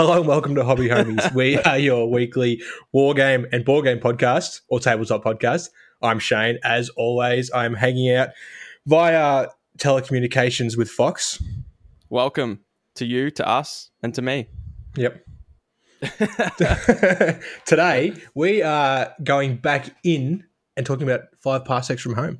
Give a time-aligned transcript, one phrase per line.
[0.00, 1.30] Hello and welcome to Hobby Homies.
[1.34, 5.68] we are your weekly war game and board game podcast or tabletop podcast.
[6.00, 6.58] I'm Shane.
[6.64, 8.30] As always, I'm hanging out
[8.86, 11.42] via telecommunications with Fox.
[12.08, 12.60] Welcome
[12.94, 14.48] to you, to us, and to me.
[14.96, 15.22] Yep.
[17.66, 20.44] Today we are going back in
[20.78, 22.38] and talking about five parsecs from home.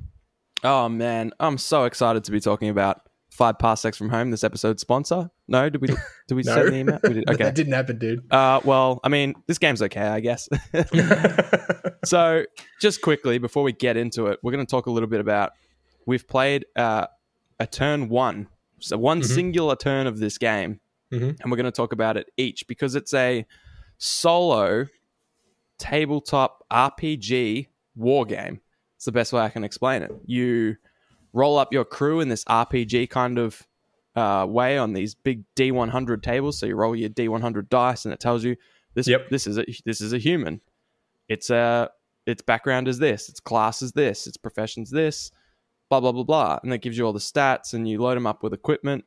[0.63, 4.29] Oh man, I'm so excited to be talking about five parsecs from home.
[4.29, 5.31] This episode sponsor?
[5.47, 5.87] No, did we?
[5.87, 6.53] Did we No.
[6.55, 6.99] send the email?
[7.03, 7.23] We did.
[7.29, 7.43] Okay.
[7.45, 8.31] that didn't happen, dude.
[8.31, 10.47] Uh, well, I mean, this game's okay, I guess.
[12.05, 12.43] so,
[12.79, 15.51] just quickly before we get into it, we're going to talk a little bit about.
[16.05, 17.07] We've played uh,
[17.59, 18.47] a turn one,
[18.79, 19.25] so one Mhm.
[19.25, 20.79] singular turn of this game,
[21.11, 21.39] Mhm.
[21.39, 23.45] and we're going to talk about it each because it's a
[23.97, 24.87] solo
[25.77, 28.61] tabletop RPG war game.
[28.95, 30.11] It's the best way I can explain it.
[30.25, 30.75] You
[31.33, 33.67] roll up your crew in this RPG kind of
[34.15, 36.59] uh, way on these big D100 tables.
[36.59, 38.55] So you roll your D100 dice, and it tells you
[38.93, 39.29] this Yep.
[39.29, 40.61] this is a this is a human.
[41.29, 41.89] It's a
[42.25, 43.29] its background is this.
[43.29, 44.27] Its class is this.
[44.27, 45.31] Its profession's this.
[45.89, 48.27] Blah blah blah blah, and that gives you all the stats, and you load them
[48.27, 49.05] up with equipment,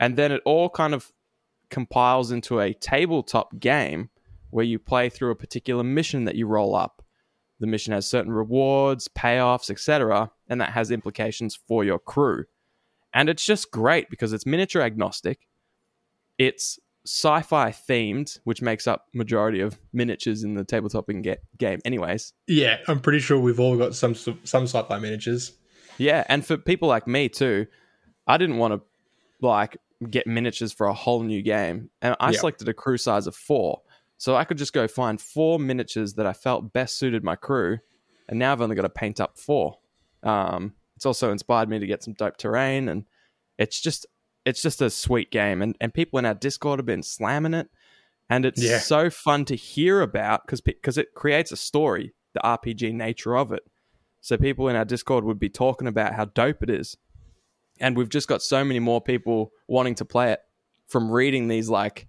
[0.00, 1.12] and then it all kind of
[1.70, 4.10] compiles into a tabletop game
[4.50, 7.02] where you play through a particular mission that you roll up.
[7.60, 12.44] The mission has certain rewards, payoffs, etc., and that has implications for your crew.
[13.14, 15.46] And it's just great because it's miniature agnostic.
[16.38, 22.32] It's sci-fi themed, which makes up majority of miniatures in the tabletop ga- game anyways.
[22.46, 25.52] yeah, I'm pretty sure we've all got some some sci-fi miniatures.
[25.96, 27.66] Yeah, and for people like me too,
[28.26, 28.80] I didn't want to
[29.40, 29.78] like
[30.10, 32.38] get miniatures for a whole new game, and I Yeah.
[32.40, 33.80] selected a crew size of four,
[34.18, 37.78] so I could just go find four miniatures that I felt best suited my crew,
[38.28, 39.78] and now I've only got to paint up four.
[40.22, 43.04] Um, it's also inspired me to get some dope terrain, and
[43.58, 44.06] it's just
[44.44, 47.68] it's just a sweet game, and and people in our Discord have been slamming it,
[48.28, 48.78] and it's Yeah.
[48.78, 53.52] so fun to hear about because because it creates a story, the RPG nature of
[53.52, 53.62] it.
[54.20, 56.96] So people in our Discord would be talking about how dope it is.
[57.80, 60.40] And we've just got so many more people wanting to play it
[60.88, 62.08] from reading these like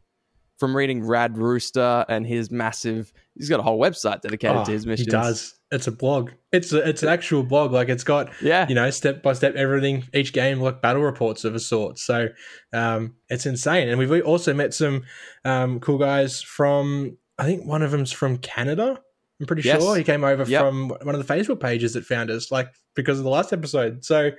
[0.59, 4.71] from reading Rad Rooster and his massive he's got a whole website dedicated Oh, to
[4.71, 5.07] his missions.
[5.07, 5.55] he does.
[5.71, 6.31] It's a blog.
[6.51, 7.71] It's a, it's an actual blog.
[7.71, 8.67] Like it's got Yeah.
[8.67, 11.97] you know step by step everything each game like battle reports of a sort.
[11.99, 12.27] So
[12.73, 13.87] um, it's insane.
[13.89, 15.03] And we've also met some
[15.45, 18.99] um, cool guys from I think one of them's from Canada.
[19.39, 19.81] I'm pretty Yes.
[19.81, 20.61] sure he came over Yep.
[20.61, 24.03] from one of the Facebook pages that found us, like because of the last episode.
[24.03, 24.31] So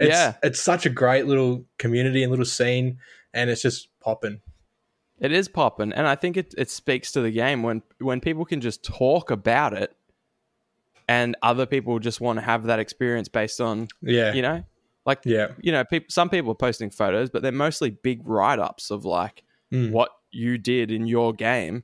[0.00, 0.34] it's Yeah.
[0.42, 2.96] it's such a great little community and little scene,
[3.34, 4.40] and it's just popping.
[5.18, 8.44] It is popping, and I think it, it speaks to the game when when people
[8.44, 9.96] can just talk about it,
[11.08, 14.62] and other people just want to have that experience based on Yeah, you know,
[15.06, 18.58] like yeah, you know, peop some people are posting photos, but they're mostly big write
[18.58, 19.90] ups of like Mm.
[19.90, 21.82] what you did in your game,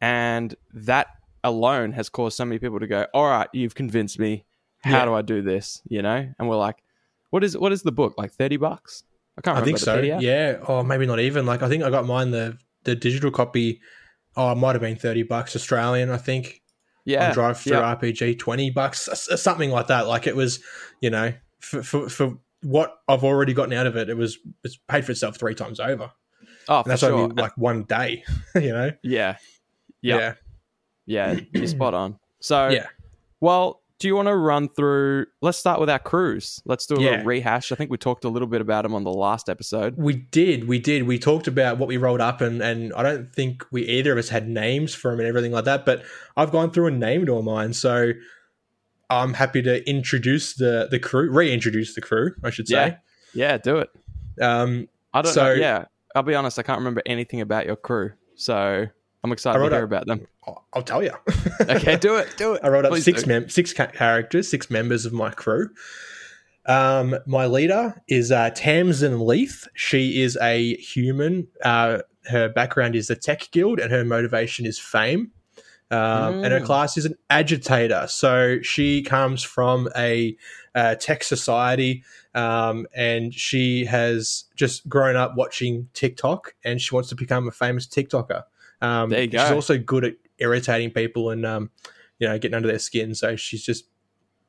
[0.00, 1.08] and that
[1.44, 4.44] alone has caused so many people to go, "All right, you've convinced me.
[4.82, 5.04] How Yeah.
[5.06, 6.82] do I do this?" You know, and we're like,
[7.30, 8.32] "What is what is the book like?
[8.32, 9.04] Thirty bucks?
[9.38, 9.96] I can't I think so.
[10.00, 10.20] PDF.
[10.20, 11.46] Yeah, or maybe not even.
[11.46, 13.80] Like I think I got mine the the digital copy.
[14.36, 16.10] Oh, it might have been thirty bucks Australian.
[16.10, 16.62] I think
[17.04, 17.96] yeah, on DriveThru yeah.
[17.96, 19.08] RPG, twenty bucks,
[19.40, 20.06] something like that.
[20.06, 20.60] Like it was,
[21.00, 24.76] you know, for, for for what I've already gotten out of it, it was it's
[24.88, 26.12] paid for itself three times over.
[26.68, 27.12] Oh, And for that's sure.
[27.12, 28.24] only like one day.
[28.54, 28.92] You know.
[29.02, 29.36] yeah,
[30.00, 30.34] yeah,
[31.06, 31.40] yeah.
[31.52, 32.18] You're spot on.
[32.40, 32.86] So Yeah.
[33.40, 35.26] Well, do you want to run through?
[35.40, 36.60] Let's start with our crews.
[36.64, 37.10] Let's do a Yeah.
[37.10, 37.70] little rehash.
[37.70, 39.94] I think we talked a little bit about them on the last episode.
[39.96, 41.04] We did, we did.
[41.04, 44.18] We talked about what we rolled up, and and I don't think we either of
[44.18, 45.86] us had names for them and everything like that.
[45.86, 46.02] But
[46.36, 48.12] I've gone through and named all mine, so
[49.08, 52.96] I'm happy to introduce the the crew, reintroduce the crew, I should say.
[53.34, 53.90] Yeah, do it.
[54.40, 55.52] Um, I don't So- know.
[55.52, 55.84] Yeah,
[56.16, 56.58] I'll be honest.
[56.58, 58.88] I can't remember anything about your crew, so
[59.24, 60.26] I'm excited to hear up- about them.
[60.74, 61.12] I'll, tell you.
[61.60, 62.34] Okay, do it.
[62.36, 62.60] Do it.
[62.64, 65.70] I wrote up Please six mem- six characters, six members of my crew.
[66.66, 69.66] Um, my leader is uh, Tamsin Leith.
[69.74, 71.48] She is a human.
[71.64, 71.98] Uh,
[72.30, 75.32] her background is the Tech Guild, and her motivation is fame.
[75.90, 76.64] Um, And her Mm.
[76.64, 78.06] class is an agitator.
[78.08, 80.36] So she comes from a
[80.74, 82.02] uh, tech society,
[82.34, 87.50] um, and she has just grown up watching TikTok, and she wants to become a
[87.52, 88.44] famous TikToker.
[88.82, 91.70] Um, There you She's also good at irritating people and um,
[92.18, 93.14] you know getting under their skin.
[93.14, 93.84] So she's just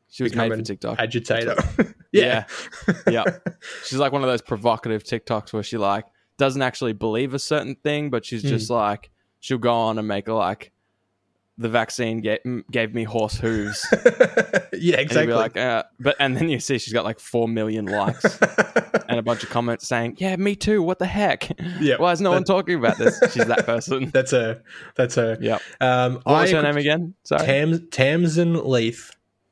[0.09, 0.99] She was made for TikTok.
[0.99, 1.55] agitator.
[2.11, 2.45] Yeah.
[3.09, 3.23] yeah.
[3.85, 6.05] She's like one of those provocative TikToks where she like
[6.37, 8.73] doesn't actually believe a certain thing, but she's just Hmm.
[8.75, 9.09] like
[9.39, 10.71] she'll go on and make a like
[11.57, 12.39] the vaccine gave,
[12.71, 13.85] gave me horse hooves.
[14.73, 15.27] yeah, And exactly.
[15.27, 18.39] be like, uh, but and then you see she's got like four million likes
[19.09, 20.81] and a bunch of comments saying, "Yeah, me too.
[20.81, 21.49] What the heck?
[21.79, 24.09] Yeah, Why is no one talking about this?" She's that person.
[24.13, 24.63] that's her.
[24.95, 25.37] that's her.
[25.39, 25.59] Yeah.
[25.79, 26.15] um.
[26.23, 27.13] What was her name again?
[27.23, 29.11] Sorry, Tams Tamsin Leith.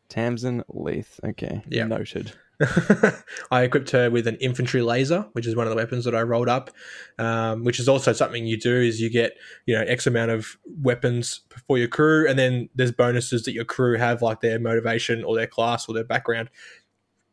[0.09, 1.19] Tamsin Leith.
[1.23, 1.85] Okay, Yeah.
[1.85, 2.33] noted.
[3.51, 6.21] I equipped her with an infantry laser, which is one of the weapons that I
[6.21, 6.69] rolled up.
[7.17, 10.57] Um, which is also something you do is you get you know x amount of
[10.81, 15.23] weapons for your crew, and then there's bonuses that your crew have, like their motivation
[15.23, 16.49] or their class or their background,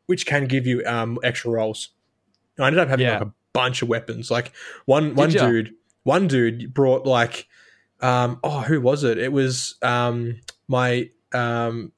[0.07, 1.91] which can give you um, extra rolls.
[2.59, 3.19] I ended up having Yeah.
[3.19, 4.31] like a bunch of weapons.
[4.31, 4.53] Like
[4.87, 5.47] one one ya?
[5.47, 7.47] dude, one dude brought like
[8.01, 9.19] um, oh who was it?
[9.19, 11.93] It was um, my um,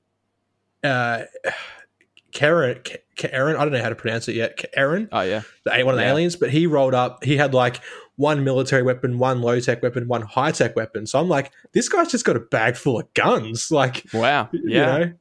[0.83, 1.23] uh,
[2.33, 4.57] K'Erin, K'Erin, I don't know how to pronounce it yet.
[4.59, 6.11] K'Erin, Oh yeah, the one of the Yeah.
[6.13, 7.23] aliens, but he rolled up.
[7.25, 7.81] He had like
[8.17, 11.07] one military weapon, one low tech weapon, one high tech weapon.
[11.07, 13.71] So I'm like, this guy's just got a bag full of guns.
[13.71, 14.85] Like, wow, you yeah.
[14.99, 15.13] know.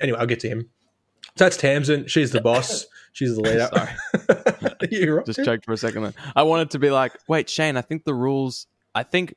[0.00, 0.68] Anyway, I'll get to him.
[1.36, 2.06] So that's Tamsin.
[2.06, 2.86] She's the boss.
[3.12, 3.68] She's the leader.
[3.72, 5.26] Sorry, You're right.
[5.26, 6.02] just choked for a second.
[6.02, 7.76] Then I wanted to be like, wait, Shane.
[7.76, 8.66] I think the rules.
[8.94, 9.34] I think.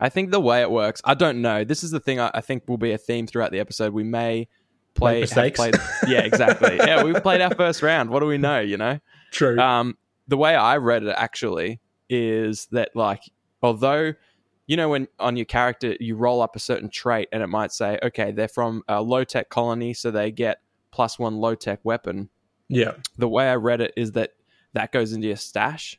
[0.00, 1.00] I think the way it works.
[1.04, 1.64] I don't know.
[1.64, 2.20] This is the thing.
[2.20, 3.92] I, I think will be a theme throughout the episode.
[3.92, 4.46] We may
[4.98, 5.74] play played-
[6.08, 6.76] yeah, exactly.
[6.76, 8.10] yeah, we played our first round.
[8.10, 8.60] What do we know?
[8.60, 9.00] You know.
[9.30, 9.58] True.
[9.58, 9.96] Um,
[10.26, 11.80] the way I read it actually
[12.10, 13.22] is that like,
[13.62, 14.12] although
[14.66, 17.72] you know when on your character you roll up a certain trait and it might
[17.72, 20.60] say, okay, they're from a low tech colony, so they get
[20.90, 22.28] plus one low tech weapon.
[22.68, 22.92] yeah.
[23.16, 24.32] The way I read it is that
[24.74, 25.98] that goes into your stash.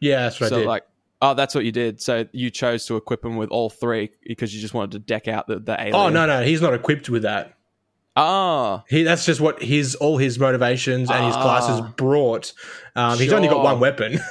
[0.00, 0.48] Yeah, that's right.
[0.48, 0.66] so I did.
[0.68, 0.84] like,
[1.22, 2.00] oh, that's what you did.
[2.00, 5.28] So you chose to equip them with all three because you just wanted to deck
[5.28, 5.94] out the the alien.
[5.94, 7.54] oh no, no, he's not equipped with that.
[8.16, 11.92] Oh, He that's just what his all his motivations and his classes Ah.
[11.96, 12.52] brought.
[12.96, 14.18] Um, He's only got one weapon.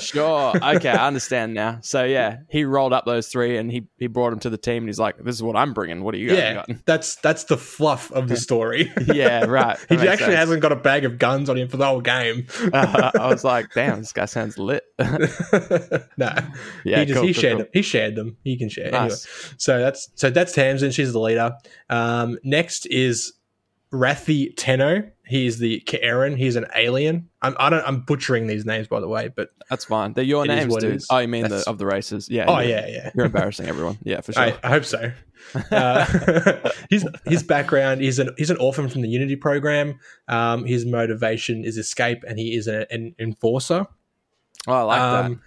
[0.00, 0.52] Sure.
[0.56, 1.78] Okay, I understand now.
[1.82, 4.78] So yeah, he rolled up those three and he he brought them to the team
[4.78, 6.02] and he's like, "This is what I'm bringing.
[6.02, 8.92] What are you guys yeah, got?" that's that's the fluff of the story.
[9.06, 9.78] Yeah, right.
[9.88, 10.34] he actually sense.
[10.34, 12.48] hasn't got a bag of guns on him for the whole game.
[12.72, 15.06] Uh, I was like, "Damn, this guy sounds lit." no,
[16.84, 17.58] yeah, he just cool, he cool, shared cool.
[17.58, 17.68] them.
[17.72, 18.36] He shared them.
[18.42, 18.92] He can share.
[18.92, 19.14] Anyway,
[19.58, 20.90] so that's so that's Tamsin.
[20.90, 21.52] She's the leader.
[21.88, 23.03] Um, next is
[23.92, 25.10] Rathi Tenno.
[25.26, 26.36] He's the K'Erin.
[26.36, 27.28] He's an alien.
[27.40, 30.12] I'm I don't I'm butchering these names by the way, but That's fine.
[30.12, 30.96] They're your names, dude.
[30.96, 31.06] is.
[31.08, 32.28] Oh, you mean the of the races?
[32.28, 32.46] Yeah.
[32.46, 33.10] oh yeah, yeah.
[33.14, 33.98] You're embarrassing everyone.
[34.02, 34.42] Yeah, for sure.
[34.42, 35.12] I, I hope so.
[35.70, 39.98] Uh, his his background is an he's an orphan from the Unity program.
[40.28, 43.86] Um, his motivation is escape, and he is an, an enforcer.
[44.66, 45.40] oh, I like um,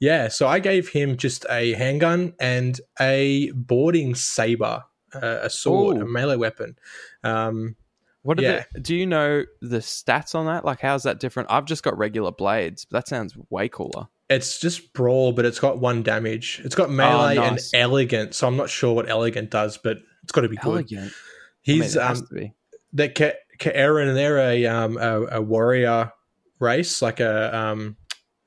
[0.00, 4.84] Yeah, so I gave him just a handgun and a boarding saber,
[5.22, 6.02] a sword, Ooh.
[6.02, 6.76] a melee weapon.
[7.24, 7.76] Um.
[8.22, 8.64] What yeah.
[8.74, 10.64] the, do you know the stats on that?
[10.64, 11.48] Like, how's that different?
[11.48, 12.84] I've just got regular blades.
[12.84, 14.08] But that sounds way cooler.
[14.28, 16.60] it's just brawl, but it's got one damage.
[16.64, 17.72] It's got melee Oh, nice.
[17.72, 20.70] and elegant, so I'm not sure what elegant does, but it's got to be good.
[20.90, 21.00] Elegant.
[21.02, 22.52] I mean, He's um, be.
[22.94, 23.70] that Ka-
[24.16, 26.10] they're a, um, a a warrior
[26.58, 27.96] race, like a um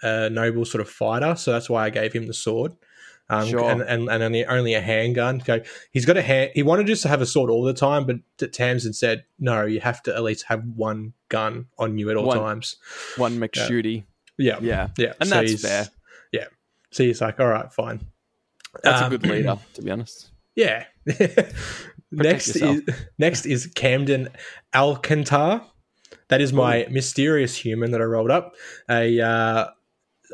[0.04, 1.36] a noble sort of fighter.
[1.38, 2.74] So that's why I gave him the sword.
[3.32, 3.70] Um, Sure.
[3.70, 5.38] and, and and only only a handgun.
[5.46, 5.62] Go.
[5.92, 6.52] He's got a hand.
[6.56, 9.80] He wanted just to have a sword all the time, but Tamsin said, "No, you
[9.82, 12.38] have to at least have one gun on you at all One.
[12.40, 12.78] times."
[13.18, 14.04] One McShooty.
[14.38, 14.88] Yeah, Yeah.
[14.98, 15.88] yeah, And So that's fair.
[16.32, 16.46] Yeah,
[16.92, 18.02] so he's like, "All right, fine."
[18.84, 20.30] That's Um, a good leader, to be honest.
[20.56, 20.86] Yeah.
[22.12, 22.78] next yourself.
[22.88, 24.30] is next is Camden
[24.74, 25.64] Alcantar.
[26.30, 28.56] That is my mysterious human that I rolled up.
[28.90, 29.68] A uh,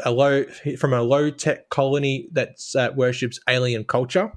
[0.04, 0.44] a low
[0.78, 4.32] from a low tech colony that uh, worships alien culture.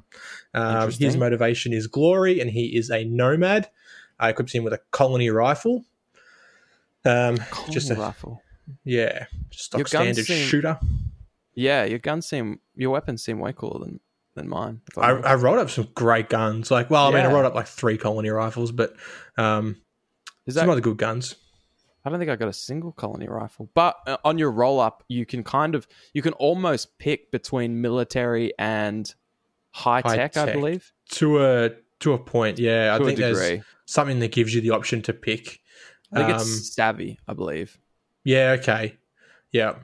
[0.55, 3.69] Um, his motivation is glory, and he is a nomad.
[4.19, 5.85] I equipped him with a colony rifle.
[7.05, 7.39] Um,
[7.71, 8.43] just a, rifle.
[8.85, 10.79] yeah, just stock standard seem- shooter.
[11.55, 14.01] Yeah, your guns seem, your weapons seem way cooler than
[14.35, 14.81] than mine.
[14.97, 15.31] I'm I.
[15.31, 16.71] I rolled up some great guns.
[16.71, 17.33] Like, well, I mean, I Yeah.
[17.33, 18.95] rolled up like three colony rifles, but
[19.37, 19.77] um,
[20.47, 21.35] Is some that other good guns.
[22.09, 23.69] I don't think I got a single colony rifle.
[23.75, 27.83] But uh, on your roll up, you can kind of you can almost pick between
[27.83, 29.15] military and
[29.73, 30.91] high, High tech, I believe.
[31.11, 32.95] To a to a point, yeah.
[32.95, 35.61] I to a think there's something that gives you the option to pick.
[36.11, 37.79] I think Um, it's savvy, I believe.
[38.25, 38.97] Yeah, okay.
[39.53, 39.75] Yeah.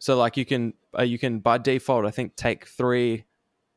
[0.00, 3.24] So like you can uh, you can by default I think take 3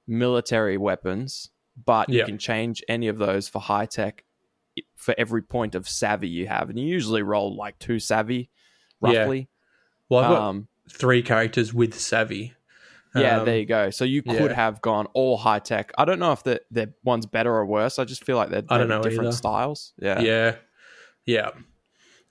[0.07, 1.49] military weapons,
[1.83, 4.23] but you can change any of those for high tech
[4.95, 6.69] for every point of savvy you have.
[6.69, 8.49] And you usually roll like 2 savvy
[9.03, 9.19] Yeah.
[9.19, 9.49] roughly.
[10.09, 12.53] Well, I've got Um three characters with savvy.
[13.15, 13.89] Yeah, Um, there you go.
[13.89, 14.53] So you could yeah.
[14.53, 15.91] have gone all high tech.
[15.97, 17.99] I don't know if the the one's better or worse.
[17.99, 19.35] I just feel like they're, I don't they're know different either.
[19.37, 19.93] styles.
[19.99, 20.21] Yeah.
[20.21, 20.55] Yeah.
[21.25, 21.49] Yeah.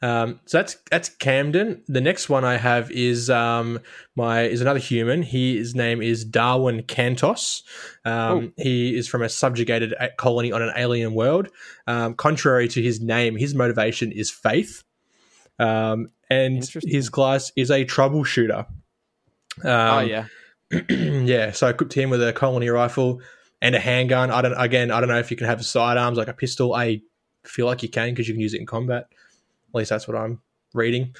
[0.02, 1.82] Um, so that's that's Camden.
[1.86, 3.80] The next one I have is um,
[4.16, 5.22] my is another human.
[5.22, 7.62] He, his name is Darwin Cantos.
[8.04, 11.48] Um, he is from a subjugated colony on an alien world.
[11.86, 14.84] Um, contrary to his name, his motivation is faith,
[15.58, 18.66] um, and his class is a troubleshooter.
[19.62, 20.26] Um, oh yeah.
[20.88, 23.20] yeah, so I equipped him with a colony rifle
[23.60, 24.30] and a handgun.
[24.30, 26.74] I don't again, I don't know if you can have sidearms like a pistol.
[26.74, 27.02] I
[27.44, 29.08] feel like you can because you can use it in combat.
[29.70, 30.40] At least that's what I'm
[30.74, 31.14] reading.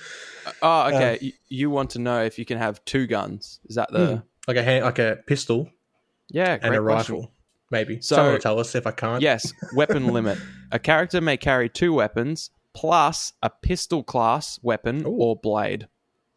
[0.63, 1.19] Oh okay.
[1.21, 3.61] you, you want to know if you can have two guns?
[3.67, 4.07] Is that the?
[4.17, 4.21] Hmm.
[4.49, 5.71] Like a hand, like a pistol
[6.31, 7.15] Yeah, and a question.
[7.17, 7.31] rifle,
[7.71, 8.01] maybe.
[8.01, 9.23] So- Someone will tell us if I can't.
[9.23, 10.39] Yes, weapon limit.
[10.73, 15.11] A character may carry two weapons plus a pistol class weapon Ooh.
[15.19, 15.89] or blade.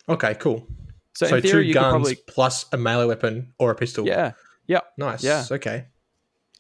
[0.10, 0.68] Okay, cool.
[1.16, 4.06] So, So, theory, two you guns probably plus a melee weapon or a pistol.
[4.06, 4.34] yeah.
[4.68, 4.84] Yep.
[4.98, 5.24] Nice.
[5.24, 5.46] Yeah.
[5.52, 5.86] Okay.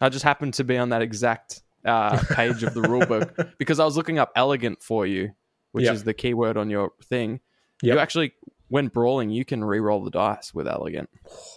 [0.01, 3.86] I just happened to be on that exact uh, page of the rulebook because I
[3.86, 5.31] was looking up elegant for you,
[5.74, 5.94] which Yep.
[5.94, 7.42] is the keyword on your thing.
[7.82, 7.94] Yep.
[7.94, 8.34] You actually,
[8.70, 11.10] when brawling, you can re-roll the dice with elegant.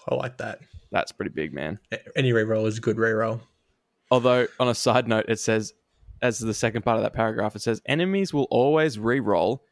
[0.08, 0.58] I like that.
[0.90, 1.78] That's pretty big, man.
[2.16, 3.40] Any reroll is a good reroll.
[4.10, 5.72] Although, on a side note, it says,
[6.22, 9.64] as the second part of that paragraph, it says enemies will always re-roll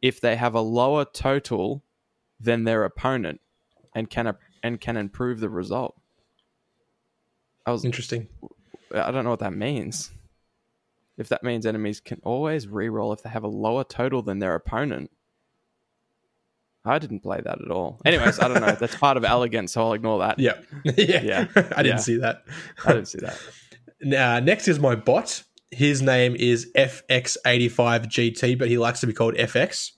[0.00, 1.84] if they have a lower total
[2.40, 3.40] than their opponent
[3.94, 5.94] and can and can improve the result.
[7.66, 8.28] I was Interesting.
[8.92, 10.10] I don't know what that means.
[11.18, 14.54] If that means enemies can always re-roll if they have a lower total than their
[14.54, 15.10] opponent.
[16.84, 18.00] I didn't play that at all.
[18.04, 18.72] Anyways, I don't know.
[18.74, 20.38] That's part of elegance, so I'll ignore that.
[20.40, 20.54] Yeah.
[20.84, 21.20] yeah.
[21.22, 21.46] Yeah.
[21.76, 21.96] I didn't Yeah.
[21.98, 22.44] see that.
[22.84, 23.38] I didn't see that.
[24.04, 25.44] Uh, next is my bot.
[25.70, 29.92] His name is FX85GT, but he likes to be called FX.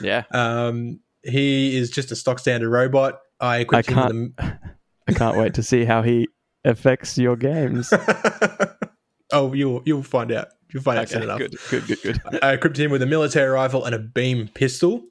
[0.00, 0.22] Yeah.
[0.30, 3.20] Um, he is just a stock standard robot.
[3.40, 4.52] I equipped I him with
[5.06, 6.28] I can't wait to see how he
[6.64, 7.92] affects your games.
[9.32, 10.48] Oh, you'll you'll find out.
[10.72, 11.38] You'll find out soon enough.
[11.38, 12.20] good, good, good, good.
[12.42, 15.02] I equipped him with a military rifle and a beam pistol,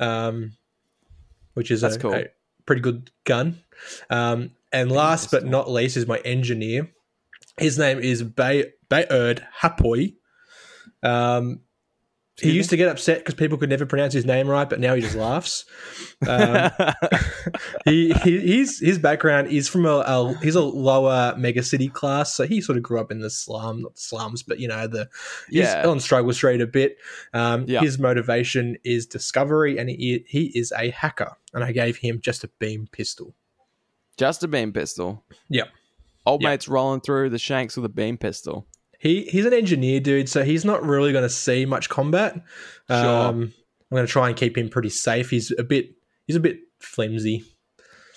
[0.00, 0.52] um,
[1.54, 2.14] which is That's a, cool.
[2.14, 2.26] a
[2.64, 3.58] pretty good gun.
[4.08, 6.90] Um, and last but not least is my engineer.
[7.58, 10.14] His name is Bay Bayerd Hapoy.
[11.02, 11.60] Um,
[12.38, 14.80] he Excuse used to get upset because people could never pronounce his name right, but
[14.80, 15.66] now he just laughs.
[16.26, 16.70] Um,
[17.84, 22.34] he, he he's his background is from a, a he's a lower mega city class,
[22.34, 25.08] so he sort of grew up in the slum, not slums, but you know the
[25.50, 25.86] he's Yeah.
[25.86, 26.96] on struggle street a bit.
[27.34, 27.80] Um, Yeah.
[27.80, 31.36] His motivation is discovery, and he he is a hacker.
[31.54, 33.34] And I gave him just a beam pistol.
[34.16, 35.22] Just a beam pistol.
[35.50, 35.68] Yep.
[36.24, 36.50] Old Yep.
[36.50, 38.66] mate's rolling through the shanks with a beam pistol.
[39.02, 42.34] He he's an engineer, dude, so he's not really going to see much combat.
[42.88, 42.96] Sure.
[42.98, 43.52] Um,
[43.90, 45.28] I'm going to try and keep him pretty safe.
[45.30, 45.90] He's a bit
[46.28, 47.42] he's a bit flimsy.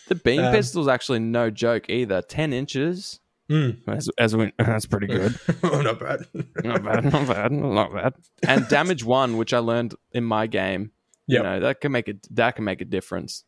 [0.10, 2.22] The beam Um, pistol's actually no joke either.
[2.22, 3.20] Ten inches.
[3.50, 3.80] Mm.
[3.88, 5.40] As, as we, that's pretty good.
[5.64, 6.28] not bad.
[6.64, 8.14] not bad, not bad, not bad.
[8.48, 10.92] And damage one, which I learned in my game.
[11.28, 11.38] Yep.
[11.40, 12.28] You know that can make it.
[12.36, 13.44] That can make a difference.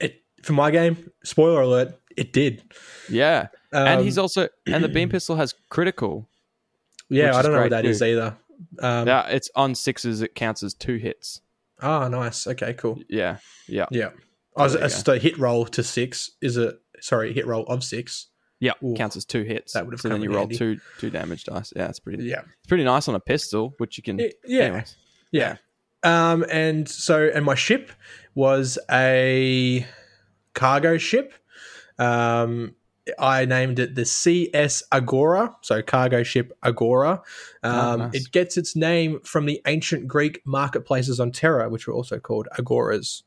[0.00, 2.62] it, for my game, spoiler alert, it did.
[3.08, 6.28] Yeah, Um, and he's also and the beam pistol has critical.
[7.08, 8.04] Yeah, I don't know what that is too.
[8.06, 8.36] either.
[8.80, 10.22] Um, Yeah, it's on sixes.
[10.22, 11.40] It counts as two hits.
[11.82, 12.46] Oh, nice.
[12.46, 13.00] Okay, cool.
[13.08, 14.10] Yeah, yeah, Yeah.
[14.56, 14.66] There
[15.16, 18.28] a hit roll to six is a sorry hit roll of six.
[18.60, 18.72] yeah.
[18.84, 18.94] Ooh.
[18.94, 19.72] Counts as two hits.
[19.72, 20.56] That would've so then you roll handy.
[20.56, 21.72] two two damage dice.
[21.74, 22.24] Yeah, it's pretty.
[22.24, 24.16] Yeah, It's pretty nice on a pistol, which you can.
[24.18, 24.96] Y- yeah, Anyways.
[25.32, 25.56] yeah.
[26.04, 27.90] Um, and so and my ship
[28.36, 29.84] was a
[30.54, 31.34] cargo ship.
[31.98, 32.76] Um,
[33.18, 37.22] I named it the CS Agora, so cargo ship Agora.
[37.62, 38.14] Um, Oh, nice.
[38.14, 42.48] It gets its name from the ancient Greek marketplaces on Terra, which were also called
[42.58, 43.22] agoras.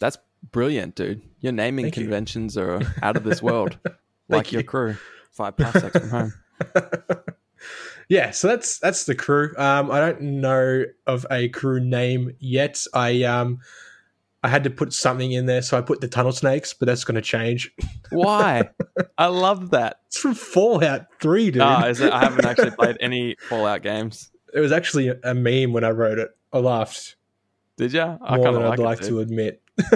[0.00, 0.18] That's
[0.50, 1.22] brilliant, dude.
[1.40, 2.02] Your naming Thank you.
[2.04, 3.78] conventions are out of this world.
[4.28, 4.96] like your crew.
[5.30, 6.34] Five parsecs from home.
[8.08, 9.54] yeah, so that's that's the crew.
[9.56, 12.84] Um, I don't know of a crew name yet.
[12.92, 13.60] I um,
[14.42, 17.02] I had to put something in there, so I put the tunnel snakes, but that's
[17.04, 17.72] going to change.
[18.10, 18.68] Why?
[19.18, 20.00] I love that.
[20.06, 21.62] It's from Fallout Three, dude.
[21.62, 24.30] Ah, is it, I haven't actually played any Fallout games.
[24.54, 26.28] it was actually a, meme when I wrote it.
[26.52, 27.16] I laughed
[27.76, 28.16] Did ya?
[28.22, 29.08] I more than of I'd like, like it.
[29.08, 29.60] to admit.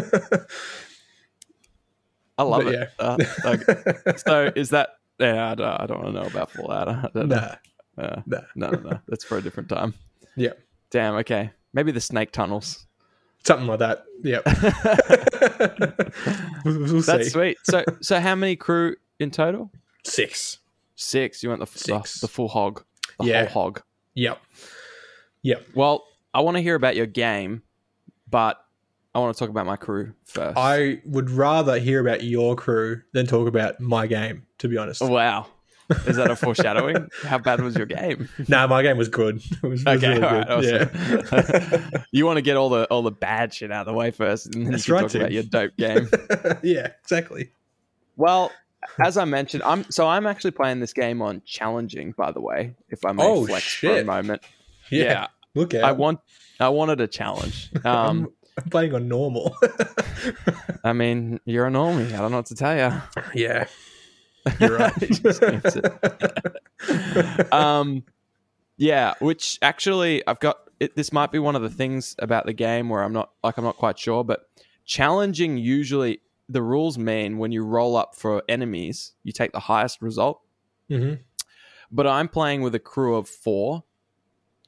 [2.39, 2.91] I love but it.
[2.99, 4.91] Uh, like, so is that?
[5.19, 6.89] Yeah, I don't, I don't want to know about Fallout.
[6.89, 7.37] I don't know.
[7.37, 7.55] nah,
[8.03, 8.41] Uh, nah.
[8.57, 9.01] no, no, no.
[9.07, 9.95] That's for a different time.
[10.35, 10.53] Yeah.
[10.91, 11.15] Damn.
[11.17, 11.51] Okay.
[11.75, 12.87] Maybe the snake tunnels.
[13.45, 14.05] Something like that.
[14.23, 14.45] Yep.
[16.65, 17.31] we'll we'll That's see.
[17.31, 17.59] sweet.
[17.65, 19.71] So, so how many crew in total?
[20.05, 20.59] Six.
[20.97, 21.43] Six.
[21.43, 22.85] You want the the, the full hog,
[23.19, 23.45] the Yeah.
[23.47, 23.83] whole hog.
[24.15, 24.41] Yep.
[25.43, 25.67] Yep.
[25.75, 27.63] Well, I want to hear about your game,
[28.31, 28.59] but
[29.15, 30.57] I want to talk about my crew first.
[30.57, 34.47] I would rather hear about your crew than talk about my game.
[34.59, 35.03] To be honest.
[35.03, 35.47] wow.
[36.07, 37.09] Is that a foreshadowing?
[37.23, 38.29] How bad was your game?
[38.49, 39.43] nah, my game was good.
[39.63, 40.91] It was, Okay, really all right, good.
[41.33, 41.81] awesome.
[41.83, 42.03] Yeah.
[42.13, 44.47] you want to get all the all the bad shit out of the way first,
[44.55, 45.21] and then That's you can right, talk Tim.
[45.23, 46.09] about your dope game.
[46.63, 47.51] yeah, exactly.
[48.17, 48.53] Well,
[49.05, 52.13] as I mentioned, I'm so I'm actually playing this game on challenging.
[52.17, 54.43] By the way, if I may Oh, flex for a moment,
[54.91, 55.03] Yeah.
[55.05, 56.21] yeah, Look at I want
[56.61, 57.71] I wanted a challenge.
[57.85, 58.29] Um,
[58.63, 59.57] I'm playing on normal.
[60.85, 62.13] I mean, you're a normie.
[62.13, 63.01] I don't know what to tell you.
[63.35, 63.67] yeah.
[64.59, 64.93] You're right.
[65.01, 67.53] He just skips it.
[67.53, 68.05] um,
[68.77, 70.59] yeah, which actually I've got.
[70.81, 73.57] It, this might be one of the things about the game where I'm not like
[73.57, 74.49] I'm not quite sure, but
[74.85, 80.03] challenging usually the rules mean when you roll up for enemies, you take the highest
[80.03, 80.41] result.
[80.89, 81.15] hmm
[81.91, 83.85] But I'm playing with a crew of four,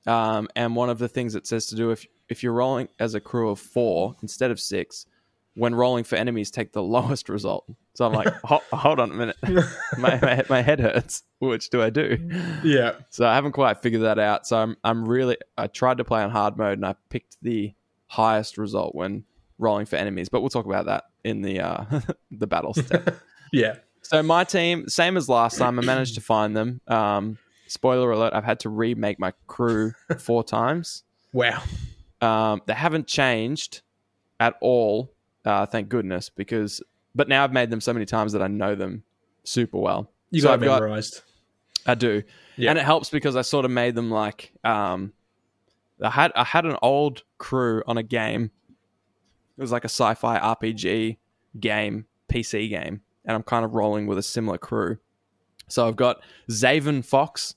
[0.06, 3.14] um, and one of the things it says to do if if you're rolling as
[3.14, 5.06] a crew of four instead of six,
[5.54, 7.64] when rolling for enemies, take the lowest result.
[7.94, 9.36] So I'm like, Ho- hold on a minute,
[9.98, 11.22] my, my my head hurts.
[11.38, 12.18] Which do I do?
[12.64, 12.96] Yeah.
[13.10, 14.46] So I haven't quite figured that out.
[14.46, 17.72] So I'm I'm really I tried to play on hard mode and I picked the
[18.06, 19.24] highest result when
[19.58, 20.28] rolling for enemies.
[20.28, 21.84] But we'll talk about that in the uh,
[22.30, 23.16] the battle step.
[23.52, 23.76] Yeah.
[24.02, 26.80] so my team, same as last time, I managed to find them.
[26.88, 31.04] Um, spoiler alert: I've had to remake my crew four times.
[31.32, 31.62] Wow.
[32.20, 33.82] Um, they haven't changed
[34.40, 35.12] at all,
[35.44, 36.82] uh, thank goodness, because
[37.14, 39.04] but now I've made them so many times that I know them
[39.44, 40.10] super well.
[40.30, 41.22] You So got I've it got- memorized.
[41.86, 42.22] I do,
[42.56, 42.70] Yeah.
[42.70, 45.12] and it helps because I sort of made them like um,
[46.02, 48.50] I had I had an old crew on a game.
[49.56, 51.18] It was like a sci-fi RPG
[51.60, 54.96] game, PC game, and I'm kind of rolling with a similar crew.
[55.68, 57.54] So I've got Zaven Fox,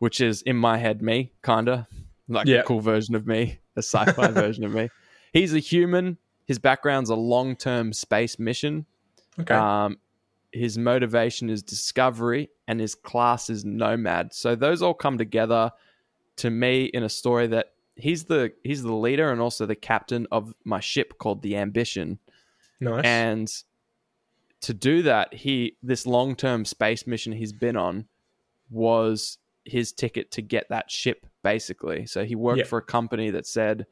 [0.00, 1.86] which is in my head me, kinda
[2.28, 2.58] like Yeah.
[2.58, 4.88] a cool version of me, a sci-fi version of me.
[5.32, 6.18] He's a human.
[6.52, 8.84] His background's a long-term space mission.
[9.40, 9.54] Okay.
[9.54, 9.96] Um,
[10.52, 14.34] his motivation is discovery, and his class is nomad.
[14.34, 15.70] So those all come together
[16.36, 20.26] to me in a story that he's the he's the leader and also the captain
[20.30, 22.18] of my ship called the Ambition.
[22.80, 23.02] nice.
[23.04, 23.50] And
[24.60, 28.04] to do that, he this long term space mission he's been on
[28.70, 32.04] was his ticket to get that ship, basically.
[32.04, 32.64] So he worked Yeah.
[32.64, 33.86] for a company that said,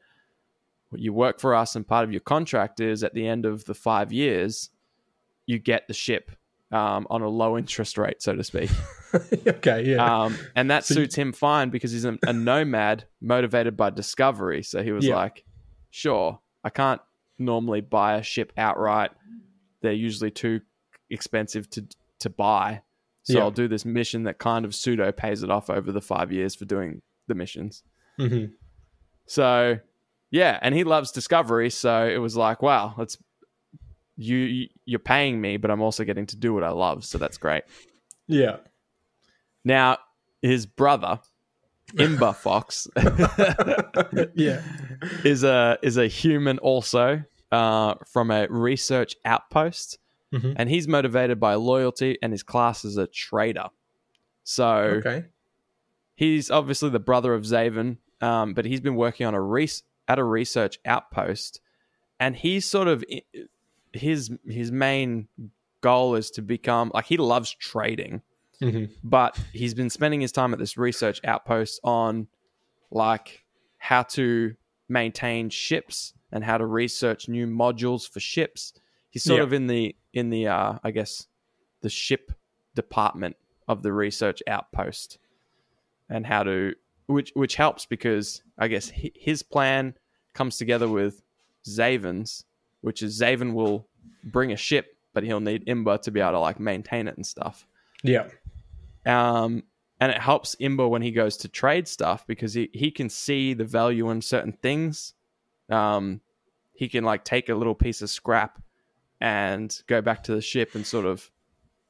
[0.93, 3.73] "You work for us, and part of your contract is at the end of the
[3.73, 4.69] five years,
[5.45, 6.31] you get the ship."
[6.73, 8.69] Um, on a low interest rate, so to speak,
[9.45, 9.83] okay.
[9.91, 10.23] Yeah.
[10.23, 14.63] um, and that So- suits him fine because he's a, a nomad motivated by discovery.
[14.63, 15.15] So he was Yeah.
[15.17, 15.43] like,
[15.89, 17.01] "Sure, I can't
[17.37, 19.11] normally buy a ship outright.
[19.81, 20.61] They're usually too
[21.09, 21.85] expensive to
[22.19, 22.83] to buy.
[23.23, 23.39] So Yeah.
[23.41, 26.55] I'll do this mission that kind of pseudo pays it off over the five years
[26.55, 27.83] for doing the missions."
[28.17, 28.45] hmm
[29.25, 29.79] So
[30.31, 31.69] yeah, and he loves discovery.
[31.69, 33.17] So it was like, wow, let's
[34.17, 37.05] you you're paying me, but I'm also getting to do what I love.
[37.05, 37.63] So that's great.
[38.27, 38.57] Yeah.
[39.63, 39.97] Now,
[40.41, 41.19] his brother,
[41.93, 42.87] Imba Fox,
[44.35, 44.61] yeah.
[45.23, 49.97] is a is a human also uh, from a research outpost,
[50.33, 50.53] Mhm.
[50.55, 53.67] and he's motivated by loyalty, and his class is a trader.
[54.43, 54.67] So
[55.05, 55.25] Okay.
[56.15, 60.19] he's obviously the brother of Zaven, um, but he's been working on a res- at
[60.19, 61.61] a research outpost,
[62.19, 63.03] and he's sort of
[63.93, 65.27] his his main
[65.81, 68.21] goal is to become like he loves trading
[68.59, 72.27] hmm but he's been spending his time at this research outpost on
[72.91, 73.43] like
[73.79, 74.53] how to
[74.87, 78.73] maintain ships and how to research new modules for ships.
[79.09, 81.27] He's sort of in the in the uh i guess
[81.81, 82.31] the ship
[82.75, 83.35] department
[83.67, 85.17] of the research outpost
[86.09, 86.73] and how to
[87.07, 89.95] which which helps because i guess his plan
[90.33, 91.21] comes together with
[91.67, 92.45] zaven's
[92.81, 93.87] which is zaven will
[94.23, 97.25] bring a ship but he'll need imba to be able to like maintain it and
[97.25, 97.65] stuff
[98.03, 98.27] Yeah.
[99.05, 99.63] um,
[99.99, 103.53] and it helps Imba when he goes to trade stuff because he, he can see
[103.53, 105.13] the value in certain things.
[105.69, 106.21] Um,
[106.73, 108.59] he can like take a little piece of scrap
[109.19, 111.29] and go back to the ship and sort of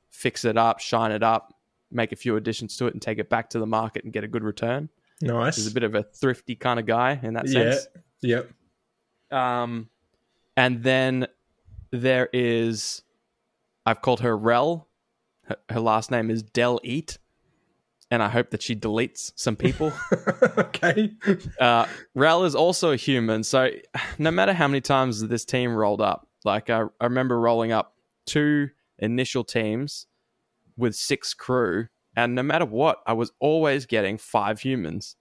[0.10, 1.54] fix it up, shine it up,
[1.90, 4.26] make a few additions to it, and take it back to the market and get
[4.26, 4.90] a good return.
[5.22, 5.56] Nice.
[5.56, 7.88] He's a bit of a thrifty kind of guy in that sense.
[8.22, 8.42] yeah.
[9.32, 9.40] Yep.
[9.40, 9.90] Um,
[10.58, 11.28] and then
[11.92, 13.04] there is,
[13.86, 14.88] I've called her Rel.
[15.46, 17.18] Her, her last name is Del Eat,
[18.10, 19.94] and I hope that she deletes some people.
[20.58, 21.12] okay.
[21.60, 23.70] uh, Rel is also a human, so
[24.18, 27.96] no matter how many times this team rolled up, like I, I remember rolling up
[28.26, 30.08] two initial teams
[30.78, 35.16] with six crew, and no matter what, I was always getting five humans.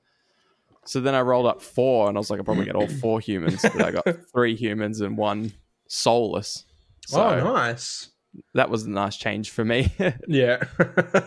[0.86, 3.20] So then I rolled up four, and I was like, I'll probably get all four
[3.20, 5.52] humans, but I got three humans and one
[5.88, 6.64] soulless.
[7.06, 8.10] So oh, nice.
[8.54, 9.92] that was a nice change for me.
[10.28, 10.62] Yeah.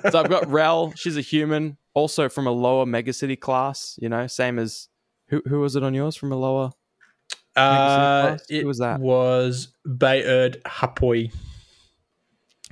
[0.10, 0.94] so I've got Rel.
[0.96, 3.98] She's a human, also from a lower megacity class.
[4.02, 4.90] You know, same as
[5.28, 6.72] who who was it on yours from a lower?
[7.56, 9.00] uh, it was that?
[9.00, 11.32] was Bayard Hapoi.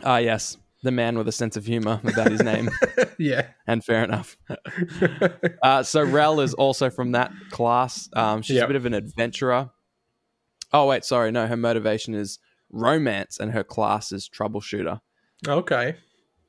[0.04, 2.70] Ah, yes, the man with a sense of humor about his name,
[3.18, 3.48] yeah.
[3.68, 4.38] and fair enough.
[5.62, 8.10] Uh, so Rel is also from that class.
[8.14, 9.70] Um, she's a bit of an adventurer.
[10.74, 12.40] Oh wait, sorry, no, her motivation is
[12.72, 15.02] romance, and her class is troubleshooter.
[15.48, 15.96] okay.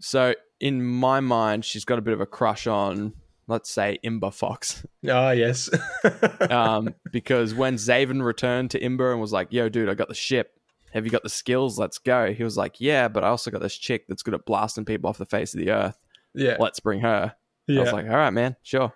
[0.00, 3.12] So in my mind, she's got a bit of a crush on,
[3.48, 4.86] let's say, Imba Fox.
[5.08, 5.68] Ah, yes.
[6.50, 10.14] um, because when Zaven returned to Imba and was like, "Yo, dude, I got the
[10.14, 10.58] ship.
[10.92, 11.78] Have you got the skills?
[11.78, 14.44] Let's go." He was like, "Yeah, but I also got this chick that's good at
[14.44, 15.98] blasting people off the face of the earth.
[16.34, 16.56] yeah.
[16.58, 17.34] Let's bring her."
[17.66, 17.80] yeah.
[17.80, 18.92] I was like, "All right, man, sure.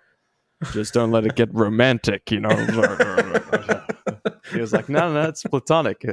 [0.73, 2.49] Just don't let it get romantic, you know."
[4.51, 6.03] he was like, "No, no, it's platonic."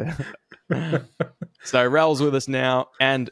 [1.65, 3.31] so Rel's with us now, and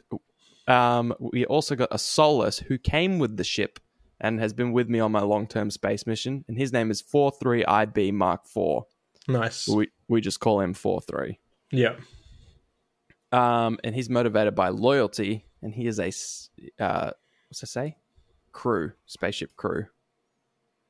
[0.67, 3.79] um, we also got a Soulless who came with the ship
[4.19, 8.13] and has been with me on my long-term space mission, and his name is 43IB
[8.13, 8.83] Mark IV.
[9.27, 9.67] nice.
[9.67, 11.39] We we just call him four three.
[11.71, 11.95] Yeah.
[13.33, 16.11] Um, and he's motivated by loyalty, and he is a
[16.83, 17.11] uh,
[17.49, 17.97] what's I say,
[18.51, 19.87] crew, spaceship crew.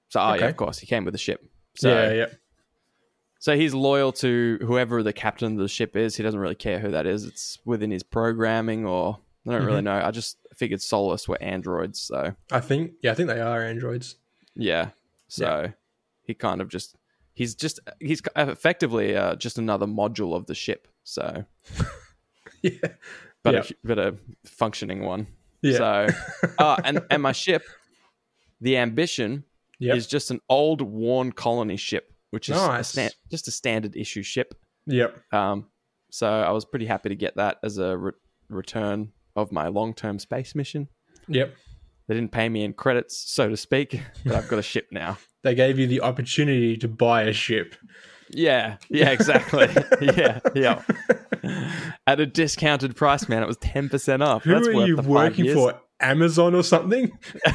[0.09, 1.43] So oh yeah, of course, he came with the ship.
[1.75, 2.25] So yeah, yeah.
[3.39, 6.15] so he's loyal to whoever the captain of the ship is.
[6.17, 7.23] He doesn't really care who that is.
[7.25, 9.85] It's within his programming, or I don't really Mhm.
[9.85, 10.01] know.
[10.03, 14.17] I just figured Soulless were androids, so I think yeah, I think they are androids.
[14.55, 14.89] yeah.
[15.29, 15.71] So
[16.23, 16.95] he kind of just
[17.33, 20.87] he's just he's effectively uh, just another module of the ship.
[21.03, 21.45] So
[22.71, 22.87] Yeah.
[23.43, 25.27] but a, but a functioning one.
[25.61, 25.77] Yeah.
[25.77, 26.07] So,
[26.59, 27.63] uh, and and my ship,
[28.61, 29.43] the Ambition,
[29.79, 29.97] Yep.
[29.97, 34.23] is just an old worn colony ship, which is a sta- just a standard issue
[34.23, 34.55] ship.
[34.85, 35.33] Yep.
[35.33, 35.65] Um,
[36.09, 38.11] so I was pretty happy to get that as a re-
[38.49, 40.87] return of my long term space mission.
[41.27, 41.53] Yep.
[42.07, 45.17] They didn't pay me in credits, so to speak, but I've got a ship now.
[45.41, 47.75] They gave you the opportunity to buy a ship.
[48.29, 49.67] Yeah, yeah, exactly.
[50.01, 50.81] yeah, yeah.
[52.07, 53.43] At a discounted price, man.
[53.43, 54.43] It was ten percent off.
[54.43, 55.57] Who That's are worth you working years.
[55.57, 55.79] for?
[55.99, 57.11] Amazon or something?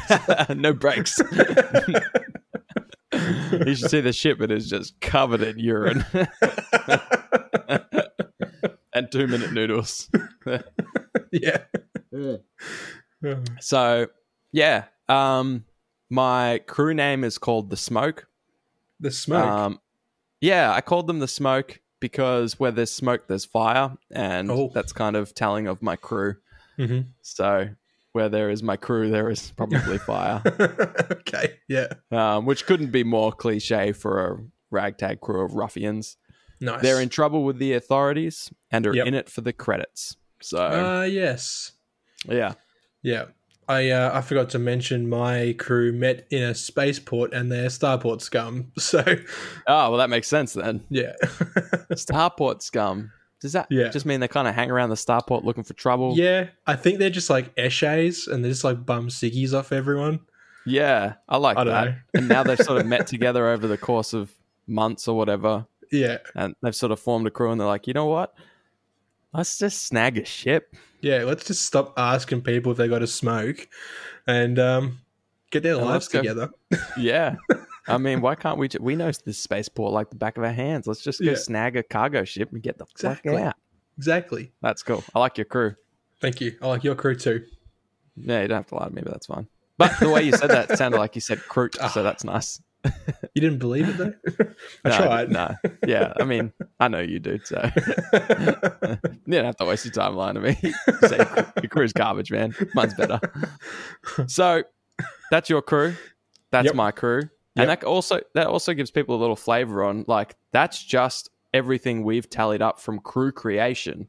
[0.55, 1.19] no breaks.
[3.13, 4.41] you should see the ship.
[4.41, 6.05] It is just covered in urine
[8.93, 10.09] and two minute noodles.
[11.31, 11.57] yeah.
[13.59, 14.07] So,
[14.51, 14.85] yeah.
[15.07, 15.65] Um,
[16.09, 18.27] my crew name is called the Smoke.
[18.99, 19.45] The smoke.
[19.45, 19.79] Um,
[20.41, 24.71] yeah, I called them the Smoke because where there's smoke, there's fire, and Oh.
[24.73, 26.35] that's kind of telling of my crew.
[26.77, 27.07] Mhm.
[27.21, 27.69] So,
[28.13, 30.41] where there is my crew, there is probably fire.
[31.11, 31.57] okay.
[31.67, 31.93] Yeah.
[32.11, 34.37] um, which couldn't be more cliche for a
[34.71, 36.17] ragtag crew of ruffians.
[36.61, 36.81] Nice.
[36.81, 39.07] They're in trouble with the authorities and are Yep.
[39.07, 40.17] in it for the credits.
[40.41, 41.71] So Ah, yes.
[42.25, 42.53] yeah,
[43.01, 43.25] Yeah.
[43.69, 48.21] I uh, I forgot to mention my crew met in a spaceport and they're starport
[48.21, 48.71] scum.
[48.79, 50.83] So oh well, that makes sense then.
[50.89, 51.13] yeah.
[51.91, 53.11] Starport scum.
[53.41, 53.87] Does that Yeah.
[53.89, 56.13] just mean they kind of hang around the starport looking for trouble?
[56.17, 56.47] yeah.
[56.67, 60.19] I think they're just like eshays and they just like bum ciggies off everyone.
[60.65, 61.97] Yeah, I like I that.
[62.13, 64.31] and now they've sort of met together over the course of
[64.67, 66.17] months or whatever, Yeah.
[66.35, 68.33] and they've sort of formed a crew, and they're like, you know what?
[69.33, 70.75] Let's just snag a ship.
[71.01, 71.23] Yeah.
[71.23, 73.67] Let's just stop asking people if they got a smoke
[74.27, 74.99] and um,
[75.51, 76.19] get their And lives go.
[76.19, 76.49] together.
[76.97, 77.35] Yeah.
[77.87, 78.67] I mean, why can't we?
[78.67, 80.85] Ju- we know this spaceport like the back of our hands.
[80.85, 81.35] Let's just go Yeah.
[81.35, 83.33] snag a cargo ship and get the Exactly.
[83.35, 83.55] fuck out.
[83.97, 84.51] Exactly.
[84.61, 85.03] That's cool.
[85.15, 85.75] I like your crew.
[86.21, 86.55] Thank you.
[86.61, 87.45] I like your crew too.
[88.15, 89.47] Yeah, you don't have to lie to me, but that's fine.
[89.77, 91.87] But the way you said that sounded like you said Kroot, Ah.
[91.87, 92.61] so that's nice.
[93.35, 94.13] You didn't believe it though?
[94.85, 95.29] I no, tried.
[95.31, 95.55] No.
[95.87, 98.97] Yeah, I mean, I know you do, so you
[99.33, 100.57] don't have to waste your time lying to me.
[100.61, 100.73] You
[101.07, 101.17] say
[101.61, 102.55] your crew's garbage, man.
[102.73, 103.19] Mine's better.
[104.27, 104.63] So
[105.31, 105.95] that's your crew.
[106.51, 106.75] That's Yep.
[106.75, 107.21] my crew.
[107.21, 107.29] Yep.
[107.55, 112.03] And that also that also gives people a little flavor on like that's just everything
[112.03, 114.07] we've tallied up from crew creation.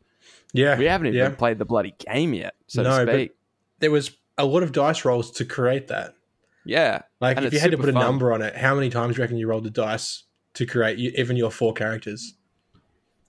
[0.53, 0.77] yeah.
[0.79, 1.31] We haven't even yeah.
[1.31, 3.33] played the bloody game yet, so No, to but- speak.
[3.81, 6.15] There was a lot of dice rolls to create that.
[6.65, 7.03] Yeah.
[7.21, 8.03] Like, And if you had to put a fun.
[8.03, 10.99] number on it, how many times do you reckon you rolled the dice to create
[10.99, 12.35] you, even your four characters?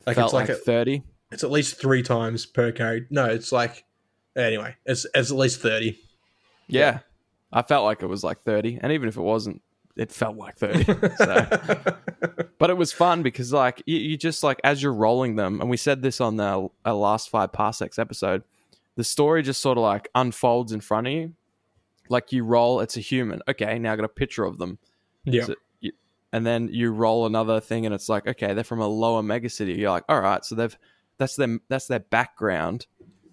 [0.05, 1.03] Like, Felt it's like, like, a, 30.
[1.31, 3.07] it's at least three times per character.
[3.11, 3.85] No, it's like
[4.35, 5.99] anyway, it's, it's at least thirty.
[6.67, 6.99] Yeah.
[7.53, 8.79] I felt like it was like 30.
[8.81, 9.61] And even if it wasn't,
[9.97, 10.85] it felt like 30.
[11.17, 11.95] so.
[12.57, 15.69] But it was fun because, like, you, you just, like, as you're rolling them, and
[15.69, 18.43] we said this on the our last five parsecs episode,
[18.95, 21.33] the story just sort of like unfolds in front of you.
[22.09, 23.41] Like, you roll, it's a human.
[23.47, 24.77] Okay, now I got a picture of them.
[25.25, 25.55] yeah, So
[26.33, 29.77] and then you roll another thing, and it's like, okay, they're from a lower megacity.
[29.77, 30.77] You're like, all right, so they've
[31.17, 32.87] that's them that's their background,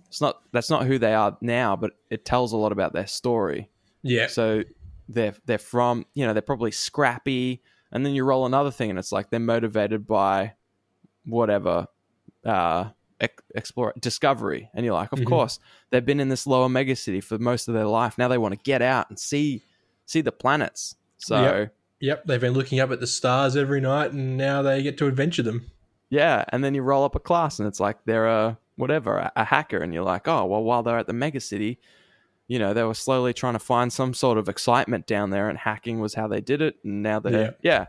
[0.08, 3.06] it's not that's not who they are now, but it tells a lot about their
[3.06, 3.70] story.
[4.02, 4.26] Yeah.
[4.26, 4.64] So
[5.08, 8.98] they're they're from you know they're probably scrappy, and then you roll another thing, and
[8.98, 10.54] it's like they're motivated by
[11.24, 11.86] whatever
[12.44, 12.88] uh,
[13.54, 15.26] explore discovery, and you're like, of Mhm.
[15.26, 15.58] course
[15.90, 18.16] they've been in this lower mega city for most of their life.
[18.18, 19.62] Now they want to get out and see
[20.06, 20.96] see the planets.
[21.18, 21.74] So Yep.
[22.00, 22.24] Yep.
[22.26, 25.42] They've been looking up at the stars every night, and now they get to adventure
[25.42, 25.70] them.
[26.10, 29.32] Yeah, and then you roll up a class, and it's like they're a whatever, a,
[29.34, 31.78] a hacker, and you're like, oh well, while they're at the mega city,
[32.46, 35.58] you know, they were slowly trying to find some sort of excitement down there, and
[35.58, 37.50] hacking was how they did it, and now they're Yeah.
[37.62, 37.86] yeah.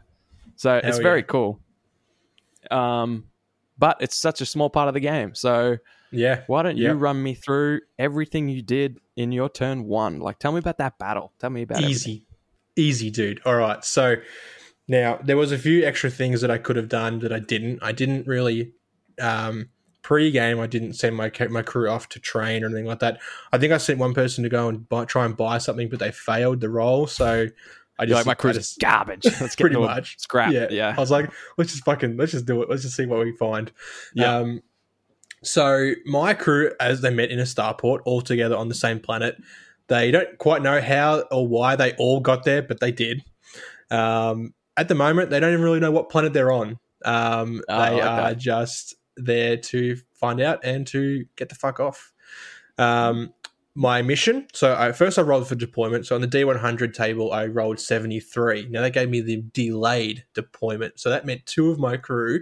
[0.56, 1.60] So it's Hell very cool.
[2.72, 3.26] Um,
[3.80, 5.78] but it's such a small part of the game, so
[6.12, 6.42] Yeah.
[6.48, 6.89] why don't Yeah.
[6.89, 10.20] you run me through everything you did in your turn one?
[10.20, 11.32] Like, tell me about that battle.
[11.39, 11.92] Tell me about everything.
[12.13, 12.26] Easy.
[12.76, 13.42] Easy, dude.
[13.46, 13.84] All right.
[13.86, 14.15] So
[14.88, 17.80] now there was a few extra things that I could have done that I didn't.
[17.82, 18.74] I didn't really
[19.22, 19.70] um
[20.02, 23.20] pre-game I didn't send my my crew off to train or anything like that.
[23.52, 26.00] I think I sent one person to go and buy, try and buy something but
[26.00, 27.48] they failed the role, so
[28.00, 29.26] I You're just like my I is garbage.
[29.42, 30.18] Let's get pretty much.
[30.20, 30.52] scrap.
[30.54, 30.68] Yeah.
[30.72, 32.70] Yeah, I was like, let's just fucking let's just do it.
[32.70, 33.72] Let's just see what we find.
[34.14, 34.38] Yeah.
[34.38, 34.64] Um,
[35.44, 39.38] so my crew, as they met in a starport, all together on the same planet,
[39.88, 43.24] they don't quite know how or why they all got there, but they did.
[43.92, 46.80] Um, at the moment, they don't even really know what planet they're on.
[47.06, 48.02] Um, Oh, they okay.
[48.02, 52.14] are just there to find out and to get the fuck off.
[52.78, 53.34] Um,
[53.80, 54.46] my mission.
[54.52, 56.06] So I, first I rolled for deployment.
[56.06, 58.68] So on the D100 table, I rolled 73.
[58.70, 61.00] Now that gave me the delayed deployment.
[61.00, 62.42] So that meant two of my crew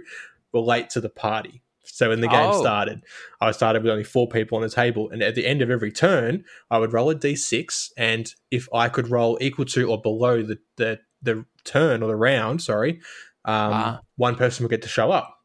[0.52, 1.62] were late to the party.
[1.84, 2.60] So when the game Oh.
[2.60, 3.04] started,
[3.40, 5.10] I started with only four people on the table.
[5.10, 7.92] And at the end of every turn, I would roll a D6.
[7.96, 12.16] And if I could roll equal to or below the, the, the turn or the
[12.16, 13.00] round, sorry,
[13.44, 14.00] um, Ah.
[14.16, 15.38] one person would get to show up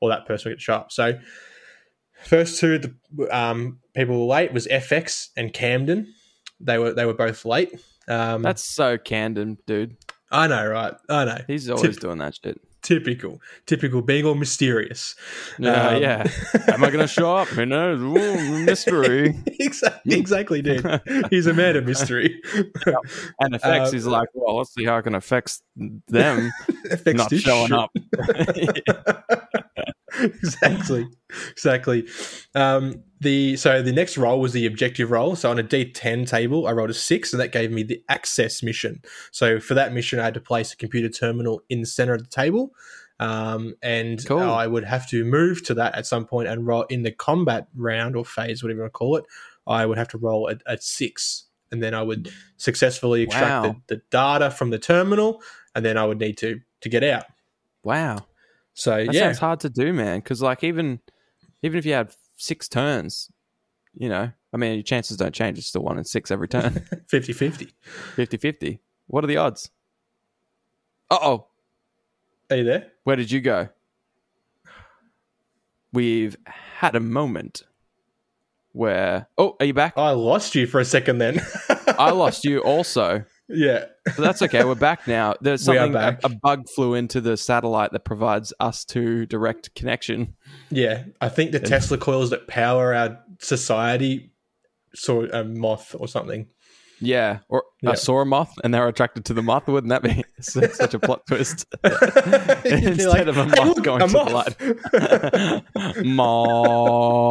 [0.00, 0.92] or that person would get to show up.
[0.92, 1.18] So
[2.24, 2.94] first two the
[3.36, 6.12] um, people were late was FX and Camden.
[6.60, 7.72] They were they were both late.
[8.08, 9.96] Um, That's so Camden, dude.
[10.30, 10.94] I know, right?
[11.08, 11.38] I know.
[11.46, 12.60] He's always Tip- doing that shit.
[12.82, 15.14] Typical, typical, being all mysterious.
[15.58, 16.26] Yeah, Um, yeah.
[16.68, 17.48] Am I going to show up?
[17.48, 18.00] Who knows?
[18.00, 19.38] Ooh, mystery.
[19.60, 21.02] exactly, exactly, dude.
[21.30, 22.40] He's a man of mystery.
[23.38, 26.50] And effects, Uh, he's like, well, let's see how I can affect them
[27.06, 27.78] not showing shit.
[27.78, 27.90] up.
[30.42, 31.06] exactly,
[31.50, 32.06] exactly.
[32.54, 35.36] Um, the so the next roll was the objective roll.
[35.36, 38.62] So on a D10 table, I rolled a six, and that gave me the access
[38.62, 39.02] mission.
[39.30, 42.22] So for that mission, I had to place a computer terminal in the center of
[42.22, 42.70] the table,
[43.18, 44.40] um, and Cool.
[44.40, 47.68] I would have to move to that at some point and roll in the combat
[47.74, 49.24] round or phase, whatever you want to call it.
[49.66, 53.76] I would have to roll a, a six, and then I would successfully extract Wow.
[53.86, 55.42] the, the data from the terminal,
[55.74, 57.24] and then I would need to to get out.
[57.84, 58.16] wow.
[58.80, 60.20] So That yeah, sounds hard to do, man.
[60.20, 61.00] Because, like, even
[61.62, 63.30] even if you had six turns,
[63.92, 65.58] you know, I mean, your chances don't change.
[65.58, 67.68] It's still one in six every turn 50 50.
[68.16, 68.80] 50 50.
[69.06, 69.70] What are the odds?
[71.10, 71.46] Uh oh.
[72.48, 72.86] Are you there?
[73.04, 73.68] Where did you go?
[75.92, 77.64] We've had a moment
[78.72, 79.28] where.
[79.36, 79.92] Oh, are you back?
[79.98, 81.42] I lost you for a second then.
[81.98, 83.24] I lost you also.
[83.52, 83.84] Yeah.
[84.04, 84.64] But that's okay.
[84.64, 85.34] We're back now.
[85.40, 86.20] There's We are something, a, back.
[86.24, 90.34] a bug flew into the satellite that provides us to direct connection.
[90.70, 91.04] Yeah.
[91.20, 94.32] I think the Tesla coils that power our society
[94.94, 96.46] saw a moth or something.
[97.02, 97.38] Yeah.
[97.48, 97.90] Or Yeah.
[97.92, 99.66] I saw a moth and they were attracted to the moth.
[99.68, 101.64] Wouldn't that be such such a plot twist?
[102.64, 106.04] Instead of a moth going to moth." the light.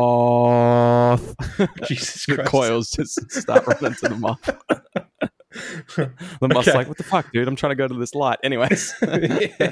[0.10, 1.36] moth.
[1.88, 2.50] Jesus the Christ.
[2.52, 4.50] coils just start running to the moth.
[5.96, 6.12] The
[6.58, 6.74] Okay.
[6.74, 7.48] like, what the fuck, dude?
[7.48, 8.40] I'm trying to go to this light.
[8.44, 8.94] Anyways.
[9.02, 9.72] Yeah.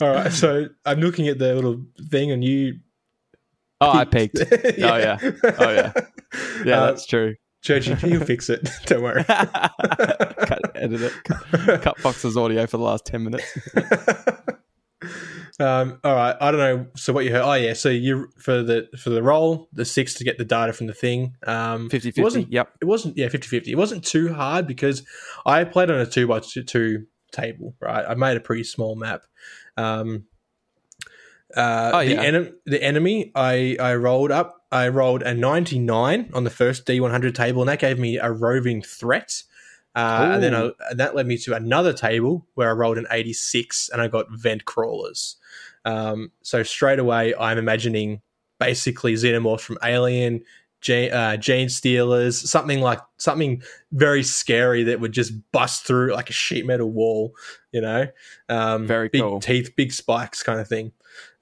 [0.00, 0.32] All right.
[0.32, 2.80] So I'm looking at the little thing and you.
[3.80, 4.38] Oh, I peeked.
[4.52, 5.18] Oh, yeah.
[5.22, 5.92] Oh, yeah.
[6.64, 7.34] Yeah, Uh, that's true.
[7.62, 8.68] Church, you'll fix it.
[8.86, 9.24] Don't worry.
[9.24, 11.12] cut, edit it.
[11.24, 13.58] Cut, cut Fox's audio for the last 10 minutes.
[15.58, 16.86] Um, all right, I don't know.
[16.96, 17.42] So what you heard?
[17.42, 20.72] Oh yeah, so you for the for the roll, the six to get the data
[20.72, 21.36] from the thing.
[21.46, 22.22] Um, 50 It 50.
[22.22, 22.52] wasn't.
[22.52, 22.68] Yep.
[22.82, 23.16] It wasn't.
[23.16, 23.68] Yeah, 50-50.
[23.68, 25.02] It wasn't too hard because
[25.46, 27.74] I played on a two by two, two table.
[27.80, 29.22] Right, I made a pretty small map.
[29.76, 30.24] Um,
[31.56, 32.44] uh, Oh, the, yeah.
[32.66, 34.54] the enemy, I I rolled up.
[34.70, 37.98] I rolled a ninety nine on the first D one hundred table, and that gave
[37.98, 39.42] me a roving threat.
[39.94, 43.06] Uh, and then I, and that led me to another table where I rolled an
[43.10, 45.36] 86 and I got vent crawlers.
[45.86, 48.20] Um, so straight away, I'm imagining
[48.58, 50.42] basically xenomorphs from Alien,
[50.82, 56.34] Gene, uh, genestealers, something like something very scary that would just bust through like a
[56.34, 57.34] sheet metal wall,
[57.72, 58.06] you know,
[58.48, 59.40] um, Very big cool.
[59.40, 60.92] teeth, big spikes, kind of thing.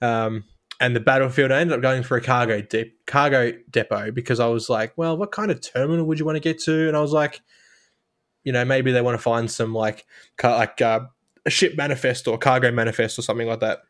[0.01, 0.45] Um,
[0.81, 1.51] and the battlefield.
[1.53, 5.17] I ended up going for a cargo de- cargo depot because I was like, well,
[5.17, 6.89] what kind of terminal would you want to get to?
[6.89, 7.41] And I was like,
[8.45, 10.05] you know, maybe they want to find some like
[10.37, 11.01] car- like uh,
[11.47, 13.81] a ship manifest or cargo manifest or something like that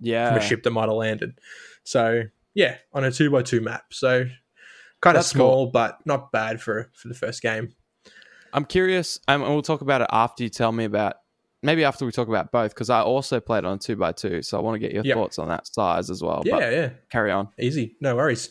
[0.00, 0.28] Yeah.
[0.28, 1.38] from a ship that might have landed.
[1.84, 2.22] So
[2.54, 3.84] yeah, on a two by two map.
[3.92, 4.24] So
[5.00, 5.38] kind of That's cool.
[5.38, 7.74] small, but not bad for for the first game.
[8.52, 11.14] I'm curious, um, and we'll talk about it after you tell me about.
[11.62, 14.56] Maybe after we talk about both, because I also played on two by two, so
[14.58, 15.14] I want to get your Yep.
[15.14, 16.42] thoughts on that size as well.
[16.46, 16.88] Yeah, But yeah.
[17.12, 17.48] carry on.
[17.58, 18.48] easy, no worries.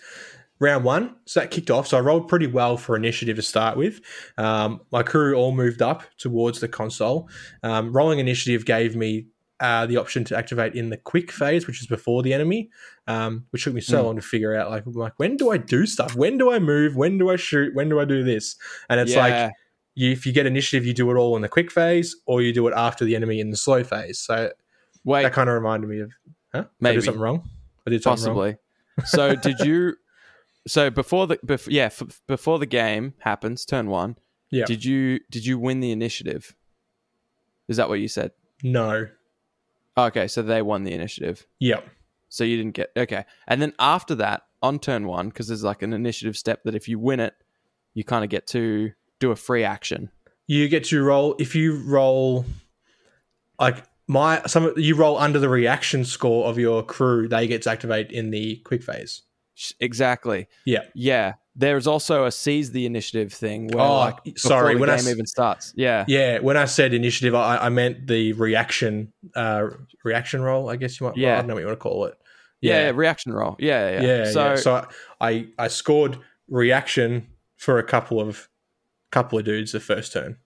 [0.60, 1.88] Round one, so that kicked off.
[1.88, 4.00] So I rolled pretty well for initiative to start with.
[4.38, 7.30] Um, my crew all moved up towards the console.
[7.64, 9.26] Um, rolling initiative gave me
[9.60, 12.70] uh, the option to activate in the quick phase, which is before the enemy,
[13.08, 14.06] um, which took me so Hmm.
[14.06, 14.70] long to figure out.
[14.70, 16.16] Like, I'm like, when do I do stuff?
[16.16, 16.96] When do I move?
[16.96, 17.76] When do I shoot?
[17.76, 18.56] When do I do this?
[18.90, 19.52] And it's like,
[19.96, 22.54] you, if you get initiative, you do it all in the quick phase, or you
[22.54, 24.20] do it after the enemy in the slow phase.
[24.20, 24.52] So
[25.04, 26.12] wait, that kind of reminded me of,
[26.54, 26.64] huh?
[26.66, 26.96] I Maybe.
[26.98, 27.50] did something wrong.
[27.86, 28.56] I did something wrong.
[28.98, 29.08] possibly.
[29.08, 29.96] so did you?
[30.68, 34.18] So before the bef- yeah f- before the game happens, turn one.
[34.52, 34.66] Yeah.
[34.66, 36.54] Did you did you win the initiative?
[37.70, 38.32] Is that what you said?
[38.62, 39.08] No.
[40.08, 41.46] Okay, so they won the initiative.
[41.60, 41.88] Yep.
[42.30, 43.26] So you didn't get okay.
[43.48, 46.88] And then after that, on turn one, because there's like an initiative step that if
[46.88, 47.34] you win it,
[47.94, 50.10] you kind of get to do a free action.
[50.48, 52.46] you get to roll if you roll
[53.60, 57.70] like my some you roll under the reaction score of your crew they get to
[57.70, 59.22] activate in the quick phase
[59.80, 60.48] Exactly.
[60.66, 60.84] Yeah.
[60.94, 61.34] Yeah.
[61.56, 65.06] There's also a seize the initiative thing where Oh, like sorry, the when I game
[65.08, 65.74] s- even starts.
[65.76, 66.06] Yeah.
[66.08, 69.68] yeah when i said initiative i, I meant the reaction uh
[70.06, 71.34] reaction roll i guess you might Yeah.
[71.34, 72.18] i don't know what you want to call it
[72.62, 73.56] Yeah, yeah, reaction roll.
[73.60, 74.02] Yeah, yeah.
[74.02, 74.18] yeah, yeah.
[74.26, 74.32] yeah.
[74.32, 74.88] So, so
[75.20, 76.18] i i scored
[76.48, 78.48] reaction for a couple of
[79.12, 80.38] couple of dudes the first turn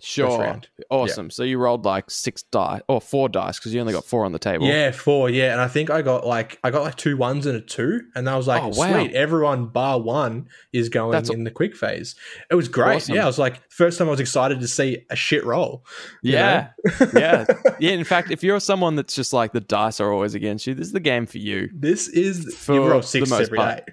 [0.00, 0.60] sure.
[0.90, 1.30] Awesome.
[1.30, 4.32] So you rolled like six die or four dice because you only got four on
[4.32, 4.66] the table.
[4.66, 5.30] Yeah, four.
[5.30, 8.02] Yeah, and I think I got like I got like two ones and a two,
[8.14, 8.92] and I was like, Oh, wow.
[8.92, 12.14] sweet, everyone bar one is going That's- in the quick phase.
[12.50, 12.96] It was great.
[12.96, 13.14] Awesome.
[13.14, 15.84] Yeah, I was like, first time I was excited to see a shit roll.
[16.22, 16.68] Yeah.
[17.14, 17.46] yeah.
[17.78, 17.90] Yeah.
[17.90, 20.86] In fact, if you're someone that's just like the dice are always against you, this
[20.86, 21.68] is the game for you.
[21.74, 23.86] This is For you roll the six most every part.
[23.86, 23.92] day.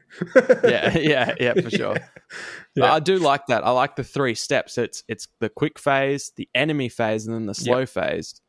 [0.69, 0.97] Yeah.
[0.97, 1.35] Yeah.
[1.39, 1.53] Yeah.
[1.61, 1.97] For sure.
[2.72, 2.93] But Yeah.
[2.93, 3.63] I do like that.
[3.65, 4.77] I like the three steps.
[4.77, 8.41] It's it's the quick phase, the enemy phase, and then the slow phase.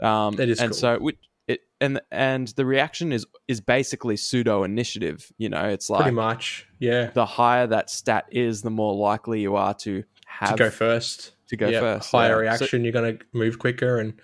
[0.00, 0.78] Um, That is and cool.
[0.78, 1.08] so
[1.48, 5.30] it and and the reaction is is basically pseudo initiative.
[5.38, 6.66] You know, it's like Pretty much.
[6.78, 7.10] Yeah.
[7.14, 11.32] the higher that stat is, the more likely you are to have To go first.
[11.48, 12.10] to go Yeah, first.
[12.12, 12.56] Higher yeah.
[12.56, 14.14] So- reaction, you're gonna move quicker and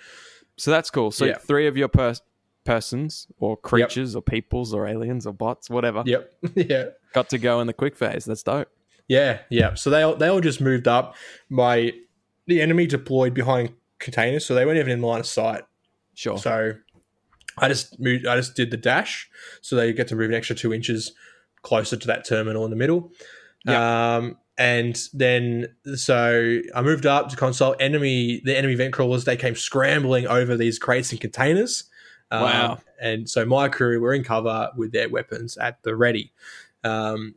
[0.57, 1.11] So, that's cool.
[1.11, 2.23] So three of your pers-
[2.65, 6.33] persons or creatures or peoples or aliens or bots, whatever, Yep.
[6.55, 6.85] yeah.
[7.15, 8.25] got to go in the quick phase.
[8.27, 8.69] That's dope.
[9.11, 9.75] Yeah, yeah.
[9.75, 11.17] So they all, they all just moved up.
[11.49, 11.93] My
[12.47, 15.65] the enemy deployed behind containers, so they weren't even in line of sight.
[16.15, 16.39] Sure.
[16.39, 16.75] So
[17.59, 18.25] I just moved.
[18.25, 19.29] I just did the dash,
[19.63, 21.13] so they get to move an extra two inches
[21.63, 23.11] closer to that terminal in the middle.
[24.17, 27.75] Um, and then so I moved up to console.
[27.81, 31.85] Enemy, the enemy vent crawlers, they came scrambling over these crates and containers.
[32.31, 32.79] Um, Wow.
[33.01, 36.33] And so my crew were in cover with their weapons at the ready.
[36.85, 37.35] Um,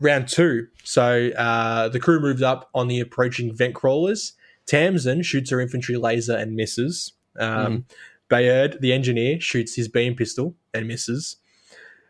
[0.00, 0.68] round two.
[0.84, 4.32] So uh, the crew moved up on the approaching vent crawlers.
[4.66, 7.12] Tamsin shoots her infantry laser and misses.
[7.38, 7.86] Um,
[8.28, 11.36] Bayard, the engineer, shoots his beam pistol and misses.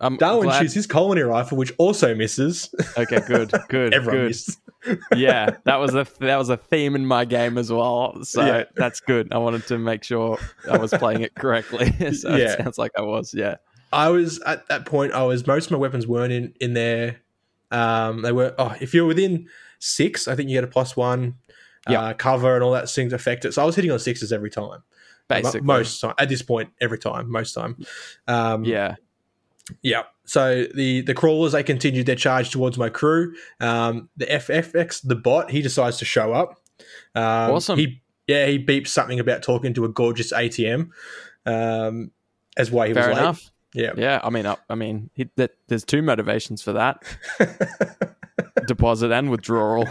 [0.01, 2.73] I'm Darwin glad- shoots his colony rifle, which also misses.
[2.97, 4.29] Okay, good, good, Everyone good.
[4.29, 4.59] missed.
[5.17, 8.23] yeah, that was a that was a theme in my game as well.
[8.25, 8.65] So Yeah.
[8.77, 9.33] that's good.
[9.33, 10.39] I wanted to make sure
[10.71, 12.13] I was playing it correctly.
[12.13, 12.53] so Yeah.
[12.53, 13.35] it sounds like I was.
[13.35, 13.57] Yeah.
[13.93, 15.15] I was at that point.
[15.15, 17.21] I was most of my weapons weren't in in there.
[17.71, 18.55] Um, they were.
[18.59, 21.35] Oh, if you're within six, I think you get a plus one.
[21.87, 23.55] Uh, cover and all that things affect it.
[23.55, 24.83] So I was hitting on sixes every time.
[25.29, 25.61] Basically.
[25.61, 27.77] Mo- most time at this point, every time, most time.
[28.27, 28.97] Um, Yeah.
[29.83, 30.03] Yeah.
[30.25, 33.35] So the the crawlers they continued their charge towards my crew.
[33.61, 36.61] Um, the FFX the bot he decides to show up.
[37.15, 37.79] Um, Awesome.
[37.79, 40.91] He yeah he beeps something about talking to a gorgeous ATM.
[41.47, 42.11] Um,
[42.57, 43.51] as why he Fair was late.
[43.79, 43.93] Yeah.
[43.97, 44.21] Yeah.
[44.25, 47.03] I mean, I, I mean, he, that, there's two motivations for that:
[48.67, 49.87] deposit and withdrawal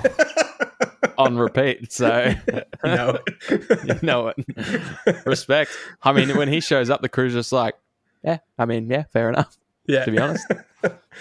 [1.17, 1.93] on repeat.
[1.93, 2.33] So
[2.83, 3.19] no.
[3.49, 5.25] you know it.
[5.25, 5.71] Respect.
[6.03, 7.75] I mean, when he shows up, the crew's just like,
[8.23, 8.39] yeah.
[8.59, 9.57] I mean, yeah, fair enough.
[9.87, 10.03] yeah.
[10.03, 10.45] To be honest,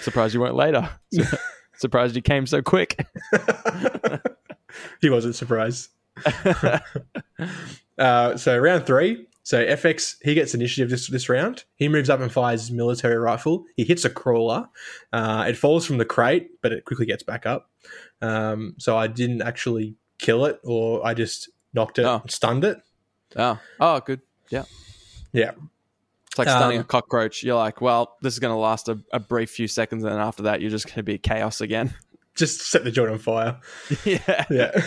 [0.03, 0.91] surprised you weren't later.
[1.77, 3.07] surprised you came so quick.
[5.01, 5.91] he wasn't surprised.
[7.97, 9.29] uh, so round three.
[9.47, 11.63] So FX he gets initiative this this round.
[11.77, 13.65] He moves up and fires his military rifle.
[13.77, 14.69] He hits a crawler.
[15.13, 17.71] Uh, it falls from the crate, but it quickly gets back up.
[18.21, 22.23] Um, so I didn't actually kill it, or I just knocked it, Oh.
[22.27, 22.79] stunned it.
[23.37, 24.21] Oh, oh, good.
[24.51, 24.65] Yeah.
[25.33, 25.53] Yeah.
[26.27, 27.45] It's like stunning Um, a cockroach.
[27.45, 30.19] You're like, well, this is going to last a, a brief few seconds, and then
[30.19, 31.95] after that, you're just going to be chaos again.
[32.35, 33.59] Just set the joint on fire.
[34.05, 34.45] yeah.
[34.51, 34.83] Yeah.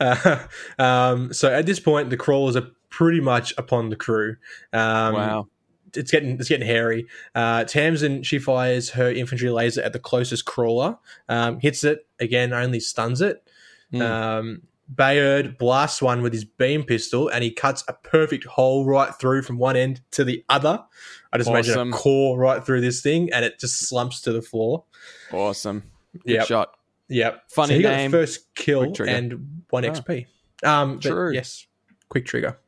[0.00, 0.38] uh,
[0.78, 4.36] um, so at this point, the crawlers are pretty much upon the crew.
[4.72, 5.48] Um, wow.
[5.94, 7.06] it's getting it's getting hairy.
[7.34, 10.96] Uh, Tamsin she fires her infantry laser at the closest crawler,
[11.28, 13.48] um, hits it again, only stuns it.
[13.90, 14.02] Hmm.
[14.02, 14.62] Um,
[14.94, 19.40] Bayard blasts one with his beam pistol, and he cuts a perfect hole right through
[19.42, 20.84] from one end to the other.
[21.32, 24.42] I just imagine a core right through this thing, and it just slumps to the
[24.42, 24.84] floor.
[25.32, 25.84] Awesome.
[26.26, 26.46] Good Yep.
[26.46, 26.76] shot.
[27.08, 27.50] Yep.
[27.50, 28.10] Funny so he name.
[28.10, 29.90] got the first kill and one Oh.
[29.90, 30.26] XP.
[30.62, 31.32] Um, True.
[31.32, 31.66] Yes.
[32.10, 32.58] Quick trigger.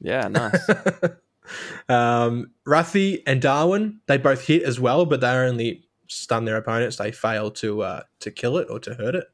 [0.00, 0.68] Yeah, nice.
[1.88, 6.96] um, Ruthie and Darwin, they both hit as well, but they only stun their opponents.
[6.96, 9.26] They fail to uh, to kill it or to hurt it.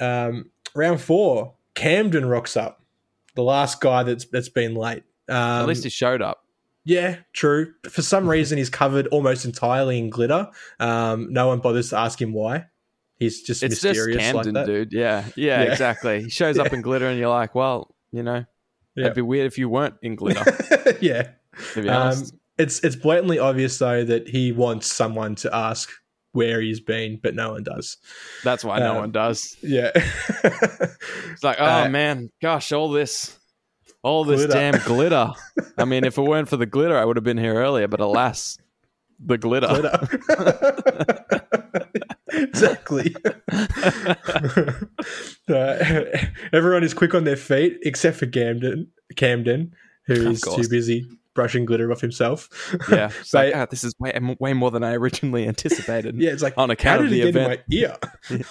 [0.00, 2.82] Um, round four, Camden rocks up,
[3.34, 5.04] the last guy that's that's been late.
[5.28, 6.44] Um, At least he showed up.
[6.84, 7.72] yeah, true.
[7.88, 10.50] For some reason, he's covered almost entirely in glitter.
[10.80, 12.66] Um, no one bothers to ask him why.
[13.18, 14.66] He's just It's just Camden, like that.
[14.66, 14.92] dude.
[14.92, 15.24] Yeah.
[15.36, 15.70] yeah, Yeah.
[15.72, 16.24] exactly.
[16.24, 18.44] He shows up in glitter, and you're like, well, you know,
[18.96, 19.04] Yeah.
[19.06, 20.44] it'd be weird if you weren't in glitter.
[21.00, 21.30] yeah.
[21.88, 22.24] Um,
[22.58, 25.90] it's it's blatantly obvious though that he wants someone to ask
[26.32, 27.96] where he's been, but no one does.
[28.42, 29.56] That's why no um, one does.
[29.62, 29.90] Yeah.
[31.32, 33.36] It's like, oh uh, man, gosh, all this,
[34.04, 34.52] all this Glitter.
[34.52, 35.32] damn glitter.
[35.78, 37.88] I mean, if it weren't for the glitter, I would have been here earlier.
[37.88, 38.56] But alas,
[39.18, 39.66] the glitter.
[39.66, 41.43] Glitter.
[42.44, 43.14] Exactly.
[45.46, 46.16] Uh,
[46.54, 48.90] everyone is quick on their feet except for Camden.
[49.16, 49.74] Camden,
[50.06, 52.48] who is too busy brushing glitter off himself.
[52.90, 56.18] Yeah, But- like, ah, this is way, way more than I originally anticipated.
[56.18, 57.60] yeah, it's like on account of the event.
[57.70, 57.96] ear?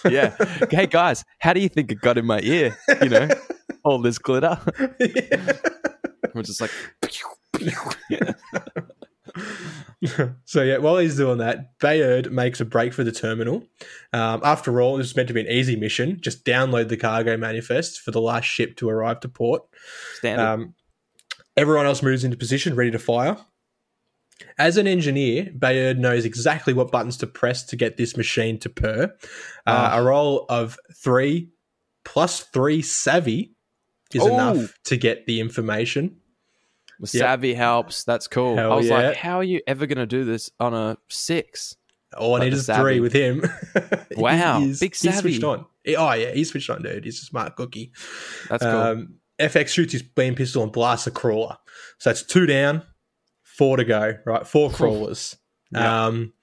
[0.07, 0.35] yeah.
[0.69, 2.77] Hey guys, how do you think it got in my ear?
[3.01, 3.29] You know,
[3.83, 4.59] all this glitter.
[6.35, 6.71] We're just like,
[10.45, 13.63] so yeah, while he's doing that, Bayard makes a break for the terminal.
[14.11, 16.19] Um, after all, this was meant to be an easy mission.
[16.21, 19.63] Just download the cargo manifest for the last ship to arrive to port.
[20.15, 20.43] standard.
[20.43, 20.75] Um,
[21.55, 23.37] everyone else moves into position, ready to fire.
[24.57, 28.69] As an engineer, Bayard knows exactly what buttons to press to get this machine to
[28.69, 29.03] purr.
[29.03, 29.07] Uh,
[29.67, 29.99] Ah.
[29.99, 31.49] A roll of three
[32.03, 33.55] plus three savvy
[34.13, 34.33] is Oh.
[34.33, 36.17] enough to get the information.
[36.99, 38.03] The savvy helps.
[38.03, 38.55] That's cool.
[38.55, 39.07] Hell I was yeah.
[39.09, 41.75] like, how are you ever going to do this on a six?
[42.17, 42.81] All I Like need is savvy.
[42.81, 43.43] three with him.
[44.15, 45.43] He Wow, is- big He's switched savvy.
[45.43, 45.65] on.
[45.97, 47.03] Oh yeah, he switched on, dude.
[47.05, 47.91] He's a smart cookie.
[48.49, 48.71] That's cool.
[48.71, 51.57] Um, FX shoots his beam pistol and blasts a crawler.
[51.97, 52.83] So it's two down,
[53.41, 54.13] four to go.
[54.25, 55.35] Right, four crawlers.
[55.71, 56.05] Yeah.
[56.05, 56.33] Um,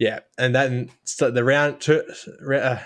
[0.00, 2.02] yeah, and then so the round two.
[2.52, 2.78] Uh,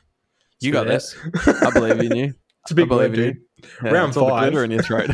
[0.60, 1.14] you got this.
[1.46, 2.34] I believe in you.
[2.64, 3.32] It's a big I believe word, in you.
[3.34, 3.42] dude.
[3.84, 4.50] Yeah, Round all five.
[4.52, 5.10] glitter in your throat.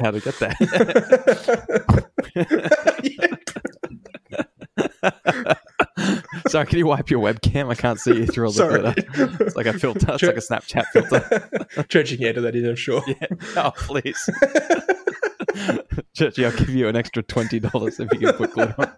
[0.00, 0.56] How to get that?
[6.48, 7.70] Sorry, can you wipe your webcam?
[7.70, 8.80] I can't see you through all the Sorry.
[8.80, 9.44] glitter.
[9.44, 10.06] It's like a filter.
[10.12, 10.28] It's Sure.
[10.28, 11.84] like a Snapchat filter.
[11.88, 13.02] Churching edit that in, I'm sure.
[13.06, 13.26] Yeah.
[13.56, 14.28] Oh, please.
[16.14, 18.92] Churchy, I'll give you an extra $20 if you can put glitter on.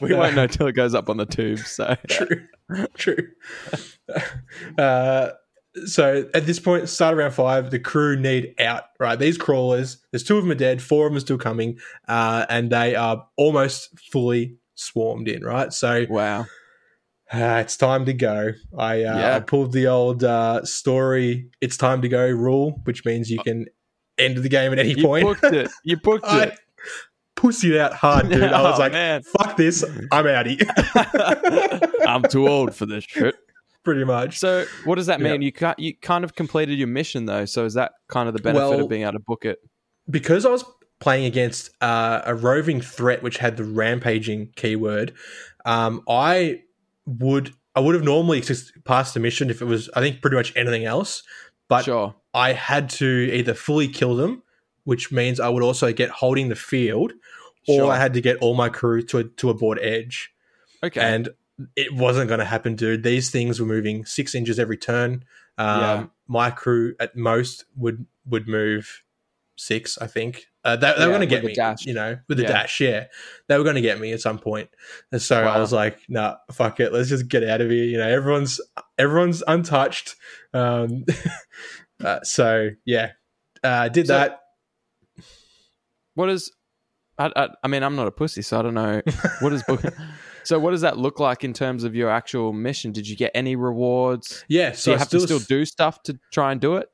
[0.00, 1.58] we won't know till it goes up on the tube.
[1.60, 2.46] So, true,
[2.94, 3.28] true.
[4.78, 5.30] Uh,
[5.86, 7.70] so at this point, start around five.
[7.70, 8.84] The crew need out.
[8.98, 9.98] Right, these crawlers.
[10.10, 10.82] There's two of them are dead.
[10.82, 15.44] Four of them are still coming, uh, and they are almost fully swarmed in.
[15.44, 16.40] Right, so wow.
[17.32, 18.50] uh, it's time to go.
[18.76, 19.36] I, uh, Yeah.
[19.36, 21.50] I pulled the old uh, story.
[21.60, 23.66] It's time to go rule, which means you can
[24.18, 25.22] end the game at any point.
[25.22, 25.40] You point.
[25.40, 25.70] booked it.
[25.84, 26.28] You booked it.
[26.30, 26.58] I it.
[27.36, 28.42] pussied out hard, dude.
[28.42, 29.22] I was Oh, like, man.
[29.22, 29.82] "Fuck this!
[30.12, 30.60] I'm outie."
[32.06, 33.34] I'm too old for this shit.
[33.82, 34.38] Pretty much.
[34.38, 35.32] So, what does that Yeah.
[35.32, 35.42] mean?
[35.42, 37.44] You ca you kind of completed your mission though.
[37.46, 39.58] So, is that kind of the benefit Well- of being able to book it?
[40.08, 40.64] because I was
[40.98, 45.14] playing against uh, a roving threat which had the rampaging keyword,
[45.64, 46.62] um, I
[47.06, 48.42] would I would have normally
[48.84, 51.22] passed the mission if it was I think pretty much anything else,
[51.68, 52.14] but sure.
[52.34, 54.42] I had to either fully kill them,
[54.84, 57.12] which means I would also get holding the field,
[57.68, 57.90] or Sure.
[57.92, 60.30] I had to get all my crew to a, to a board edge,
[60.82, 61.00] Okay.
[61.00, 61.30] and
[61.76, 63.02] it wasn't going to happen, dude.
[63.02, 65.24] These things were moving six inches every turn.
[65.58, 66.06] Um, Yeah.
[66.28, 69.02] My crew at most would would move
[69.56, 70.46] six, I think.
[70.64, 71.84] Uh, they, they Yeah, were going to get me, dash.
[71.86, 72.52] you know, with the Yeah.
[72.52, 72.80] dash.
[72.80, 73.06] Yeah,
[73.48, 74.68] they were going to get me at some point.
[75.10, 76.92] And so I was like, "Nah, fuck it.
[76.92, 78.60] Let's just get out of here." You know, everyone's
[78.98, 80.14] everyone's untouched.
[80.54, 81.04] Um,
[82.04, 83.12] uh, so yeah,
[83.64, 84.40] uh, did So- that.
[86.14, 86.52] what is?
[87.18, 89.02] I, I, I mean, I'm not a pussy, so I don't know.
[89.40, 89.82] What is book?
[90.44, 92.92] so, what does that look like in terms of your actual mission?
[92.92, 94.44] Did you get any rewards?
[94.48, 96.88] Yeah, Do so you I have to still do stuff to try and do it?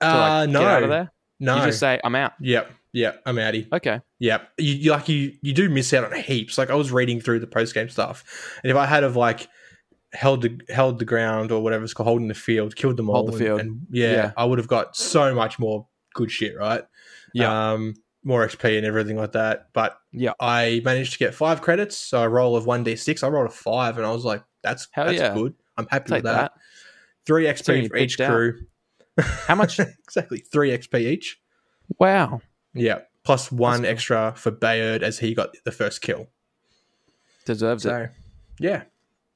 [0.00, 1.12] to like Uh, no, get out of there?
[1.40, 1.56] no.
[1.56, 2.32] You just say, I'm out.
[2.40, 3.22] yep, yep.
[3.26, 3.72] I'm outie.
[3.72, 4.00] Okay.
[4.20, 4.48] Yep.
[4.58, 6.58] You, you like you you do miss out on heaps.
[6.58, 8.24] Like I was reading through the post game stuff,
[8.62, 9.48] and if I had of like
[10.12, 13.16] held the held the ground or whatever it's called, holding the field, killed them all,
[13.16, 13.60] Hold the and- field.
[13.60, 14.32] and, yeah, Yeah.
[14.36, 16.82] I would have got so much more good shit, right?
[17.34, 17.72] Yeah.
[17.72, 17.94] Um,
[18.24, 19.68] more XP and everything like that.
[19.72, 20.32] But Yeah.
[20.40, 23.22] I managed to get five credits, so I roll of one d six.
[23.22, 25.34] I rolled a five, and I was like, "That's Hell that's yeah.
[25.34, 25.54] good.
[25.76, 26.60] I'm happy Take with that." that.
[27.26, 28.30] Three XP you for each out.
[28.30, 28.66] crew.
[29.18, 29.78] How much?
[30.04, 31.40] exactly three XP each.
[31.98, 32.40] wow.
[32.74, 33.86] Yeah, plus one cool.
[33.90, 36.26] extra for Bayard as he got the first kill.
[37.44, 38.10] Deserved it.
[38.58, 38.82] Yeah,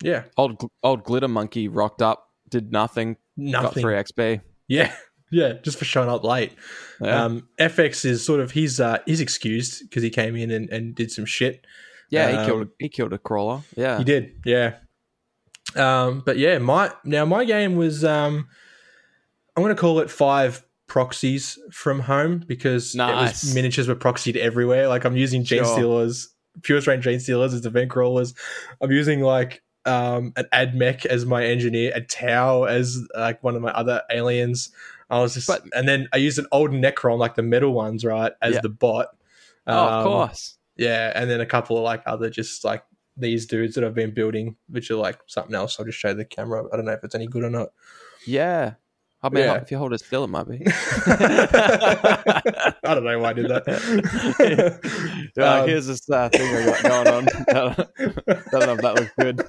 [0.03, 3.82] yeah, Old old glitter monkey rocked up, did nothing, got nothing.
[3.82, 4.41] three XP.
[4.66, 4.95] Yeah,
[5.30, 6.52] yeah, just for showing up late.
[7.00, 7.24] Yeah.
[7.24, 10.94] Um, FX is sort of he's uh, he's excused because he came in and, and
[10.94, 11.66] did some shit.
[12.10, 13.62] yeah, he um, killed he killed a crawler.
[13.76, 13.98] Yeah.
[13.98, 14.76] He did, yeah.
[15.76, 18.48] Um, but yeah, my now my game was um,
[19.56, 23.42] I'm going to call it five proxies from home because it Nice.
[23.44, 24.88] was miniatures were proxied everywhere.
[24.88, 25.74] Like I'm using Gene Sure.
[25.74, 26.28] Stealers,
[26.60, 28.34] Purestrain Genestealers as event crawlers.
[28.80, 33.62] I'm using like um, an AdMech as my engineer, a Tau as like one of
[33.62, 34.70] my other aliens.
[35.11, 38.04] I was just, But- and then I used an old Necron, like the metal ones,
[38.04, 38.61] right, as Yeah.
[38.62, 39.09] the bot.
[39.66, 40.56] Oh, of Um, course.
[40.76, 42.82] yeah, and then a couple of like other just like
[43.16, 45.78] these dudes that I've been building, which are like something else.
[45.80, 46.64] I'll just show the camera.
[46.72, 47.68] I don't know if it's any good or not.
[48.26, 48.74] Yeah.
[49.20, 49.54] I mean, Yeah.
[49.54, 50.62] if you hold it still, it might be.
[50.66, 53.66] I don't know why I did that.
[55.36, 57.26] Yeah, Um, here's this uh, thing I got going on.
[57.48, 57.74] I
[58.52, 59.42] don't know if that looks good.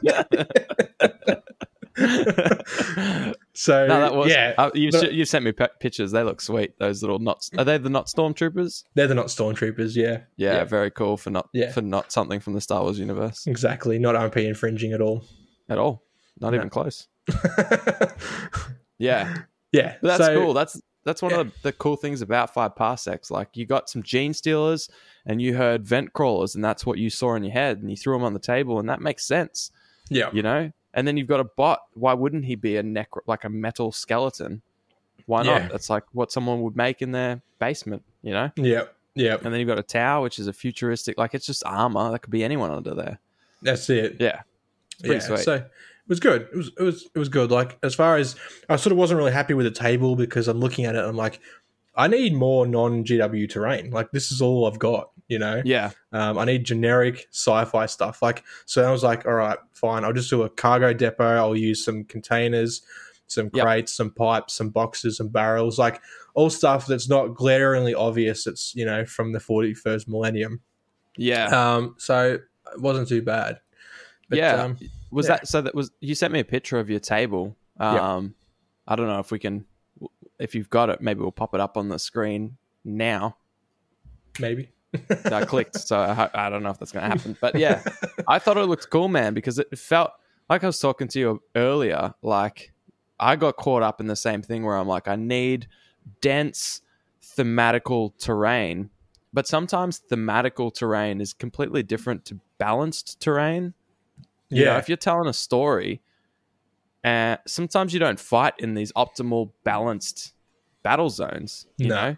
[3.62, 4.30] So no, that was.
[4.32, 6.12] yeah, uh, you, but- you sent me pe- pictures.
[6.12, 6.80] They look sweet.
[6.80, 7.50] Those little knots.
[7.58, 8.86] Are they the not stormtroopers?
[8.96, 9.98] they're the not stormtroopers.
[9.98, 10.64] Yeah, Yeah, Yeah.
[10.64, 11.70] very cool for not Yeah.
[11.74, 14.00] for not something from the Star Wars universe exactly.
[14.00, 15.26] Not RP infringing at all.
[15.68, 16.04] at all.
[16.40, 16.58] Not No.
[16.58, 17.08] even close.
[18.98, 19.34] Yeah,
[19.72, 20.54] yeah, but that's so- cool.
[20.54, 21.42] That's that's one Yeah.
[21.42, 23.32] of the cool things about five parsecs.
[23.32, 24.90] Like you got some genestealers,
[25.26, 27.96] and you heard vent crawlers, and that's what you saw in your head, and you
[27.98, 29.72] threw them on the table, and that makes sense.
[30.10, 33.08] Yeah, you know and then you've got a bot why wouldn't he be a neck
[33.26, 34.62] like a metal skeleton
[35.26, 35.60] why Yeah.
[35.60, 38.84] not that's like what someone would make in their basement you know yeah,
[39.16, 39.36] yeah.
[39.36, 42.20] and then you've got a Tau which is a futuristic like it's just armor that
[42.20, 43.20] could be anyone under there
[43.62, 44.18] That's it.
[44.20, 44.42] yeah
[45.02, 45.40] yeah, sweet.
[45.40, 45.68] so it
[46.10, 46.42] was good.
[46.52, 47.52] It was it was it was good.
[47.52, 48.36] Like as far as
[48.68, 51.00] I sort of wasn't really happy with the table because I'm looking at it.
[51.00, 51.40] and I'm like,
[51.96, 53.92] I need more non GW terrain.
[53.92, 55.12] Like this is all I've got.
[55.28, 58.24] You know, yeah um, I need generic sci-fi stuff.
[58.24, 60.04] Like so, I was like, all right, fine.
[60.04, 61.36] I'll just do a cargo depot.
[61.38, 62.82] I'll use some containers,
[63.28, 63.64] some Yep.
[63.64, 65.78] crates, some pipes, some boxes, some barrels.
[65.78, 66.02] Like
[66.34, 68.48] all stuff that's not glaringly obvious.
[68.48, 70.62] It's you know from the 41st millennium.
[71.16, 72.40] yeah Um, so
[72.74, 73.60] it wasn't too bad.
[74.32, 74.64] Yeah.
[74.64, 74.78] Um,
[75.12, 75.36] was yeah.
[75.36, 78.22] that so that was you sent me a picture of your table um Yeah.
[78.94, 79.66] i don't know if we can
[80.40, 83.36] if you've got it maybe we'll pop it up on the screen now
[84.40, 84.70] maybe.
[85.26, 87.38] I clicked, so I, I don't know if that's going to happen.
[87.40, 87.84] But yeah,
[88.28, 90.12] I thought it looked cool, man, because it felt
[90.50, 92.16] like I was talking to you earlier.
[92.24, 92.72] Like
[93.20, 95.68] I got caught up in the same thing where I'm like, I need
[96.22, 96.82] dense
[97.38, 98.90] thematical terrain,
[99.32, 103.74] but sometimes thematical terrain is completely different to balanced terrain.
[104.50, 104.78] You know, Yeah.
[104.80, 106.02] if you're telling a story,
[107.04, 110.34] and sometimes you don't fight in these optimal balanced
[110.84, 111.66] battle zones.
[111.78, 111.96] You No.
[111.96, 112.18] know,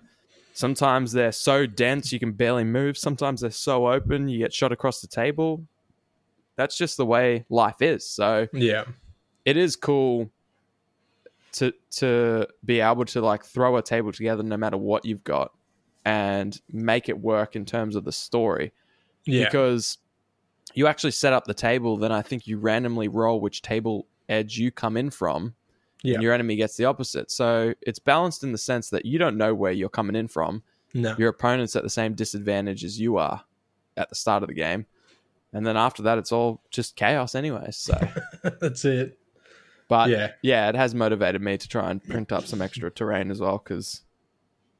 [0.53, 2.97] sometimes they're so dense you can barely move.
[2.97, 5.65] Sometimes they're so open you get shot across the table.
[6.55, 8.07] That's just the way life is.
[8.07, 8.85] So Yeah.
[9.45, 10.29] it is cool
[11.53, 15.51] to to be able to like throw a table together no matter what you've got
[16.05, 18.71] and make it work in terms of the story
[19.25, 19.45] Yeah.
[19.45, 19.97] because
[20.73, 24.57] you actually set up the table then i think you randomly roll which table edge
[24.57, 25.53] you come in from
[26.03, 26.15] Yeah.
[26.15, 29.37] and your enemy gets the opposite so it's balanced in the sense that you don't
[29.37, 30.63] know where you're coming in from
[30.93, 31.15] no.
[31.17, 33.43] your opponent's at the same disadvantage as you are
[33.97, 34.85] at the start of the game
[35.53, 37.93] and then after that it's all just chaos anyway so
[38.61, 39.19] That's it.
[39.89, 40.31] but yeah.
[40.41, 43.57] yeah, it has motivated me to try and print up some extra terrain as well.
[43.57, 44.03] Because,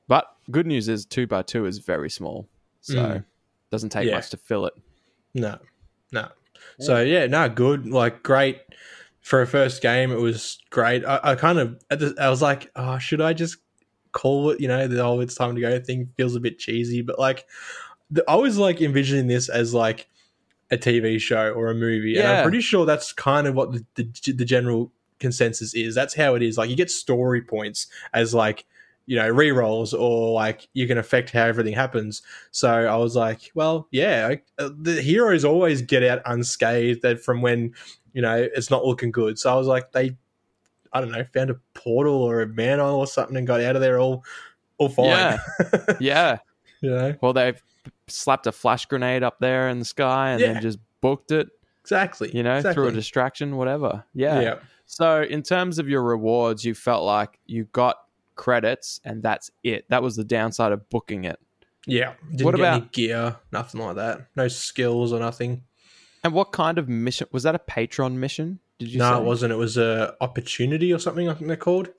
[0.08, 2.48] but good news is two by two is very small,
[2.80, 3.26] so Mm.
[3.70, 4.16] doesn't take Yeah.
[4.16, 4.74] much to fill it.
[5.34, 5.60] No.
[6.14, 6.30] No.
[6.80, 7.86] So yeah, no, good.
[7.88, 8.62] Like great
[9.22, 10.12] for a first game.
[10.12, 11.06] It was great.
[11.06, 13.58] I, I kind of at the, I was like, oh, should I just
[14.12, 14.60] call it?
[14.60, 17.46] You know, the whole "it's time to go" thing feels a bit cheesy, but like,
[18.10, 20.10] the, I was like envisioning this as like
[20.72, 23.86] a TV show or a movie, and I'm pretty sure that's kind of what the,
[23.96, 25.96] the the general consensus is.
[25.96, 26.58] That's how it is.
[26.58, 28.66] Like you get story points as like
[29.06, 33.52] you know re-rolls or like you can affect how everything happens so i was like
[33.56, 37.74] well yeah I, uh, the heroes always get out unscathed that from when
[38.14, 40.16] you know it's not looking good so i was like they
[40.94, 43.82] I don't know, found a portal or a manhole or something and got out of
[43.82, 44.26] there all
[44.78, 45.08] all fine.
[45.08, 45.38] Yeah.
[46.02, 46.38] yeah.
[46.82, 47.16] you know?
[47.22, 47.64] Well, they've
[48.08, 50.52] slapped a flash grenade up there in the sky and Yeah.
[50.52, 51.48] then just booked it,
[51.80, 52.30] Exactly.
[52.36, 52.74] you know, exactly.
[52.74, 54.04] through a distraction, whatever.
[54.14, 54.42] Yeah.
[54.42, 54.56] yeah.
[54.86, 57.96] So, in terms of your rewards, you felt like you got
[58.36, 59.86] credits and that's it.
[59.88, 61.40] That was the downside of booking it.
[61.88, 62.16] Yeah.
[62.32, 64.28] Didn't What get any about- gear, nothing like that.
[64.36, 65.64] No skills or nothing.
[66.24, 67.56] And what kind of mission was that?
[67.56, 68.60] A patron mission?
[68.80, 69.18] Did you no, say?
[69.22, 69.54] it wasn't.
[69.54, 71.30] It was a opportunity or something.
[71.30, 71.90] I think they're called.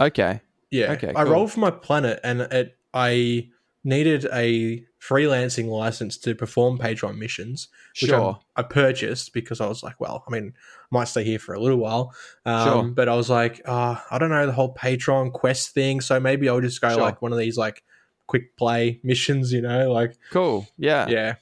[0.00, 0.40] Okay.
[0.70, 0.92] Yeah.
[0.92, 1.32] Okay, I cool.
[1.32, 3.48] rolled for my planet, and it I
[3.84, 7.68] needed a freelancing license to perform patron missions,
[8.00, 8.38] which Sure.
[8.54, 11.54] I, I purchased because I was like, well, I mean, I might stay here for
[11.54, 12.14] a little while.
[12.46, 12.82] Um, Sure.
[12.92, 16.48] But I was like, uh, I don't know the whole patron quest thing, so maybe
[16.48, 17.00] I'll just go Sure.
[17.00, 17.82] like one of these like
[18.28, 20.68] quick play missions, you know, like Cool.
[20.78, 21.08] Yeah.
[21.08, 21.34] yeah,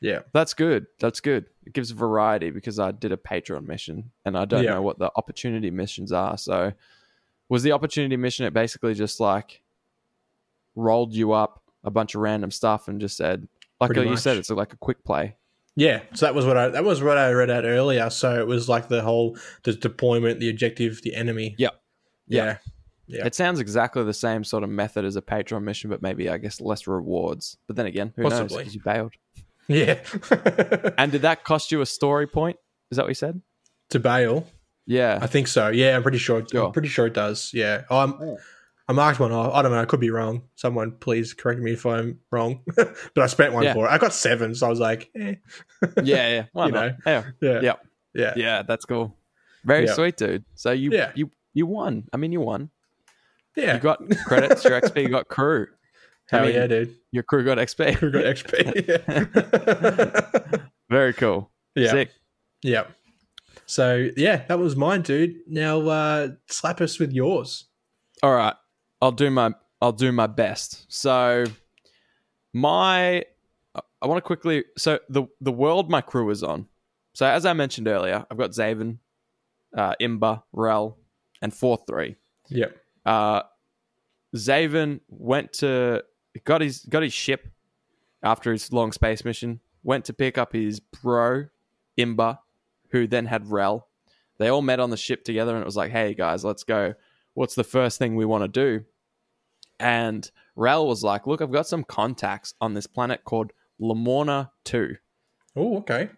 [0.00, 0.86] yeah, That's good.
[1.00, 1.46] That's good.
[1.68, 4.70] It gives variety because I did a patron mission and I don't Yeah.
[4.74, 6.38] know what the opportunity missions are.
[6.38, 6.72] So,
[7.50, 9.60] was the opportunity mission it basically just like
[10.74, 13.46] rolled you up a bunch of random stuff and just said,
[13.80, 15.36] like you said, it's like a quick play.
[15.76, 16.00] yeah.
[16.14, 18.08] So that was what I that was what I read out earlier.
[18.08, 21.54] So it was like the whole the deployment, the objective, the enemy.
[21.58, 21.80] Yep.
[22.28, 22.58] Yeah.
[23.06, 23.26] Yeah.
[23.26, 26.38] It sounds exactly the same sort of method as a patron mission, but maybe I
[26.38, 27.56] guess less rewards.
[27.66, 28.32] But then again, who knows?
[28.32, 28.58] Possibly.
[28.64, 29.12] Because you bailed.
[29.68, 29.98] Yeah.
[30.98, 32.56] And did that cost you a story point?
[32.90, 33.40] Is that what you said?
[33.90, 34.46] to bail.
[34.86, 35.18] Yeah.
[35.20, 35.68] I think so.
[35.68, 36.44] Yeah, I'm pretty sure.
[36.50, 36.66] Sure.
[36.66, 37.50] I'm pretty sure it does.
[37.54, 37.84] Yeah.
[37.88, 38.34] Oh, I'm, Yeah.
[38.88, 39.52] I marked one off.
[39.54, 39.80] I don't know.
[39.80, 40.42] I could be wrong.
[40.56, 42.60] Someone please correct me if I'm wrong.
[42.76, 43.74] but I spent one Yeah.
[43.74, 43.90] for it.
[43.90, 45.34] I got seven, so I was like, eh.
[46.02, 46.44] yeah, yeah.
[46.52, 46.86] Why You not?
[46.86, 46.94] know.
[47.06, 47.24] Yeah.
[47.40, 47.86] yeah, Yep.
[48.14, 49.14] yeah, Yeah, that's cool.
[49.64, 49.92] Very Yeah.
[49.94, 50.44] sweet, dude.
[50.54, 51.12] So you Yeah.
[51.14, 52.04] you you won.
[52.12, 52.70] I mean, you won.
[53.56, 53.74] yeah.
[53.74, 54.64] You got credits.
[54.64, 55.66] Your XP you got crew.
[56.30, 56.94] Hell I mean, yeah, dude.
[57.10, 58.00] Your crew got XP.
[58.02, 58.60] We got XP.
[60.90, 61.50] Very cool.
[61.74, 62.10] yeah, Sick.
[62.62, 62.84] yeah.
[63.66, 65.36] So yeah, that was mine, dude.
[65.46, 67.66] Now uh, slap us with yours.
[68.22, 68.54] All right.
[69.00, 70.84] I'll do my I'll do my best.
[70.92, 71.44] So
[72.52, 73.24] my
[73.74, 76.66] I want to quickly so the the world my crew is on.
[77.14, 78.98] So as I mentioned earlier, I've got Zaven,
[79.76, 80.98] uh, Imba, Rel,
[81.42, 82.16] and four three.
[82.50, 82.76] Yep.
[83.06, 83.42] uh,
[84.34, 86.02] Zaven went to
[86.44, 87.48] got his got his ship
[88.22, 89.60] after his long space mission.
[89.82, 91.46] Went to pick up his bro
[91.98, 92.38] Imba,
[92.90, 93.88] who then had Rel.
[94.38, 96.94] They all met on the ship together, and it was like, "Hey guys, let's go.
[97.34, 98.84] What's the first thing we want to do?"
[99.80, 104.96] And Rel was like, "Look, I've got some contacts on this planet called Lamorna Two."
[105.56, 106.10] Oh, okay.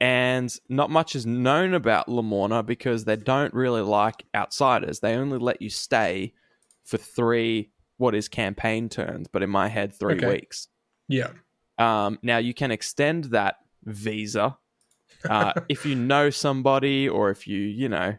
[0.00, 5.00] and not much is known about Lamorna because they don't really like outsiders.
[5.00, 6.34] They only let you stay
[6.84, 10.26] for three what is campaign turns, but in my head, three Okay.
[10.28, 10.68] weeks.
[11.08, 11.30] Yeah.
[11.78, 14.56] Um, now you can extend that visa
[15.28, 18.16] uh, if you know somebody or if you you know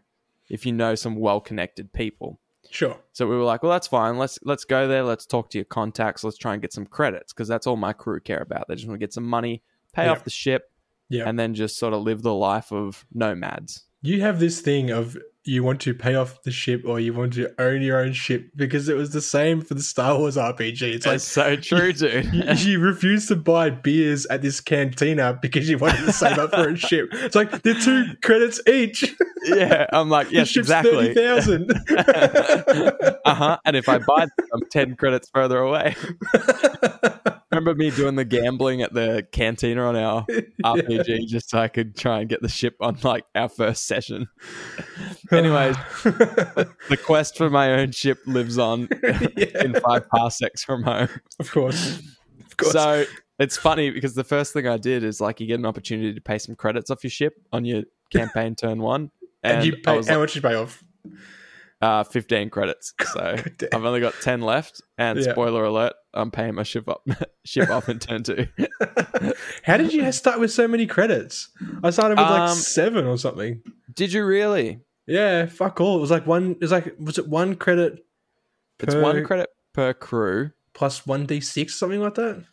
[0.49, 2.39] if you know some well connected people.
[2.71, 2.97] Sure.
[3.13, 4.17] So we were like, well, that's fine.
[4.17, 5.03] Let's let's go there.
[5.03, 6.23] Let's talk to your contacts.
[6.23, 8.67] Let's try and get some credits because that's all my crew care about.
[8.67, 9.63] They just want to get some money,
[9.93, 10.11] pay Yeah.
[10.11, 10.71] off the ship,
[11.09, 11.27] Yeah.
[11.27, 13.85] and then just sort of live the life of nomads.
[14.01, 15.17] You have this thing of
[15.49, 18.51] you want to pay off the ship or you want to own your own ship
[18.55, 20.81] because it was the same for the Star Wars RPG.
[20.81, 22.31] It's like so true, dude.
[22.31, 26.51] you, you refuse to buy beers at this cantina because you wanted to save up
[26.51, 27.09] for a ship.
[27.11, 29.15] It's like they're two credits each.
[29.45, 31.13] yeah, I'm like, yes, exactly.
[31.13, 31.71] thirty thousand.
[33.25, 33.57] uh huh.
[33.65, 35.95] And if I buy them, I'm ten credits further away.
[37.59, 40.25] Remember me doing the gambling at the cantina on our
[40.63, 44.29] RPG just so I could try and get the ship on like our first session.
[45.31, 48.87] Anyways, the quest for my own ship lives on
[49.35, 51.09] in five parsecs from home.
[51.37, 51.99] of course,
[52.45, 52.71] of course.
[52.71, 53.03] So
[53.39, 56.21] it's funny because the first thing I did is like you get an opportunity to
[56.21, 59.11] pay some credits off your ship on your campaign turn one.
[59.43, 60.81] and, And, you pay, how like, much you pay off?
[61.81, 62.93] Uh, 15 credits.
[63.13, 63.35] So.
[63.73, 64.81] I've only got 10 left.
[64.97, 65.31] And Yeah.
[65.31, 67.03] spoiler alert, I'm paying my ship up
[67.45, 68.47] ship off in turn two.
[69.63, 71.49] How did you start with so many credits?
[71.83, 73.61] I started with like Um, seven or something.
[73.93, 74.81] Did you really?
[75.07, 75.97] Yeah, fuck all.
[75.97, 76.51] It was like one.
[76.51, 78.05] It was like was it one credit
[78.79, 82.43] It's Per- one credit per crew, plus one d six something like that?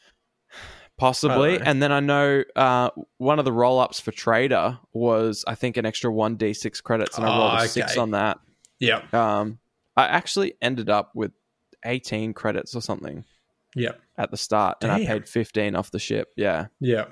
[0.99, 1.55] possibly.
[1.55, 1.70] I don't know.
[1.70, 5.77] And then I know uh, one of the roll ups for trader was, I think,
[5.77, 7.16] an extra 1d6 credits.
[7.18, 8.01] And I rolled Oh, a six okay.
[8.01, 8.39] on that.
[8.79, 9.59] Yeah, Um,
[9.97, 11.33] I actually ended up with
[11.85, 13.24] 18 credits or something
[13.74, 14.79] yeah, at the start.
[14.83, 16.33] And I paid 15 off the ship.
[16.37, 16.66] Yeah.
[16.81, 17.07] yeah.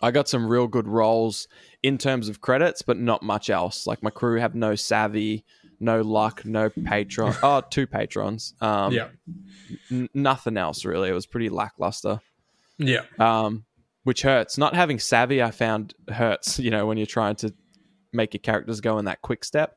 [0.00, 1.48] I got some real good rolls
[1.82, 3.86] in terms of credits, but not much else.
[3.86, 5.44] Like my crew have no savvy,
[5.80, 7.34] no luck, no patron.
[7.42, 8.54] oh, two patrons.
[8.60, 9.08] Um, yeah,
[9.90, 11.08] n- nothing else really.
[11.08, 12.20] It was pretty lackluster.
[12.78, 13.64] yeah, Um,
[14.02, 14.58] which hurts.
[14.58, 16.58] Not having savvy, I found hurts.
[16.64, 17.54] You know, when you're trying to
[18.12, 19.76] make your characters go in that quick step.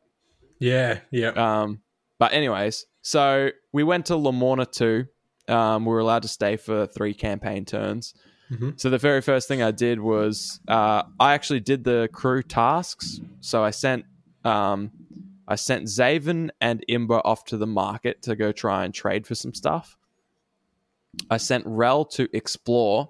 [0.60, 1.30] Yeah, yeah.
[1.30, 1.82] Um,
[2.20, 5.05] but anyways, so we went to Lamorna Two.
[5.47, 8.14] Um, we were allowed to stay for three campaign turns.
[8.51, 8.80] Mhm.
[8.80, 13.20] So the very first thing I did was uh, I actually did the crew tasks.
[13.41, 14.05] So I sent
[14.43, 14.91] um,
[15.47, 19.36] I sent Zaven and Imba off to the market to go try and trade for
[19.36, 19.97] some stuff.
[21.30, 23.10] I sent Rel to explore,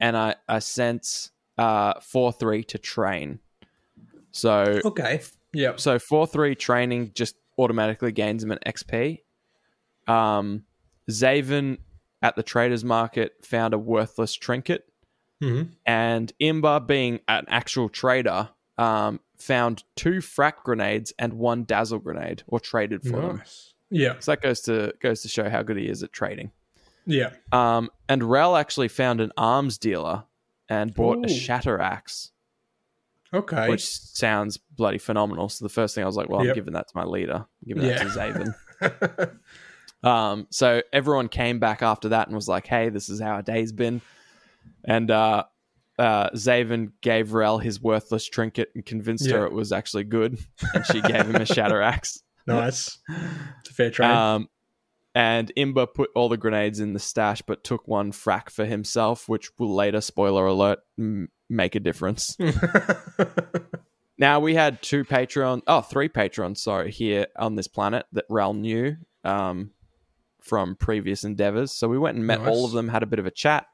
[0.00, 3.40] and I I sent uh, four three to train.
[4.32, 5.20] So okay.
[5.52, 5.72] Yeah.
[5.76, 9.20] so four three training just automatically gains him an XP.
[10.06, 10.64] Um,
[11.10, 11.78] Zaven
[12.22, 14.90] at the traders market found a worthless trinket,
[15.40, 21.98] hmm and Imba, being an actual trader, um, found two frakk grenades and one dazzle
[21.98, 23.42] grenade, or traded for them.
[23.90, 24.16] Yeah.
[24.18, 26.50] So that goes to goes to show how good he is at trading.
[27.06, 27.30] Yeah.
[27.52, 30.24] Um, and Rel actually found an arms dealer
[30.68, 32.32] and bought a shatter axe,
[33.34, 33.68] Okay.
[33.68, 35.48] which sounds bloody phenomenal.
[35.48, 37.66] So the first thing I was like, well, I'm giving that to my leader, I'm
[37.66, 38.52] giving that to
[38.82, 39.38] Zaven.
[40.02, 43.42] Um, so everyone came back after that and was like, "Hey, this is how our
[43.42, 44.00] day's been."
[44.84, 45.42] And uh,
[45.98, 50.38] uh, Zaven gave Rel his worthless trinket and convinced her it was actually good,
[50.74, 52.22] and she gave him a shatter axe.
[52.46, 52.98] nice.
[53.60, 54.08] It's a fair trade.
[54.10, 54.48] Um,
[55.16, 59.28] and Imba put all the grenades in the stash, but took one frakk for himself,
[59.28, 62.36] which will later, spoiler alert, m- make a difference.
[64.20, 68.52] Now we had two patron, oh, three patrons, sorry, here on this planet that Rel
[68.52, 69.70] knew um,
[70.40, 71.70] from previous endeavors.
[71.70, 72.48] So we went and met Nice.
[72.48, 73.66] all of them, had a bit of a chat,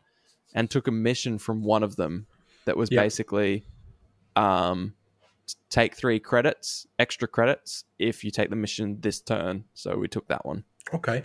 [0.55, 2.27] and took a mission from one of them
[2.67, 3.03] that was Yep.
[3.03, 3.65] basically
[4.37, 4.93] um,
[5.71, 9.65] take three credits, extra credits, if you take the mission this turn.
[9.73, 10.65] So we took that one.
[10.93, 11.25] okay.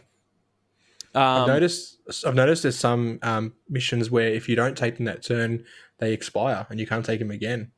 [1.15, 1.97] I've Um, noticed.
[2.25, 5.65] I've noticed there's some um, missions where if you don't take them that turn,
[5.97, 7.71] they expire and you can't take them again.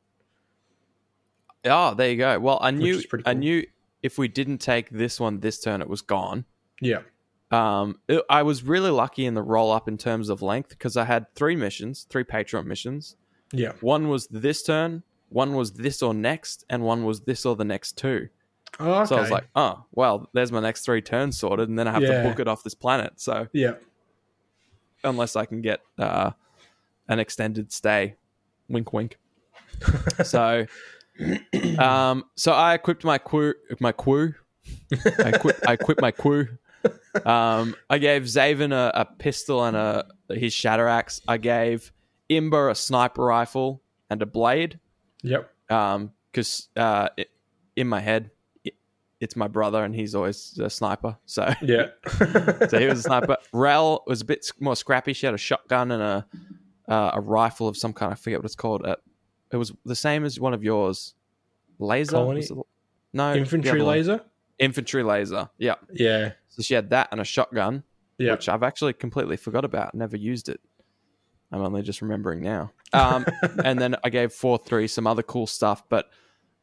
[1.64, 2.38] oh, there you go.
[2.40, 3.64] Well, I knew, pretty I knew
[4.02, 6.44] if we didn't take this one this turn, it was gone.
[6.80, 7.02] Yeah.
[7.50, 10.96] Um, it- I was really lucky in the roll up in terms of length because
[10.96, 13.16] I had three missions, three patron missions.
[13.52, 13.72] Yeah.
[13.80, 17.64] One was this turn, one was this or next, and one was this or the
[17.64, 18.28] next two.
[18.80, 19.06] Oh, okay.
[19.06, 21.92] So I was like, oh, well, there's my next three turns sorted, and then I
[21.92, 22.22] have Yeah.
[22.22, 23.20] to book it off this planet.
[23.20, 23.74] So yeah.
[25.04, 26.30] unless I can get uh,
[27.08, 28.16] an extended stay,
[28.68, 29.18] wink, wink.
[30.24, 30.66] so,
[31.78, 34.34] um, so I equipped my crew, my crew.
[35.18, 36.48] I equipped, I equipped my crew.
[37.24, 41.20] Um, I gave Zaven a, a pistol and a his shatter axe.
[41.28, 41.92] I gave
[42.30, 44.78] Imba a sniper rifle and a blade.
[45.22, 45.50] Yep.
[45.70, 47.30] Um, because uh, it,
[47.76, 48.30] in my head,
[49.22, 51.16] it's my brother and he's always a sniper.
[51.26, 51.86] So Yeah.
[52.68, 53.36] so he was a sniper.
[53.52, 55.12] Rel was a bit more scrappy.
[55.12, 56.26] She had a shotgun and a
[56.88, 58.12] uh, a rifle of some kind.
[58.12, 58.84] I forget what it's called.
[58.84, 58.96] Uh,
[59.52, 61.14] it was the same as one of yours.
[61.78, 62.12] Laser.
[62.16, 62.38] Colony?
[62.40, 62.58] Was it-
[63.12, 63.88] No, Infantry other one.
[63.96, 64.20] laser.
[64.58, 65.48] Infantry laser.
[65.58, 65.76] Yeah.
[65.92, 66.32] Yeah.
[66.48, 67.84] So she had that and a shotgun,
[68.18, 68.32] Yeah.
[68.32, 69.94] which I've actually completely forgot about.
[69.94, 70.60] Never used it.
[71.52, 72.72] I'm only just remembering now.
[72.92, 73.24] Um,
[73.64, 76.10] and then I gave four three some other cool stuff, but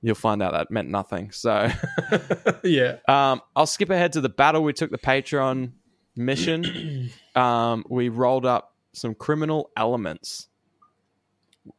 [0.01, 1.31] you'll find out that meant nothing.
[1.31, 1.69] So
[2.63, 2.97] yeah.
[3.07, 4.63] um, I'll skip ahead to the battle.
[4.63, 5.73] We took the patron
[6.15, 7.09] mission.
[7.35, 10.47] um, we rolled up some criminal elements.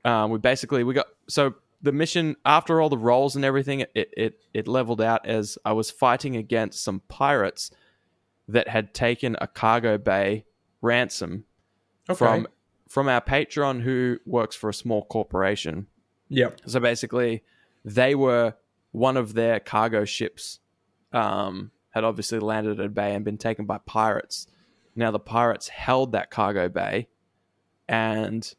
[0.05, 3.91] Um, we basically we got so the mission after all the rolls and everything, it
[3.95, 7.71] it it leveled out as I was fighting against some pirates
[8.49, 10.45] that had taken a cargo bay
[10.83, 11.45] ransom
[12.09, 12.17] Okay.
[12.19, 12.47] from
[12.89, 15.87] from our patron who works for a small corporation.
[16.29, 16.51] Yeah.
[16.67, 17.43] So basically,
[17.85, 18.55] they were
[18.93, 20.61] one of their cargo ships
[21.13, 24.47] um, had obviously landed at a bay and been taken by pirates.
[24.97, 27.09] Now the pirates held that cargo bay
[27.89, 28.53] and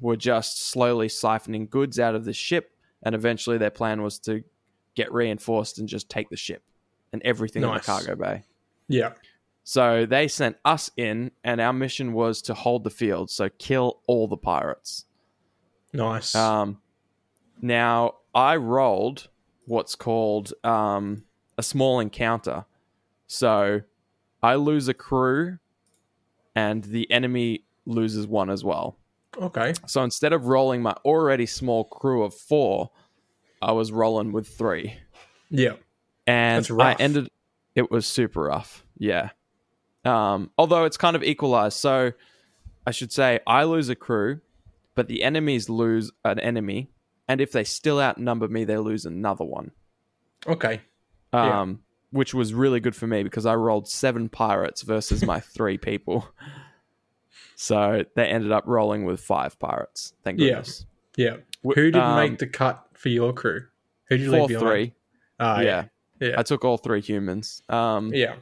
[0.00, 2.72] were just slowly siphoning goods out of the ship.
[3.02, 4.42] And eventually, their plan was to
[4.94, 6.62] get reinforced and just take the ship
[7.12, 8.42] and everything in the cargo bay.
[8.88, 9.12] Yeah.
[9.62, 14.00] So they sent us in, and our mission was to hold the field, so kill
[14.06, 15.04] all the pirates.
[15.92, 16.34] Nice.
[16.34, 16.78] Um,
[17.60, 19.28] now I rolled
[19.64, 21.24] what's called um,
[21.58, 22.66] a small encounter.
[23.26, 23.80] So
[24.42, 25.58] I lose a crew,
[26.54, 28.98] and the enemy loses one as well.
[29.40, 29.72] okay.
[29.86, 32.90] So instead of rolling my already small crew of four,
[33.60, 34.94] I was rolling with three,
[35.50, 35.74] Yeah.
[36.26, 37.28] and I ended.
[37.74, 38.84] It was super rough.
[38.98, 39.30] Yeah.
[40.04, 41.78] Um, although it's kind of equalized.
[41.78, 42.12] So
[42.86, 44.40] I should say I lose a crew,
[44.94, 46.90] but the enemies lose an enemy,
[47.28, 49.70] and if they still outnumber me, they lose another one.
[50.46, 50.80] Okay.
[51.32, 51.60] Yeah.
[51.62, 55.76] Um, which was really good for me because I rolled seven pirates versus my three
[55.78, 56.26] people.
[57.56, 60.14] So they ended up rolling with five pirates.
[60.22, 60.48] Thank Yeah.
[60.48, 60.86] goodness.
[61.16, 61.36] Yeah.
[61.62, 63.66] W- Who didn't um, make the cut for your crew?
[64.08, 64.66] Who did you Four leave behind?
[64.68, 64.94] three.
[65.40, 65.84] Ah, yeah.
[66.20, 66.34] Yeah.
[66.38, 67.62] I took all three humans.
[67.68, 68.36] Um, yeah.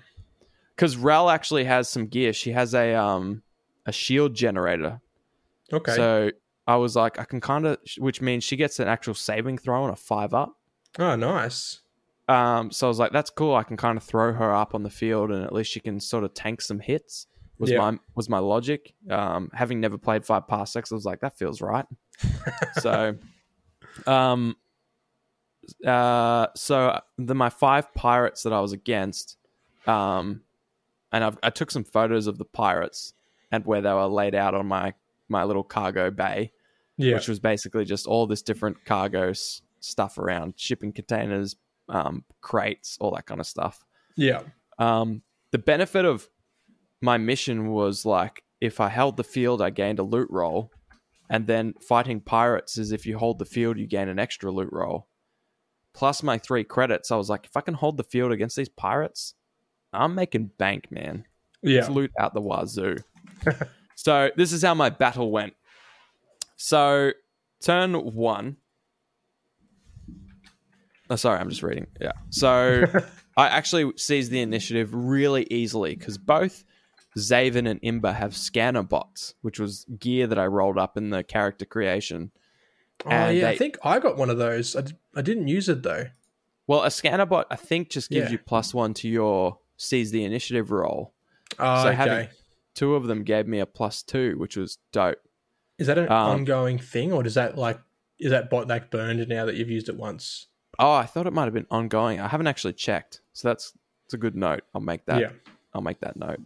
[0.77, 2.33] because Rel actually has some gear.
[2.33, 3.43] She has a um
[3.87, 5.01] a shield generator.
[5.73, 5.95] Okay.
[5.95, 6.31] So
[6.67, 9.83] I was like, I can kind of, which means she gets an actual saving throw
[9.85, 10.57] on a five up.
[10.99, 11.81] oh, nice.
[12.27, 13.55] Um, so I was like, that's cool.
[13.55, 16.01] I can kind of throw her up on the field, and at least she can
[16.01, 17.27] sort of tank some hits.
[17.59, 17.79] Was Yeah.
[17.91, 18.95] my was my logic.
[19.11, 21.85] Um, having never played five parsecs, I was like, that feels right.
[22.81, 23.17] so,
[24.07, 24.57] um,
[25.87, 29.37] uh, so the my five pirates that I was against,
[29.87, 30.43] um,
[31.13, 33.13] and I've, I took some photos of the pirates
[33.53, 34.95] and where they were laid out on my
[35.29, 36.53] my little cargo bay
[36.97, 37.15] Yeah.
[37.15, 41.57] which was basically just all this different cargo s- stuff around shipping containers,
[41.89, 43.85] um, crates, all that kind of stuff.
[44.17, 44.43] yeah.
[44.79, 45.23] Um,
[45.53, 46.29] the benefit of
[47.01, 50.73] my mission was like if I held the field, I gained a loot roll,
[51.31, 54.71] and then fighting pirates is if you hold the field, you gain an extra loot
[54.73, 55.07] roll.
[55.93, 58.69] Plus my three credits, I was like, if I can hold the field against these
[58.69, 59.35] pirates,
[59.93, 61.25] I'm making bank, man.
[61.63, 61.81] Yeah.
[61.81, 62.97] It's loot out the wazoo.
[63.95, 65.55] so this is how my battle went.
[66.57, 67.13] So
[67.61, 68.57] turn one.
[71.11, 71.87] Oh, sorry, I'm just reading.
[72.01, 72.13] Yeah.
[72.31, 72.85] So
[73.37, 76.65] I actually seized the initiative really easily because both
[77.19, 81.23] Zaven and Imba have scanner bots, which was gear that I rolled up in the
[81.23, 82.31] character creation.
[83.05, 83.51] Oh, And yeah.
[83.51, 84.75] I think I got one of those.
[84.77, 86.07] I, d- I didn't use it though.
[86.67, 88.33] Well, a scanner bot, I think, just gives Yeah.
[88.33, 91.13] you plus one to your seize the initiative roll.
[91.59, 91.97] Oh, So okay.
[91.97, 92.29] having-
[92.75, 95.19] Two of them gave me a plus two, which was dope.
[95.79, 97.79] Is that an um, ongoing thing, or does that like
[98.19, 100.47] is that bot like burned now that you've used it once?
[100.79, 102.21] Oh, I thought it might have been ongoing.
[102.21, 103.73] I haven't actually checked, so that's
[104.07, 104.63] it's a good note.
[104.75, 105.21] I'll make that.
[105.21, 105.31] yeah.
[105.73, 106.39] I'll make that note.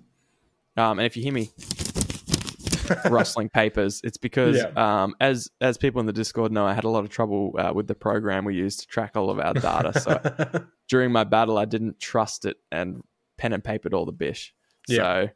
[0.77, 1.51] Um, and if you hear me
[3.11, 4.71] rustling papers, it's because Yeah.
[5.03, 7.73] um, as as people in the Discord know, I had a lot of trouble uh,
[7.75, 9.99] with the program we used to track all of our data.
[10.01, 13.03] So during my battle, I didn't trust it and
[13.37, 14.55] pen and papered all the bish.
[14.89, 14.97] Yeah.
[14.97, 15.29] So,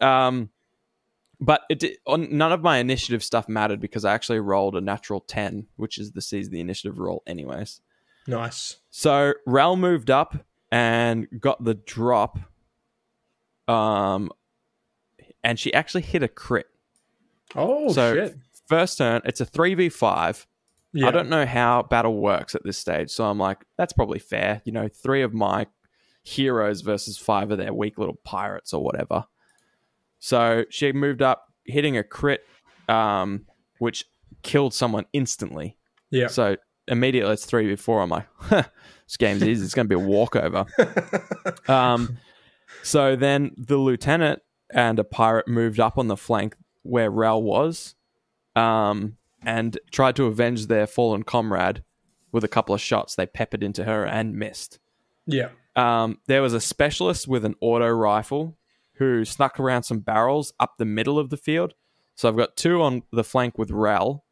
[0.00, 0.50] um,
[1.40, 5.20] but it on none of my initiative stuff mattered because I actually rolled a natural
[5.20, 7.80] ten, which is the seize the initiative roll, anyways.
[8.26, 8.76] nice.
[8.90, 10.36] So Rel moved up
[10.72, 12.38] and got the drop.
[13.68, 14.30] Um,
[15.42, 16.66] and she actually hit a crit.
[17.54, 18.36] Oh So- shit.
[18.66, 20.46] First turn, it's a three v five.
[20.94, 21.08] Yeah.
[21.08, 24.62] I don't know how battle works at this stage, so I'm like, that's probably fair.
[24.64, 25.66] You know, three of my
[26.22, 29.26] heroes versus five of their weak little pirates or whatever.
[30.24, 32.46] So she moved up, hitting a crit,
[32.88, 33.44] um,
[33.78, 34.06] which
[34.42, 35.76] killed someone instantly.
[36.10, 36.28] Yeah.
[36.28, 36.56] So
[36.88, 38.00] immediately it's three before.
[38.00, 39.62] I'm like, this game's easy.
[39.62, 40.64] It's going to be a walkover.
[41.68, 42.16] um,
[42.82, 47.94] so then the lieutenant and a pirate moved up on the flank where Rel was,
[48.56, 51.84] um, and tried to avenge their fallen comrade
[52.32, 53.14] with a couple of shots.
[53.14, 54.78] They peppered into her and missed.
[55.26, 55.50] yeah.
[55.76, 58.56] Um, there was a specialist with an auto rifle
[58.94, 61.74] who snuck around some barrels up the middle of the field.
[62.14, 64.24] So I've got two on the flank with Rel,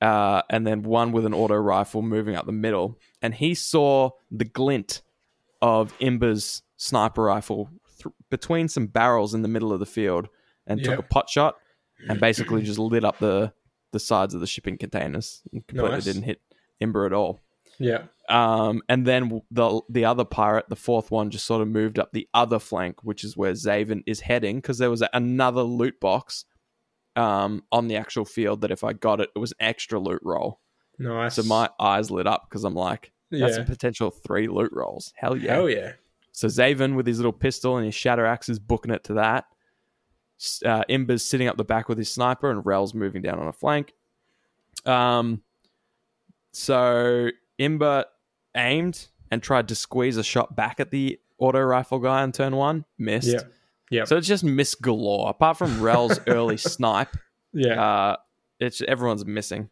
[0.00, 2.98] uh, and then one with an auto rifle moving up the middle.
[3.20, 5.02] And he saw the glint
[5.60, 7.68] of Imba's sniper rifle
[8.02, 10.28] th- between some barrels in the middle of the field
[10.66, 11.56] and took a pot shot
[12.08, 13.52] and basically just lit up the,
[13.90, 16.04] the sides of the shipping containers and completely Nice.
[16.04, 16.40] didn't hit
[16.80, 17.40] Imber at all.
[17.78, 18.04] Yeah.
[18.28, 22.10] Um, and then the the other pirate, the fourth one, just sort of moved up
[22.12, 26.44] the other flank, which is where Zaven is heading, because there was another loot box
[27.16, 30.20] um, on the actual field that if I got it, it was an extra loot
[30.22, 30.60] roll.
[30.98, 31.36] Nice.
[31.36, 33.62] So my eyes lit up because I'm like, that's yeah.
[33.62, 35.14] a potential three loot rolls.
[35.16, 35.54] Hell yeah!
[35.54, 35.92] Hell yeah.
[36.32, 39.46] So Zaven with his little pistol and his shatter axe is booking it to that.
[40.64, 43.52] Uh, Imba's sitting up the back with his sniper, and Rel's moving down on a
[43.52, 43.94] flank.
[44.86, 45.42] Um,
[46.52, 48.04] so Imba
[48.56, 52.56] aimed and tried to squeeze a shot back at the auto rifle guy on turn
[52.56, 53.28] one, missed.
[53.28, 53.40] Yeah.
[53.90, 54.04] Yeah.
[54.04, 55.30] So it's just miss galore.
[55.30, 57.16] Apart from Rel's early snipe,
[57.52, 57.82] Yeah.
[57.82, 58.16] uh,
[58.60, 59.70] it's everyone's missing.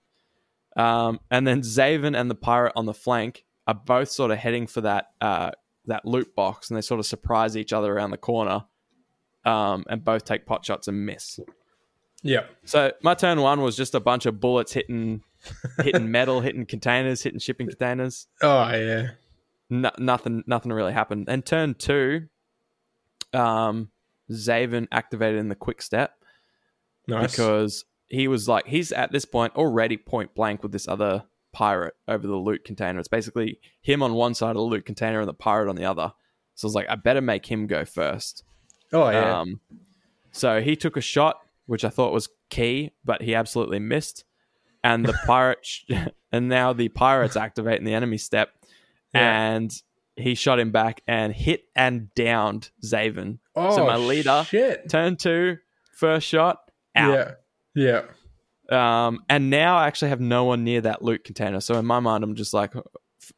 [0.77, 4.67] Um, and then Zaven and the pirate on the flank are both sort of heading
[4.67, 5.51] for that uh,
[5.87, 8.65] that loot box, and they sort of surprise each other around the corner,
[9.45, 11.41] um, and both take pot shots and miss.
[12.23, 12.45] yeah.
[12.65, 15.23] So my turn one was just a bunch of bullets hitting
[15.83, 18.27] hitting metal, hitting containers, hitting shipping containers.
[18.43, 19.09] Oh yeah.
[19.69, 21.27] No, nothing nothing really happened.
[21.29, 22.29] And turn two,
[23.33, 23.91] um,
[24.31, 26.13] Zaven activated in the quick step
[27.09, 27.31] Nice.
[27.33, 31.95] because he was like he's at this point already point blank with this other pirate
[32.07, 32.99] over the loot container.
[32.99, 35.85] It's basically him on one side of the loot container and the pirate on the
[35.85, 36.13] other.
[36.55, 38.45] So I was like, I better make him go first.
[38.93, 39.41] oh yeah.
[39.41, 39.61] Um,
[40.33, 44.25] so he took a shot, which I thought was key, but he absolutely missed.
[44.91, 45.85] And the pirate, sh-
[46.33, 48.51] and now the pirates activate in the enemy step,
[49.15, 49.53] Yeah.
[49.55, 49.73] and
[50.17, 53.39] he shot him back and hit and downed Zaven.
[53.55, 54.89] Oh, so my leader- Shit.
[54.89, 55.59] Turn two,
[55.99, 56.59] first shot,
[56.95, 57.35] out.
[57.75, 58.03] Yeah.
[58.71, 59.07] Yeah.
[59.09, 61.61] Um, and now I actually have no one near that loot container.
[61.61, 62.73] So in my mind, I'm just like,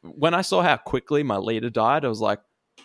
[0.01, 2.39] when I saw how quickly my leader died, I was like,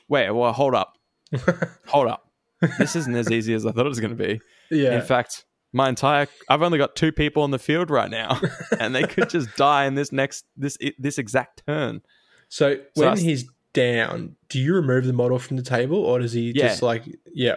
[0.09, 0.99] wait, well, hold up,
[1.87, 2.31] hold up.
[2.79, 4.41] This isn't as easy as I thought it was going to be.
[4.71, 4.95] yeah.
[4.97, 5.45] In fact,
[5.75, 8.41] my entire I've only got two people on the field right now,
[8.81, 12.01] and they could just die in this next this this exact turn.
[12.49, 13.45] so when he's
[13.75, 16.68] down, do you remove the model from the table, or does he Yeah.
[16.68, 17.03] just like
[17.35, 17.57] yeah?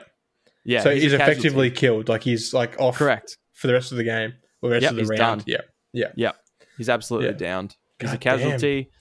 [0.65, 1.31] Yeah, so he's, a casualty.
[1.39, 2.09] effectively killed.
[2.09, 3.37] Like he's like off correct.
[3.53, 5.45] for the rest of the game or the rest Yep, of the he's round.
[5.45, 5.61] done.
[5.93, 6.07] Yeah.
[6.15, 6.31] Yeah.
[6.77, 7.35] He's absolutely Yeah.
[7.37, 7.77] downed.
[8.01, 8.39] He's a God damn.
[8.39, 8.91] casualty,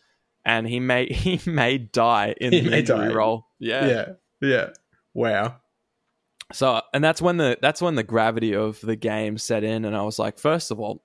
[0.45, 3.13] and he may he may die in He the injury die.
[3.15, 3.47] roll.
[3.59, 3.87] Yeah.
[3.89, 4.07] Yeah.
[4.41, 4.67] Yeah.
[5.15, 5.57] Wow.
[6.53, 9.97] So, and that's when the that's when the gravity of the game set in, and
[9.97, 11.03] I was like, first of all,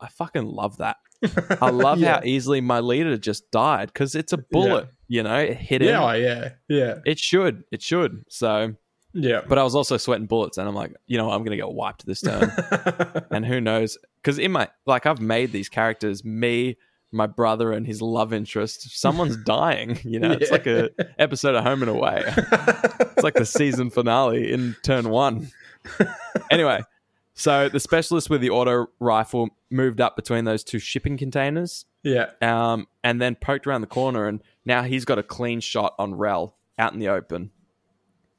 [0.00, 0.96] I fucking love that.
[1.60, 2.16] I love yeah.
[2.16, 4.88] how easily my leader just died because it's a bullet.
[5.08, 5.88] You know, it hit him.
[5.88, 6.14] Yeah.
[6.14, 6.48] Yeah.
[6.68, 6.94] Yeah.
[7.04, 7.64] It should.
[7.72, 8.24] It should.
[8.28, 8.74] So,
[9.14, 9.40] Yeah.
[9.48, 11.68] but I was also sweating bullets, and I'm like, you know, what, I'm gonna get
[11.68, 12.52] wiped this turn.
[13.30, 13.98] and who knows?
[14.22, 16.24] Because in my like, I've made these characters.
[16.24, 16.76] Me,
[17.12, 18.98] my brother, and his love interest.
[18.98, 19.98] Someone's dying.
[20.04, 22.22] You know, it's like a episode of Home and Away.
[22.26, 25.50] It's like the season finale in turn one.
[26.50, 26.82] anyway,
[27.34, 32.30] so the specialist with the auto rifle moved up between those two shipping containers, yeah.
[32.40, 36.14] um, and then poked around the corner, and now he's got a clean shot on
[36.14, 37.50] Rel out in the open.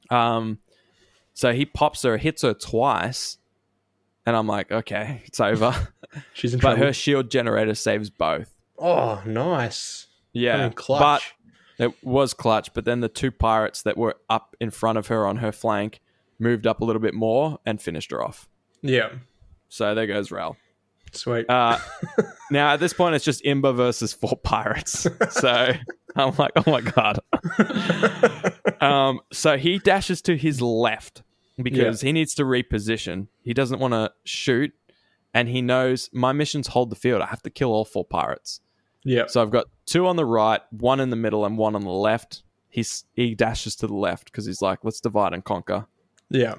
[0.10, 0.60] Um,
[1.34, 3.38] so he pops her, hits her twice,
[4.26, 5.74] and I'm like, okay, it's over.
[6.34, 6.86] She's in but trouble.
[6.88, 8.52] her shield generator saves both.
[8.78, 10.08] Oh, nice.
[10.34, 11.24] Yeah, but
[11.80, 15.26] it was clutch, but then the two pirates that were up in front of her
[15.26, 16.02] on her flank
[16.40, 18.48] moved up a little bit more and finished her off.
[18.82, 19.10] yeah.
[19.70, 20.56] So there goes Rel.
[21.12, 21.50] Sweet.
[21.50, 21.78] Uh,
[22.52, 25.08] now at this point, it's just Imba versus four pirates.
[25.32, 25.72] So
[26.16, 27.20] I'm like, oh my god.
[28.82, 31.24] um, so he dashes to his left
[31.62, 33.28] because he needs to reposition.
[33.42, 34.72] He doesn't want to shoot,
[35.34, 37.22] and he knows my mission's hold the field.
[37.22, 38.62] I have to kill all four pirates.
[39.08, 39.26] Yeah.
[39.28, 41.90] So I've got two on the right, one in the middle, and one on the
[41.92, 42.44] left.
[42.70, 45.88] He's he dashes to the left because he's like, let's divide and conquer.
[46.30, 46.56] Yeah.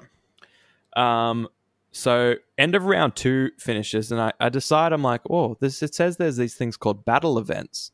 [0.95, 1.47] Um,
[1.91, 5.95] so end of round two finishes, and I, I decide I'm like, oh, this it
[5.95, 7.91] says there's these things called battle events,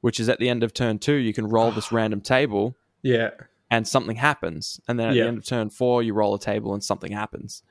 [0.00, 3.30] which is at the end of turn two, you can roll this random table Yeah.
[3.70, 5.24] and something happens, and then at Yeah.
[5.24, 7.62] the end of turn four, you roll a table and something happens.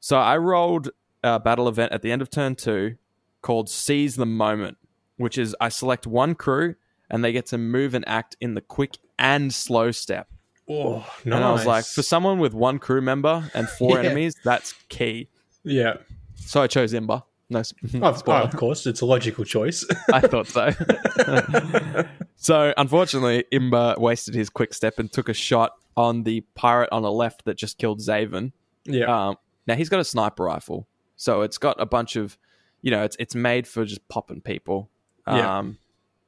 [0.00, 0.90] So I rolled
[1.22, 2.96] a battle event at the end of turn two
[3.42, 4.76] called Seize the Moment,
[5.16, 6.74] which is I select one crew
[7.10, 10.28] and they get to move and act in the quick and slow step.
[10.68, 11.34] Oh, nice.
[11.34, 14.06] And I was like, for someone with one crew member and four Yeah.
[14.06, 15.28] enemies, that's key.
[15.62, 15.98] yeah.
[16.38, 17.22] So I chose Imba.
[17.48, 17.62] No,
[18.02, 19.84] oh, of course, it's a logical choice.
[20.12, 20.70] I thought so.
[22.36, 27.02] so unfortunately, Imba wasted his quick step and took a shot on the pirate on
[27.02, 28.52] the left that just killed Zaven.
[28.84, 29.28] yeah.
[29.28, 29.36] Um,
[29.66, 30.86] now he's got a sniper rifle,
[31.16, 32.36] so it's got a bunch of,
[32.82, 34.90] you know, it's it's made for just popping people.
[35.26, 35.62] Um, Yeah.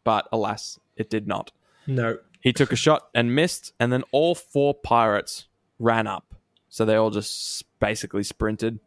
[0.05, 1.53] But alas, it did not.
[1.87, 2.19] no.
[2.41, 5.47] He took a shot and missed, and then all four pirates
[5.81, 6.37] ran up.
[6.69, 8.79] So they all just basically sprinted.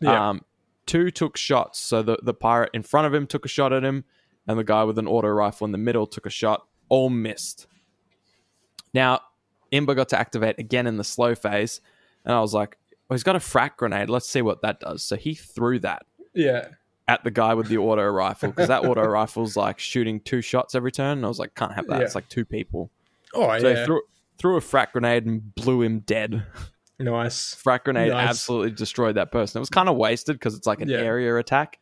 [0.00, 0.30] Yeah.
[0.30, 0.44] Um,
[0.86, 1.80] two took shots.
[1.80, 4.04] So the, the pirate in front of him took a shot at him,
[4.46, 6.64] and the guy with an auto rifle in the middle took a shot.
[6.88, 7.66] All missed.
[8.94, 9.20] Now,
[9.72, 11.80] Imba got to activate again in the slow phase,
[12.24, 14.10] and I was like, well, he's got a frakk grenade.
[14.10, 15.02] Let's see what that does.
[15.02, 16.68] So he threw that yeah.
[17.12, 20.74] At the guy with the auto rifle because that auto rifle's like shooting two shots
[20.74, 21.18] every turn.
[21.18, 21.98] And I was like, can't have that.
[21.98, 22.04] Yeah.
[22.04, 22.90] It's like two people.
[23.34, 23.84] Oh, So yeah.
[23.84, 24.00] threw,
[24.38, 26.44] threw a frakk grenade and blew him dead.
[26.98, 27.54] nice.
[27.54, 28.28] Frakk grenade Nice.
[28.30, 29.58] absolutely destroyed that person.
[29.58, 30.98] It was kind of wasted because it's like an Yeah.
[30.98, 31.78] area attack.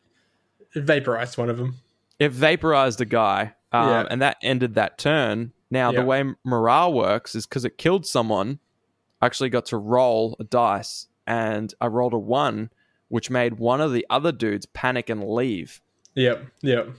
[0.75, 1.75] It vaporized one of them.
[2.19, 4.07] It vaporized a guy, um, Yeah.
[4.09, 5.53] and that ended that turn.
[5.69, 8.59] Now, the way morale works is because it killed someone,
[9.21, 12.69] I actually got to roll a dice, and I rolled a one,
[13.11, 15.81] which made one of the other dudes panic and leave.
[16.15, 16.45] Yep.
[16.61, 16.89] Yep.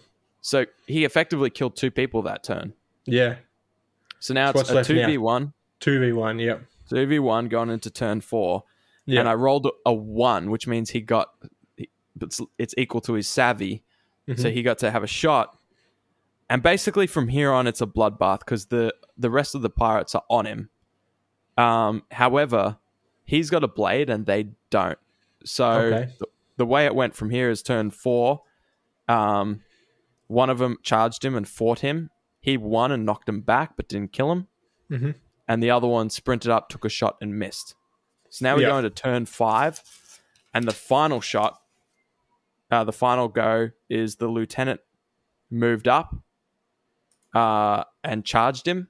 [0.42, 2.74] So he effectively killed two people that turn.
[3.06, 3.36] Yeah.
[4.20, 5.52] So now So it's a 2v1.
[5.80, 6.40] 2v1.
[6.44, 6.62] Yep.
[6.90, 8.64] 2v1 going into turn four.
[9.06, 9.20] Yeah.
[9.20, 11.30] and I rolled a one, which means he got
[12.20, 13.82] it's, it's equal to his savvy,
[14.28, 14.52] so Mhm.
[14.52, 15.58] he got to have a shot.
[16.48, 20.14] And basically, from here on, it's a bloodbath because the the rest of the pirates
[20.14, 20.68] are on him.
[21.58, 22.76] Um, however,
[23.24, 24.98] he's got a blade and they don't.
[25.44, 26.12] So Okay.
[26.18, 26.26] the,
[26.56, 28.42] the way it went from here is turn four.
[29.08, 29.62] Um,
[30.28, 32.10] one of them charged him and fought him.
[32.40, 34.48] He won and knocked him back, but didn't kill him.
[34.90, 35.14] Mhm.
[35.48, 37.74] And the other one sprinted up, took a shot, and missed.
[38.30, 38.68] So now we're Yeah.
[38.68, 39.80] going to turn five,
[40.54, 41.60] and the final shot,
[42.70, 44.80] uh, the final go is the lieutenant
[45.50, 46.14] moved up
[47.34, 48.88] uh, and charged him,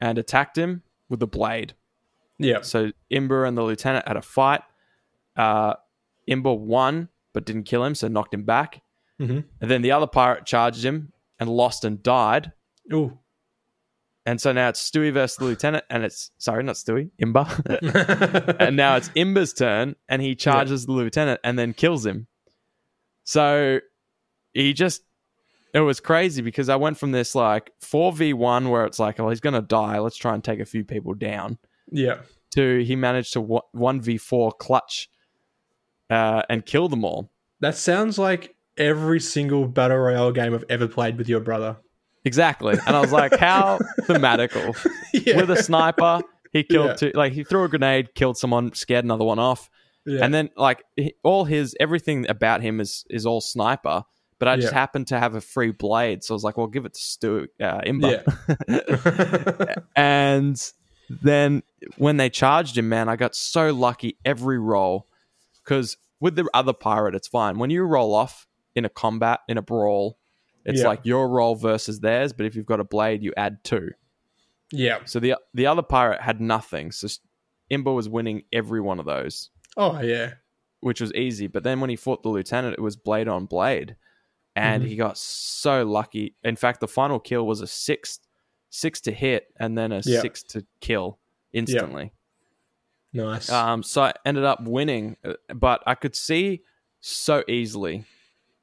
[0.00, 1.74] and attacked him with a blade.
[2.38, 2.60] Yeah.
[2.62, 4.62] So Imba and the lieutenant had a fight.
[5.36, 5.74] Uh,
[6.28, 8.82] Imba won, but didn't kill him, so knocked him back.
[9.20, 9.44] Mhm.
[9.60, 12.52] And then the other pirate charged him and lost and died.
[12.92, 13.18] Ooh.
[14.24, 18.56] And so now it's Stewie versus the lieutenant, and it's sorry, not Stewie, Imba.
[18.60, 22.26] and now it's Imba's turn, and he charges the lieutenant and then kills him.
[23.24, 23.80] So
[24.52, 25.02] he just
[25.74, 29.18] it was crazy because I went from this like four v one where it's like,
[29.18, 29.98] oh, he's gonna die.
[29.98, 31.58] Let's try and take a few people down.
[31.90, 32.18] Yeah.
[32.54, 33.40] To he managed to
[33.72, 35.08] one v four clutch
[36.10, 37.30] uh, and kill them all.
[37.60, 41.76] That sounds like every single battle royale game I've ever played with your brother.
[42.24, 44.74] Exactly, and I was like, how thematical.
[45.12, 45.36] yeah.
[45.36, 46.20] With a sniper,
[46.52, 46.94] he killed Yeah.
[46.94, 47.12] two.
[47.14, 49.68] Like he threw a grenade, killed someone, scared another one off.
[50.06, 50.24] yeah.
[50.24, 50.82] and then like
[51.22, 54.04] all his everything about him is is all sniper
[54.38, 54.78] but i just Yeah.
[54.78, 57.48] happened to have a free blade so i was like well give it to stu
[57.60, 58.22] uh, Imba
[58.68, 59.74] yeah.
[59.96, 60.56] and
[61.08, 61.62] then
[61.96, 65.06] when they charged him man i got so lucky every roll
[65.64, 69.56] because with the other pirate it's fine when you roll off in a combat in
[69.58, 70.18] a brawl
[70.64, 70.88] it's Yeah.
[70.88, 73.90] like your roll versus theirs but if you've got a blade you add two
[74.70, 74.98] yeah.
[75.06, 77.08] so the the other pirate had nothing so
[77.70, 80.34] Imba was winning every one of those Oh yeah.
[80.80, 81.46] which was easy.
[81.48, 83.96] But then when he fought the lieutenant, it was blade on blade,
[84.56, 84.86] and Mhm.
[84.86, 86.34] he got so lucky.
[86.42, 88.20] In fact, the final kill was a six,
[88.70, 90.20] six to hit, and then a Yeah.
[90.20, 91.18] six to kill
[91.52, 92.12] instantly.
[93.12, 93.50] Nice.
[93.50, 96.62] Um, so I ended up winning, uh, but I could see
[97.00, 98.04] so easily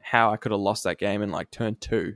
[0.02, 2.16] how I could have lost that game in like turn two,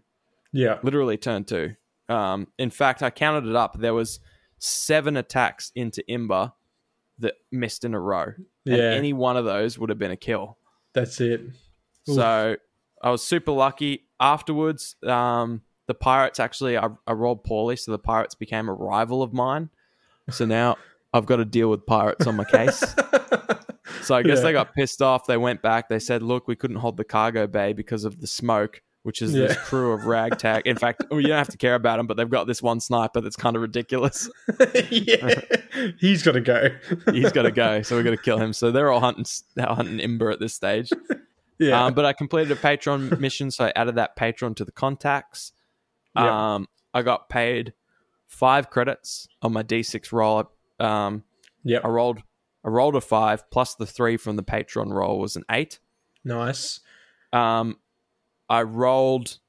[0.52, 0.78] yeah.
[0.84, 1.76] literally turn two.
[2.08, 3.80] Um, in fact, I counted it up.
[3.80, 4.20] There was
[4.60, 6.54] seven attacks into Imba
[7.18, 8.34] that missed in a row,
[8.66, 8.92] and Yeah.
[8.92, 10.58] any one of those would have been a kill.
[10.94, 11.42] That's it.
[11.42, 11.56] Oof.
[12.16, 12.58] So
[13.02, 14.08] I was super lucky.
[14.20, 19.22] Afterwards, um, the Pirates actually, I, I rolled poorly, so the Pirates became a rival
[19.22, 19.70] of mine.
[20.30, 20.78] So now
[21.12, 22.96] I've got to deal with Pirates on my case.
[24.02, 24.44] So I guess Yeah.
[24.44, 25.26] they got pissed off.
[25.28, 25.90] They went back.
[25.90, 29.34] They said, "Look, we couldn't hold the cargo bay because of the smoke." Which is
[29.34, 30.64] this crew of ragtag.
[30.66, 32.80] In fact, well, you don't have to care about them, but they've got this one
[32.80, 34.30] sniper that's kind of ridiculous.
[34.90, 35.42] yeah.
[36.00, 36.70] He's got to go.
[37.12, 38.52] He's got to go, so we're going to kill him.
[38.54, 39.26] So they're all hunting,
[39.58, 40.92] hunting Imba at this stage.
[41.60, 41.86] Yeah.
[41.86, 45.52] Um, but I completed a patron mission, so I added that patron to the contacts.
[46.24, 46.56] Yeah.
[46.56, 47.74] Um, I got paid
[48.28, 50.52] five credits on my D6 roll.
[50.80, 51.24] Um,
[51.64, 51.84] yep.
[51.86, 52.22] I rolled,
[52.64, 55.80] I rolled a five plus the three from the patron roll was an eight.
[56.24, 56.80] Nice.
[57.32, 57.78] Um,
[58.50, 59.40] I rolled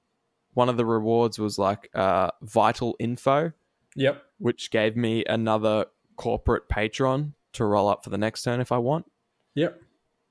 [0.54, 3.52] one of the rewards was like uh, vital info,
[3.96, 4.22] Yep.
[4.38, 8.78] which gave me another corporate patron to roll up for the next turn if I
[8.78, 9.10] want.
[9.54, 9.80] Yep.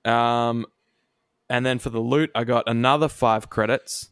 [0.06, 0.66] Um,
[1.50, 4.12] and then for the loot, I got another five credits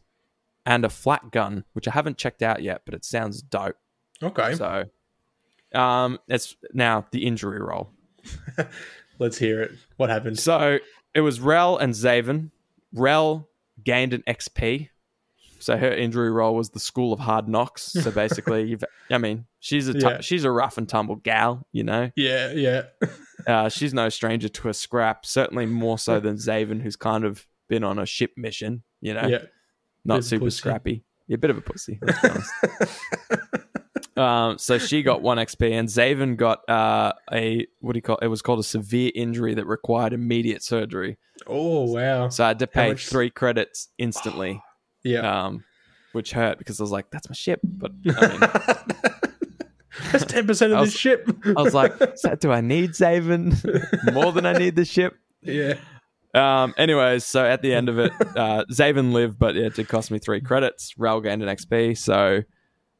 [0.68, 3.76] and a flat gun, which I haven't checked out yet, but it sounds dope.
[4.22, 4.54] Okay.
[4.54, 4.84] So,
[5.74, 7.90] um, it's now the injury roll.
[9.18, 9.72] Let's hear it.
[9.96, 10.38] What happened?
[10.38, 10.78] So
[11.14, 12.50] it was Rel and Zaven.
[12.92, 13.48] Rel
[13.82, 14.90] gained an XP.
[15.60, 17.82] So her injury roll was the School of Hard Knocks.
[17.82, 20.20] So basically, you've, I mean, she's a tou- Yeah.
[20.20, 22.10] she's a rough and tumble gal, you know.
[22.14, 22.52] Yeah.
[22.52, 22.82] Yeah.
[23.46, 25.24] Uh, she's no stranger to a scrap.
[25.24, 29.26] Certainly more so than Zaven, who's kind of been on a ship mission, you know.
[29.28, 29.42] Yeah.
[30.04, 30.56] Not Bit of a super pussy.
[30.58, 31.04] scrappy.
[31.26, 31.98] You're a bit of a pussy.
[32.00, 33.38] Let's be
[34.16, 38.16] um, so she got one XP, and Zaven got uh, a what do you call?
[38.22, 41.18] It was called a severe injury that required immediate surgery.
[41.46, 42.28] Oh wow.
[42.30, 44.62] So I had to pay much- three credits instantly,
[45.04, 45.46] Yeah.
[45.46, 45.64] um,
[46.12, 48.40] which hurt because I was like, "That's my ship." But I mean,
[50.12, 51.28] That's ten percent of the ship.
[51.56, 51.92] I was like,
[52.40, 55.74] "Do I need Zaven more than I need the ship?" yeah.
[56.38, 60.10] Um, anyways, so at the end of it, uh, Zaven lived, but it did cost
[60.10, 60.94] me three credits.
[60.96, 61.98] Rel gained an XP.
[61.98, 62.42] So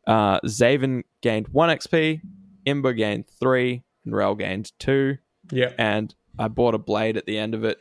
[0.07, 2.21] uh, Zaven gained one XP,
[2.67, 5.19] Imba gained three, and Rel gained two.
[5.51, 5.73] Yeah.
[5.79, 7.79] And I bought a blade at the end of it.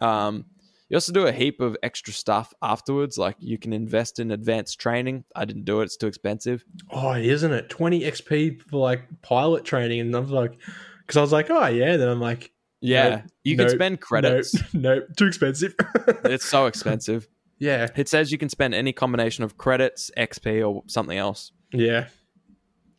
[0.00, 0.44] Um,
[0.88, 3.18] you also do a heap of extra stuff afterwards.
[3.18, 5.24] Like you can invest in advanced training.
[5.36, 6.64] I didn't do it, it's too expensive.
[6.90, 7.68] Oh, isn't it?
[7.68, 10.00] 20 XP for like pilot training.
[10.00, 10.58] And I was like,
[11.02, 11.96] because I was like, oh, yeah.
[11.96, 14.54] Then I'm like, Yeah, Nope, you can nope, spend credits.
[14.54, 15.74] Nope, nope, too expensive.
[16.24, 17.26] It's so expensive.
[17.58, 17.88] yeah.
[17.96, 21.52] It says you can spend any combination of credits, XP, or something else.
[21.72, 22.06] Yeah.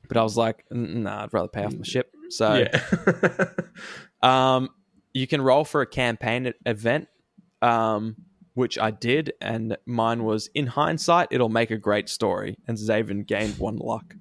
[0.07, 2.11] But I was like, "N- nah, I'd rather pay off my ship.
[2.29, 3.45] So, yeah.
[4.21, 4.69] um,
[5.13, 7.07] you can roll for a campaign event,
[7.61, 8.15] um,
[8.53, 12.57] which I did, and mine was in hindsight, it'll make a great story.
[12.67, 14.15] And Zaven gained one luck.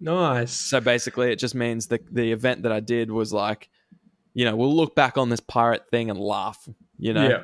[0.00, 0.52] nice.
[0.52, 3.68] So basically, it just means the the event that I did was like,
[4.36, 6.68] you know, we'll look back on this pirate thing and laugh.
[6.98, 7.42] You know,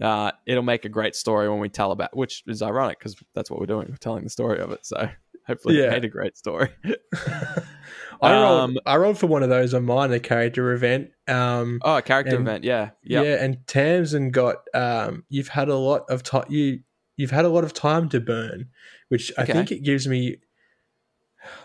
[0.00, 0.06] Yeah.
[0.08, 3.48] uh, it'll make a great story when we tell about, which is ironic because that's
[3.48, 3.86] what we're doing.
[3.88, 4.84] We're telling the story of it.
[4.84, 5.08] So
[5.46, 5.84] hopefully, Yeah.
[5.84, 6.70] it made a great story.
[8.22, 11.10] I rolled, Um, I rolled for one of those on mine, a character event.
[11.28, 12.64] Um, Oh, a character And- event.
[12.64, 12.90] Yeah.
[13.04, 13.24] Yep.
[13.24, 16.44] Yeah, and Tamsin got um, you've had a lot of time.
[16.48, 16.80] You
[17.16, 18.68] you've had a lot of time to burn,
[19.10, 20.38] which I think it gives me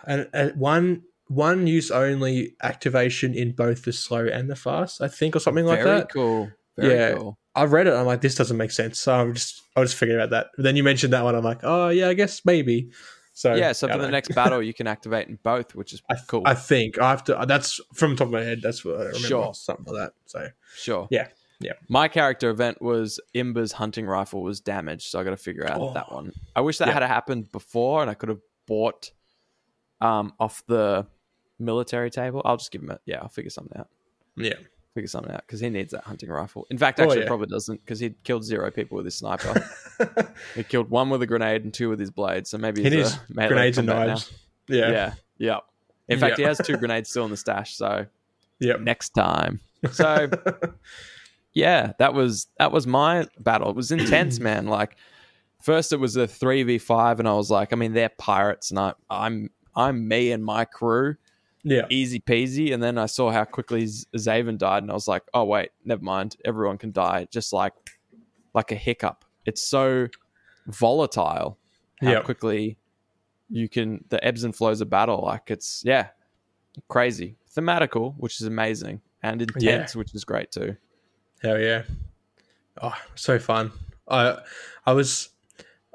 [0.05, 5.01] an, a, one one use only activation in both the slow and the fast.
[5.01, 5.83] I think, or something like that.
[5.85, 6.11] Very that.
[6.11, 6.51] cool.
[6.77, 7.13] Very Yeah.
[7.15, 7.37] cool.
[7.55, 7.93] I've read it.
[7.93, 8.99] I'm like, this doesn't make sense.
[8.99, 10.47] So I'm just I was just figuring out that.
[10.55, 11.35] But then you mentioned that one.
[11.35, 12.91] I'm like, oh yeah, I guess maybe.
[13.33, 13.71] So Yeah.
[13.71, 14.09] So for the know.
[14.09, 16.43] next battle, you can activate in both, which is I, cool.
[16.45, 17.43] I think I have to.
[17.47, 18.59] That's from the top of my head.
[18.61, 19.17] That's what I remember.
[19.19, 19.53] Sure.
[19.53, 20.13] something like that.
[20.25, 21.07] So Sure.
[21.11, 21.27] Yeah,
[21.61, 21.73] yeah.
[21.89, 25.79] My character event was Imba's hunting rifle was damaged, so I got to figure out
[25.79, 25.93] Oh.
[25.93, 26.33] that one.
[26.55, 26.93] I wish that Yeah.
[26.95, 29.11] had happened before, and I could have bought
[30.01, 31.07] um off the
[31.59, 32.41] military table.
[32.45, 33.19] I'll just give him a yeah.
[33.21, 33.87] I'll figure something out.
[34.35, 34.53] yeah,
[34.93, 36.65] Figure something out because he needs that hunting rifle.
[36.69, 37.27] In fact, Oh, actually, yeah.
[37.27, 39.53] probably doesn't because he killed zero people with his sniper.
[40.55, 42.47] he killed one with a grenade and two with his blade.
[42.47, 44.13] So maybe he needs a grenades and combat now.
[44.13, 44.31] knives.
[44.67, 45.57] Yeah, Yeah, yeah.
[46.07, 46.43] In fact, Yeah.
[46.45, 47.75] he has two grenades still in the stash.
[47.75, 48.05] So
[48.59, 48.79] Yep.
[48.81, 49.59] next time.
[49.91, 50.29] So
[51.53, 53.69] yeah, that was that was my battle.
[53.69, 54.65] It was intense, man.
[54.75, 54.97] Like
[55.61, 58.71] first it was a three v five, and I was like, I mean, they're pirates,
[58.71, 61.15] and I, I'm I'm me and my crew,
[61.65, 62.73] yeah, easy peasy.
[62.73, 65.71] And then I saw how quickly Z- Zaven died, and I was like, oh wait,
[65.83, 66.37] never mind.
[66.45, 67.73] Everyone can die, just like
[68.53, 69.25] like a hiccup.
[69.45, 70.07] It's so
[70.67, 71.57] volatile
[72.01, 72.23] how Yep.
[72.25, 72.77] quickly
[73.49, 75.21] you can the ebbs and flows of battle.
[75.23, 76.09] Like it's yeah,
[76.87, 80.77] crazy, thematical, which is amazing, and intense, which is great too.
[81.41, 81.83] Hell yeah.
[82.81, 83.71] Oh, so fun.
[84.07, 84.37] I
[84.85, 85.29] I was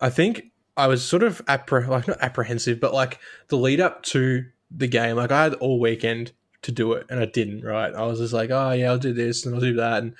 [0.00, 3.18] I think I was sort of appre- like not apprehensive, but like
[3.48, 6.32] the lead up to the game, like I had all weekend
[6.62, 7.92] to do it and I didn't, right?
[7.94, 10.14] I was just like, oh yeah, I'll do this and I'll do that and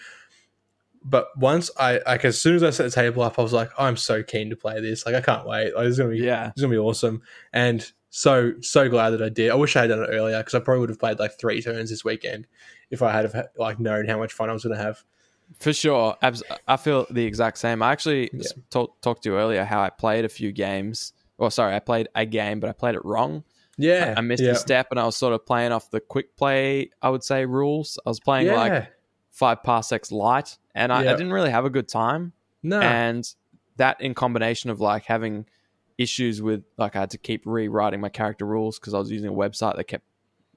[1.03, 3.71] but once I like as soon as I set the table up, I was like,
[3.79, 5.07] I'm so keen to play this.
[5.07, 5.75] Like I can't wait.
[5.75, 7.23] Like, it's gonna be Yeah, it's gonna be awesome.
[7.53, 9.51] And so so glad that I did.
[9.51, 11.63] I wish I had done it earlier because I probably would have played like three
[11.63, 12.47] turns this weekend
[12.91, 15.03] if I had like known how much fun I was gonna have.
[15.59, 16.17] for sure.
[16.23, 17.83] Abs- I feel the exact same.
[17.83, 18.43] I actually Yeah.
[18.69, 21.13] talk, talked to you earlier how I played a few games.
[21.39, 23.45] Or sorry, I played a game, but I played it wrong.
[23.79, 24.51] Yeah, I missed yeah.
[24.53, 26.91] a step, and I was sort of playing off the quick play.
[27.01, 27.99] I would say rules.
[28.05, 28.91] I was playing like
[29.31, 32.33] five parsecs light, and I, I didn't really have a good time.
[32.63, 33.27] no, and
[33.77, 35.47] that in combination of like having
[35.97, 39.31] issues with like I had to keep rewriting my character rules because I was using
[39.31, 40.05] a website that kept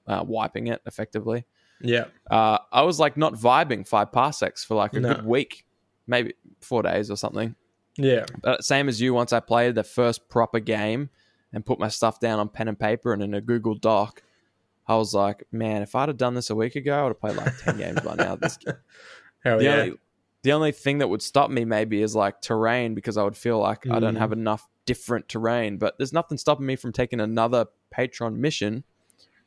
[0.07, 1.45] uh, wiping it effectively.
[1.81, 5.14] yeah, Uh, I was like not vibing five parsecs for like a No.
[5.15, 5.65] good week,
[6.07, 7.56] maybe four days or something.
[7.98, 11.10] yeah, But same as you, once I played the first proper game
[11.54, 14.24] and put my stuff down on pen and paper and in a Google Doc,
[14.88, 17.20] I was like, man, if I'd have done this a week ago, I would have
[17.22, 18.36] played like ten games by now.
[18.36, 18.58] This
[19.44, 19.94] hell the yeah, only
[20.42, 23.60] the only thing that would stop me maybe is like terrain because I would feel
[23.60, 24.20] like I don't Mm.
[24.20, 25.78] have enough different terrain.
[25.78, 28.84] But there's nothing stopping me from taking another Patron mission,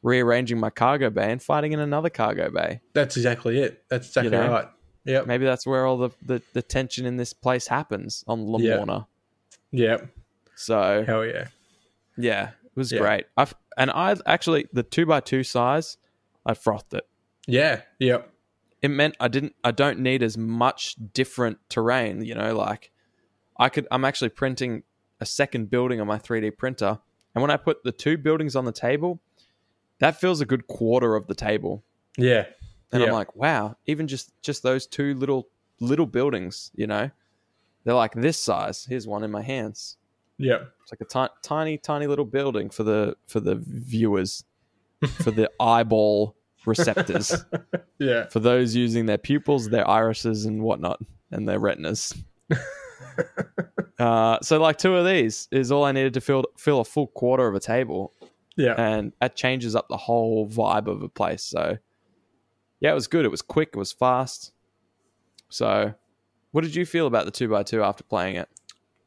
[0.03, 2.81] rearranging my cargo bay, and fighting in another cargo bay.
[2.95, 3.83] that's exactly it.
[3.91, 4.51] That's exactly know?
[4.51, 4.69] right.
[5.05, 8.78] Yep, Maybe that's where all the, the, the tension in this place happens on Yeah.
[8.78, 9.07] Lamorna.
[9.70, 10.09] yep,
[10.57, 11.49] So hell yeah,
[12.16, 12.98] yeah, it was Yeah.
[13.01, 13.26] great.
[13.36, 15.98] I've and I actually the two by two size,
[16.44, 17.06] I frothed it.
[17.47, 18.32] yeah, yep,
[18.82, 22.90] it meant I didn't I don't need as much different terrain, you know, like
[23.59, 24.82] I could I'm actually printing
[25.20, 26.98] a second building on my 3D printer
[27.34, 29.20] and when I put the two buildings on the table,
[29.98, 31.84] that fills a good quarter of the table.
[32.18, 32.47] yeah,
[32.93, 33.09] And Yeah.
[33.09, 35.48] I'm like, wow, even just just those two little
[35.80, 37.10] little buildings, you know,
[37.84, 38.86] they're like this size.
[38.88, 39.97] Here's one in my hands.
[40.38, 44.44] Yep, It's like a tiny tiny little building for the for the viewers,
[45.22, 46.36] for the eyeball
[46.66, 47.44] receptors.
[47.98, 51.00] yeah, for those using their pupils, their irises, and whatnot,
[51.30, 52.14] and their retinas.
[53.98, 57.06] uh, so, like two of these is all I needed to fill fill a full
[57.08, 58.12] quarter of a table,
[58.56, 58.74] yeah.
[58.76, 61.42] and that changes up the whole vibe of a place.
[61.42, 61.78] So,
[62.80, 63.24] yeah, it was good.
[63.24, 63.70] It was quick.
[63.74, 64.52] It was fast.
[65.48, 65.94] So,
[66.50, 68.48] what did you feel about the two x two after playing it?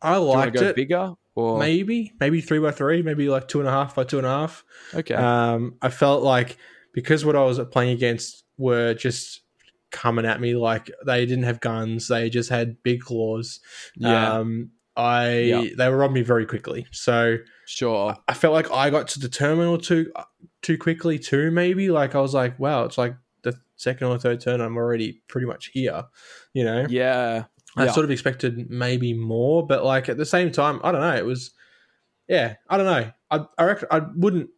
[0.01, 0.75] I liked it.
[0.75, 4.17] bigger or Maybe, maybe three by three, maybe like two and a half by two
[4.17, 4.63] and a half.
[4.93, 5.15] okay?
[5.15, 6.57] Um, I felt like
[6.93, 9.41] because what I was playing against were just
[9.91, 13.59] coming at me like they didn't have guns, they just had big claws.
[13.95, 15.63] yeah, Um, I Yeah.
[15.77, 18.15] they were on me very quickly, so sure.
[18.27, 20.11] I felt like I got to the terminal too
[20.61, 21.51] too quickly too.
[21.51, 25.21] Maybe like I was like, wow, it's like the second or third turn, I'm already
[25.29, 26.03] pretty much here.
[26.53, 27.45] You know, Yeah,
[27.77, 27.91] I Yeah.
[27.91, 31.15] sort of expected maybe more, but like at the same time, I don't know.
[31.15, 31.51] It was,
[32.27, 33.11] yeah, I don't know.
[33.31, 34.49] I I reckon I wouldn't.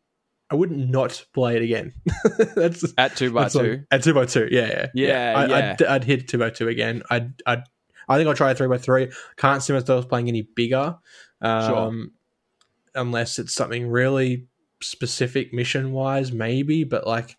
[0.50, 1.94] I wouldn't not play it again.
[2.56, 3.60] that's at two by two.
[3.60, 4.50] like- at two by two.
[4.52, 5.76] Yeah, yeah, Yeah, I, yeah.
[5.80, 7.04] I'd, I'd hit two by two again.
[7.10, 7.64] I'd, I'd,
[8.10, 9.10] I think I'll try a three by three.
[9.38, 10.98] Can't see myself playing any bigger,
[11.42, 12.12] um,
[12.96, 14.48] unless it's something really
[14.82, 17.38] specific mission wise, maybe, but like,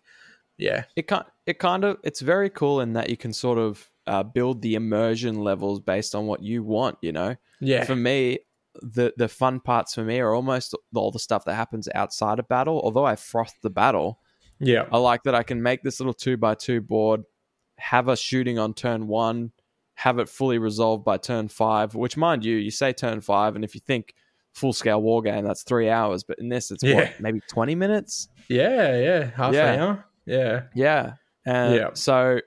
[0.57, 3.91] yeah, it kind it kind of it's very cool in that you can sort of
[4.07, 6.97] uh, build the immersion levels based on what you want.
[7.01, 8.39] You know, yeah, for me,
[8.81, 12.47] the the fun parts for me are almost all the stuff that happens outside of
[12.47, 12.81] battle.
[12.83, 14.19] Although I froth the battle,
[14.59, 17.23] yeah, I like that I can make this little two by two board,
[17.77, 19.51] have us shooting on turn one,
[19.95, 21.95] have it fully resolved by turn five.
[21.95, 24.13] Which, mind you, you say turn five, and if you think
[24.53, 26.23] full scale war game, that's three hours.
[26.23, 26.95] But in this, it's Yeah.
[26.95, 28.27] what maybe twenty minutes.
[28.49, 29.71] yeah, yeah, half Yeah.
[29.73, 31.13] an hour, yeah, Yeah.
[31.45, 31.89] And Yeah.
[31.93, 32.39] so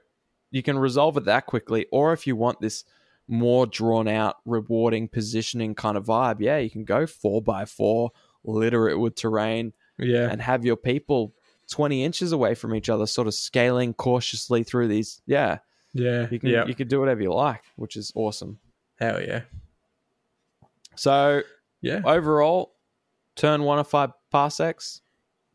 [0.51, 1.87] you can resolve it that quickly.
[1.91, 2.85] Or if you want this
[3.29, 8.11] more drawn out, rewarding positioning kind of vibe, yeah, you can go four by four,
[8.45, 11.35] litter it with terrain, yeah, and have your people
[11.71, 15.21] 20 inches away from each other, sort of scaling cautiously through these.
[15.27, 15.59] Yeah.
[15.93, 16.67] yeah, You can yeah.
[16.67, 18.59] you can do whatever you like, which is awesome.
[19.01, 19.43] Hell yeah,
[20.95, 21.43] So
[21.83, 22.01] yeah.
[22.05, 22.73] overall,
[23.35, 25.03] turn one of five parsecs,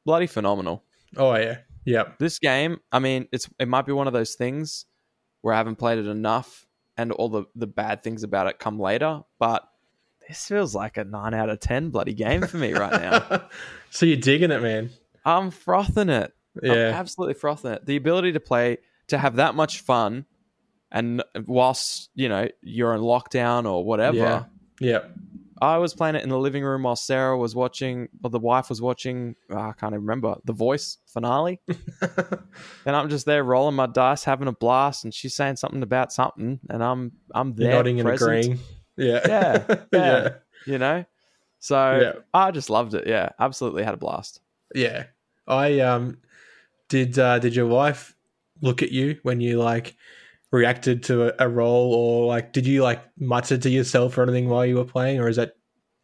[0.05, 0.83] bloody phenomenal.
[1.17, 4.85] Oh yeah, yeah, this game, I mean, it's it might be one of those things
[5.41, 6.65] where I haven't played it enough
[6.97, 9.67] and all the, the bad things about it come later, but
[10.27, 13.43] this feels like a nine out of ten bloody game for me right now.
[13.89, 14.91] so you're digging it, man.
[15.25, 16.33] I'm frothing it.
[16.61, 17.85] I'm Yeah, absolutely frothing it.
[17.85, 18.77] The ability to play
[19.07, 20.25] to have that much fun
[20.91, 24.17] and whilst, you know, you're in lockdown or whatever.
[24.17, 24.43] Yeah.
[24.79, 24.99] yeah,
[25.61, 28.67] I was playing it in the living room while Sarah was watching, or the wife
[28.69, 29.35] was watching.
[29.51, 31.61] oh, I can't even remember the voice finale,
[32.01, 36.11] and I'm just there rolling my dice, having a blast, and she's saying something about
[36.11, 38.59] something, and I'm I'm You're there, nodding and present, agreeing.
[38.97, 40.29] Yeah, Yeah, yeah,
[40.65, 41.05] You know,
[41.59, 42.11] so yeah.
[42.33, 43.07] I just loved it.
[43.07, 44.41] Yeah, absolutely had a blast.
[44.75, 45.05] Yeah.
[45.47, 46.17] I um
[46.89, 48.15] did uh did your wife
[48.61, 49.95] look at you when you like
[50.51, 54.49] reacted to a, a role or like did you like mutter to yourself or anything
[54.49, 55.53] while you were playing or is that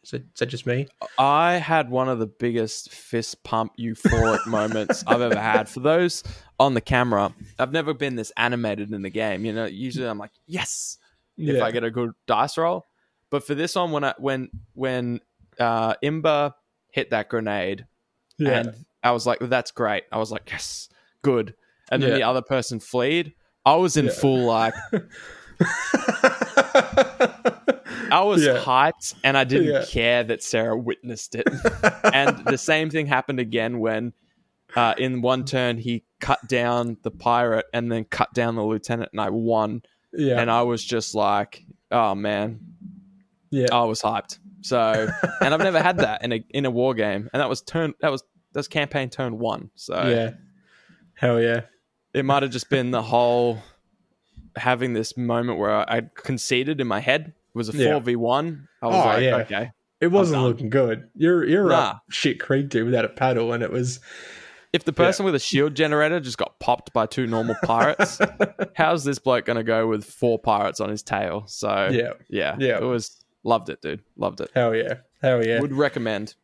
[0.03, 0.88] is that, is that just me?
[1.19, 5.68] I had one of the biggest fist pump euphoric moments I've ever had.
[5.68, 6.24] For those
[6.60, 9.44] on the camera, I've never been this animated in the game.
[9.44, 10.98] You know, usually I'm like, yes,
[11.38, 12.86] if I get a good dice roll.
[13.30, 15.19] But for this one, when I when when
[15.60, 16.53] uh, Imba
[16.91, 17.86] hit that grenade,
[18.38, 18.60] yeah.
[18.60, 20.88] and I was like, "That's great." I was like, "Yes,
[21.22, 21.53] good."
[21.91, 22.15] And then Yeah.
[22.18, 23.34] the other person fleed.
[23.68, 24.11] I was in Yeah.
[24.11, 24.73] full like
[28.10, 28.57] I was Yeah.
[28.57, 29.85] hyped, and I didn't Yeah.
[29.85, 31.48] care that Sarah witnessed it.
[32.14, 34.14] and the same thing happened again when,
[34.76, 39.10] uh, in one turn, he cut down the pirate and then cut down the lieutenant,
[39.11, 39.81] and I won.
[40.14, 40.39] yeah.
[40.39, 42.60] And I was just like, "Oh man,
[43.52, 43.68] yeah.
[43.72, 45.10] I was hyped." So,
[45.41, 47.94] and I've never had that in a in a war game, and that was turn
[47.99, 48.23] that was
[48.53, 49.69] that was campaign turn one.
[49.76, 50.31] So yeah.
[51.15, 51.61] Hell yeah.
[52.18, 53.60] It might have just been the whole
[54.56, 57.27] having this moment where I, I conceded in my head.
[57.27, 58.68] It was a four v one.
[58.81, 59.35] I was Oh, like, yeah.
[59.38, 59.72] okay.
[59.99, 61.10] It wasn't looking good.
[61.15, 61.76] You're you're Nah.
[61.76, 63.99] up shit creek dude without a paddle and it was
[64.73, 68.19] If the person with a shield generator just got popped by two normal pirates,
[68.76, 71.45] how's this bloke going to go with four pirates on his tail?
[71.48, 72.11] So yeah.
[72.30, 72.77] yeah, Yeah.
[72.77, 74.52] it was loved it, dude, loved it.
[74.53, 74.95] Hell yeah.
[75.22, 75.60] Hell yeah.
[75.61, 76.35] Would recommend.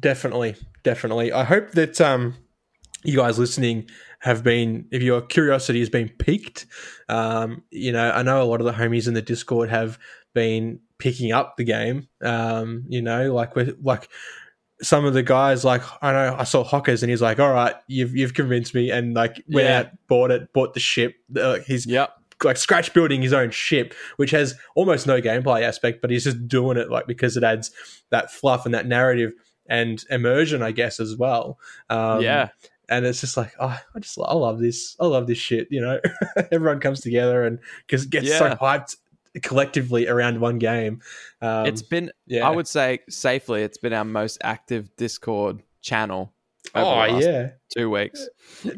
[0.00, 1.32] Definitely, definitely.
[1.32, 2.34] I hope that um,
[3.04, 3.88] you guys listening
[4.22, 6.66] have been, if your curiosity has been piqued.
[7.08, 9.98] Um, you know, I know a lot of the homies in the Discord have
[10.32, 12.06] been picking up the game.
[12.22, 14.08] Um, you know, like with like
[14.80, 17.74] some of the guys, like I know I saw Hockers and he's like, "All right,
[17.88, 19.78] you've you've convinced me," and like went Yeah.
[19.80, 21.16] out, bought it, bought the ship.
[21.36, 22.12] Uh, he's Yep.
[22.44, 26.46] like scratch building his own ship, which has almost no gameplay aspect, but he's just
[26.48, 27.70] doing it like because it adds
[28.10, 29.32] that fluff and that narrative
[29.68, 31.58] and immersion, I guess, as well.
[31.90, 32.48] Um, yeah.
[32.92, 34.96] And it's just like, oh, I just I love this.
[35.00, 35.68] I love this shit.
[35.70, 36.00] You know,
[36.52, 38.56] everyone comes together and because gets so Yeah.
[38.56, 38.96] hyped
[39.42, 41.00] collectively around one game.
[41.40, 42.46] Um, it's been yeah.
[42.46, 46.32] I would say safely it's been our most active Discord channel
[46.74, 48.28] over oh yeah, two weeks.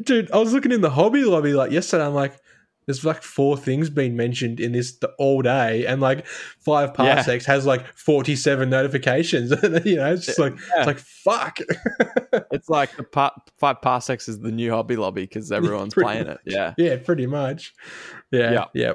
[0.03, 0.31] dude.
[0.31, 2.05] I was looking in the hobby lobby like yesterday.
[2.05, 2.37] I'm like.
[2.85, 7.15] There's like four things being mentioned in this th- all day, and like five Yeah.
[7.15, 9.49] parsecs has like 47 notifications.
[9.85, 10.77] you know, it's just like Yeah.
[10.77, 11.57] it's like fuck.
[12.51, 16.37] It's like the par- five parsecs is the new hobby lobby because everyone's playing it.
[16.45, 16.73] Yeah.
[16.77, 17.73] Yeah, pretty much.
[18.31, 18.65] Yeah, Yeah.
[18.73, 18.93] yeah.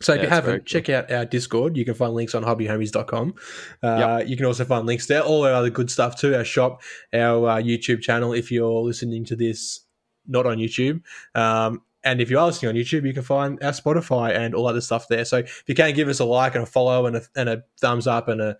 [0.00, 1.76] So if Yeah, you haven't, check out our Discord.
[1.76, 3.34] You can find links on hobbyhomies.com.
[3.82, 4.28] Uh, Yep.
[4.28, 6.82] You can also find links there, all our other good stuff too, our shop,
[7.12, 9.80] our uh, YouTube channel, if you're listening to this
[10.26, 11.00] not on YouTube.
[11.34, 14.66] Um, and if you are listening on YouTube, you can find our Spotify and all
[14.68, 15.24] other stuff there.
[15.24, 17.62] So if you can give us a like and a follow and a, and a
[17.80, 18.56] thumbs up and a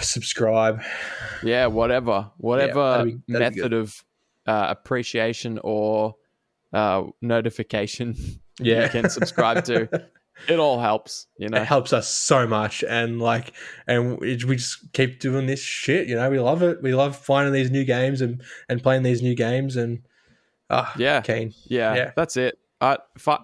[0.00, 0.82] subscribe.
[1.42, 4.04] Yeah, whatever, whatever that'd be- that'd method of
[4.46, 6.16] uh, appreciation or
[6.72, 8.16] uh, notification
[8.60, 8.84] Yeah.
[8.84, 9.88] you can subscribe to.
[10.48, 11.60] it all helps, you know.
[11.60, 13.52] It helps us so much, and like,
[13.86, 16.06] and we we just keep doing this shit.
[16.06, 16.82] You know, we love it.
[16.82, 20.02] We love finding these new games and and playing these new games, and
[20.72, 21.20] ah, Yeah.
[21.20, 21.54] keen.
[21.66, 22.10] Yeah, Yeah.
[22.16, 22.58] that's it.
[22.80, 22.98] I,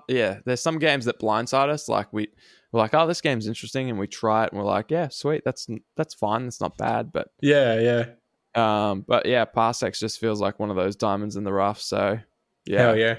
[0.09, 1.89] yeah, there's some games that blindside us.
[1.89, 2.27] Like we,
[2.73, 5.43] we're like, oh, this game's interesting, and we try it, and we're like, yeah, sweet,
[5.45, 7.13] that's that's fine, that's not bad.
[7.13, 11.45] But Yeah, yeah, um, but yeah, Parsecs just feels like one of those diamonds in
[11.45, 11.81] the rough.
[11.81, 12.19] So
[12.67, 13.19] yeah, hell yeah.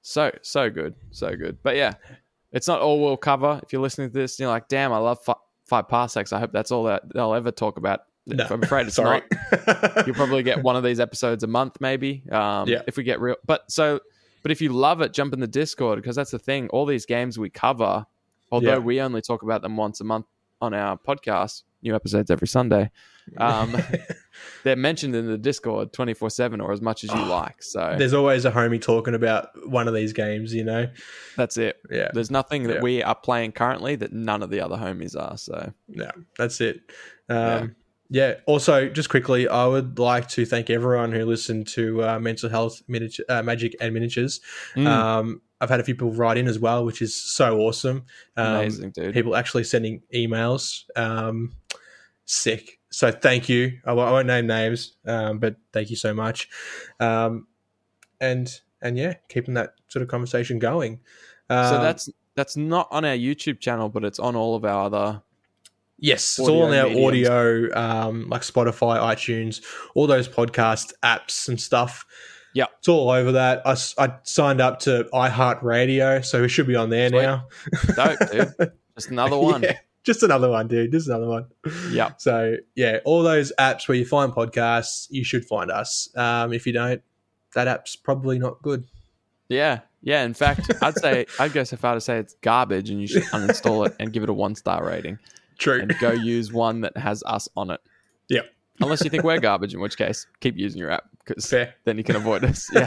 [0.00, 1.58] so so good, so good.
[1.62, 1.94] But yeah,
[2.52, 3.60] it's not all we'll cover.
[3.62, 5.34] If you're listening to this, you're like, damn, I love fi-
[5.66, 6.32] five Parsecs.
[6.32, 8.00] I hope that's all that they'll ever talk about.
[8.26, 9.22] No, I'm afraid it's sorry.
[9.66, 10.06] not.
[10.06, 12.22] You'll probably get one of these episodes a month, maybe.
[12.30, 12.82] Um, Yeah.
[12.86, 14.00] If we get real, but so,
[14.42, 16.68] but if you love it, jump in the Discord because that's the thing.
[16.68, 18.06] All these games we cover,
[18.52, 18.78] although Yeah.
[18.78, 20.26] we only talk about them once a month
[20.60, 22.90] on our podcast, new episodes every Sunday.
[23.38, 23.76] Um,
[24.64, 27.62] they're mentioned in the Discord twenty four seven or as much as you like.
[27.62, 30.52] So There's always a homie talking about one of these games.
[30.54, 30.88] You know.
[31.36, 31.80] that's it.
[31.90, 32.10] Yeah.
[32.12, 32.82] There's nothing that Yeah.
[32.82, 35.36] we are playing currently that none of the other homies are.
[35.38, 36.80] So No, that's it.
[37.28, 37.66] Um, yeah.
[38.46, 42.82] Also, just quickly, I would like to thank everyone who listened to uh, Mental Health
[42.88, 44.40] Miniature, uh, Magic and Miniatures.
[44.74, 48.04] Mm, Um, I've had a few people write in as well, which is so awesome.
[48.36, 49.14] Um, amazing, dude.
[49.14, 50.84] People actually sending emails.
[50.96, 51.52] Um,
[52.24, 52.80] sick.
[52.90, 53.78] So thank you.
[53.86, 56.48] I won't, won't name names, um, but thank you so much.
[57.00, 57.46] Um,
[58.20, 58.52] and
[58.82, 61.00] and yeah, keeping that sort of conversation going.
[61.48, 64.86] Um, so that's that's not on our YouTube channel, but it's on all of our
[64.86, 65.22] other
[66.02, 67.28] Yes, it's all on our mediums.
[67.28, 69.62] audio, um, like Spotify, iTunes,
[69.94, 72.04] all those podcast apps and stuff.
[72.54, 73.62] Yeah, it's all over that.
[73.64, 73.74] I
[74.24, 77.22] signed up to iHeartRadio, so we should be on there Sweet.
[77.22, 77.46] now.
[77.94, 78.72] dope, dude.
[78.96, 79.62] Just another one.
[79.62, 80.90] Yeah, just another one, dude.
[80.90, 81.46] Just another one.
[81.90, 82.10] Yeah.
[82.18, 86.10] So yeah, all those apps where you find podcasts, you should find us.
[86.16, 87.00] Um, if you don't,
[87.54, 88.84] that app's probably not good.
[89.48, 89.80] Yeah.
[90.02, 90.24] Yeah.
[90.24, 93.22] In fact, I'd say I'd go so far to say it's garbage and you should
[93.24, 95.18] uninstall it and give it a one star rating
[95.62, 95.80] True.
[95.80, 97.80] and go use one that has us on it.
[98.28, 98.46] Yep.
[98.80, 101.48] Unless you think we're garbage, in which case keep using your app because
[101.84, 102.68] then you can avoid us.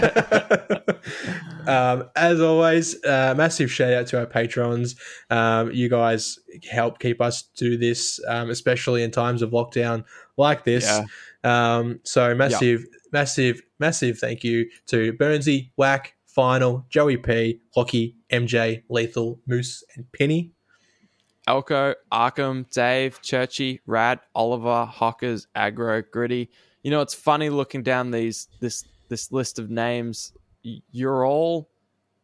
[1.68, 1.92] Yeah.
[1.92, 4.96] um, as always, uh, massive shout out to our patrons.
[5.30, 6.40] Um, you guys
[6.70, 10.04] help keep us do this, um, especially in times of lockdown
[10.36, 10.84] like this.
[10.84, 11.06] Yeah.
[11.44, 18.82] Um, so massive, massive, massive thank you to Burnsy, Whack, Final, Joey P, Hockey, MJ,
[18.90, 20.55] Lethal, Moose, and Penny.
[21.48, 26.50] Elko, Arkham, Dave, Churchy, Rad, Oliver, Hockers, Agro, Gritty.
[26.84, 30.34] You know, it's funny looking down these this this list of names.
[30.92, 31.70] You're all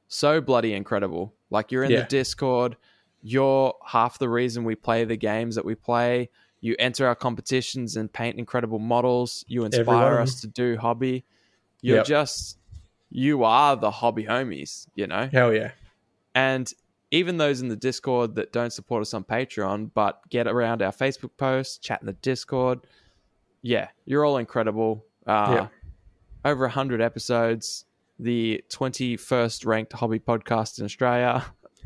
[0.07, 1.33] so bloody incredible.
[1.51, 2.01] Like you're in Yeah.
[2.01, 2.75] the Discord.
[3.21, 6.29] You're half the reason we play the games that we play.
[6.59, 9.45] You enter our competitions and paint incredible models.
[9.47, 11.23] You inspire of us to do hobby.
[11.81, 12.05] You're Yep.
[12.05, 12.57] just
[13.11, 15.27] you are the hobby homies, you know?
[15.31, 15.71] Hell yeah.
[16.33, 16.71] And
[17.11, 20.91] even those in the Discord that don't support us on Patreon, but get around our
[20.93, 22.79] Facebook posts, chat in the Discord,
[23.61, 25.05] yeah, you're all incredible.
[25.27, 25.67] Uh, Yeah.
[26.43, 27.85] Over 100 episodes,
[28.17, 31.45] the 21st ranked hobby podcast in Australia.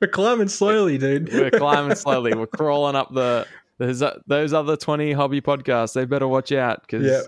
[0.00, 1.28] We're climbing slowly, dude.
[1.32, 2.34] We're climbing slowly.
[2.34, 3.46] We're crawling up the.
[3.78, 5.92] There's those other 20 hobby podcasts.
[5.94, 7.22] They better watch out because Yeah.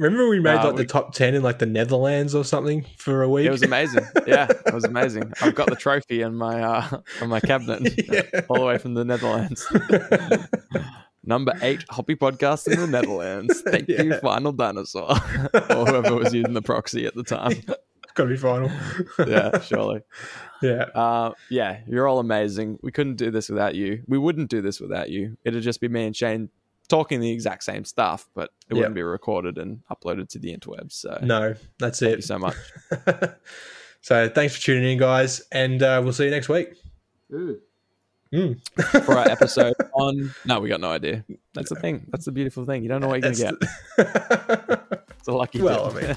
[0.00, 2.84] Remember we made Uh, like we- the top 10 in like the Netherlands or something
[2.96, 3.46] for a week?
[3.46, 4.04] it was amazing.
[4.26, 5.32] Yeah, it was amazing.
[5.42, 8.22] I've got the trophy in my uh, on my cabinet, Yeah.
[8.48, 9.66] all the way from the Netherlands.
[11.22, 13.60] Number eight hobby podcast in the Netherlands.
[13.66, 17.62] Thank you, Final Dinosaur, or whoever was using the proxy at the time.
[18.14, 18.70] Gotta be final.
[19.18, 20.00] Yeah, surely.
[20.62, 20.84] Yeah.
[20.94, 22.78] Uh, yeah, you're all amazing.
[22.82, 24.02] We couldn't do this without you.
[24.08, 25.36] We wouldn't do this without you.
[25.44, 26.48] It'd just be me and Shane
[26.90, 30.92] talking the exact same stuff, but it wouldn't be recorded and uploaded to the interwebs.
[30.92, 32.24] So No, that's thank you it.
[32.24, 32.56] so much.
[34.02, 36.74] so thanks for tuning in, guys, and uh, we'll see you next week.
[37.32, 38.60] Mm.
[39.04, 41.24] For our episode on, no, we got no idea.
[41.54, 42.06] That's the thing.
[42.10, 42.82] That's the beautiful thing.
[42.84, 43.58] You don't know what you're gonna get.
[43.60, 45.60] the- It's a lucky.
[45.60, 46.02] Well, dip.
[46.04, 46.16] I mean,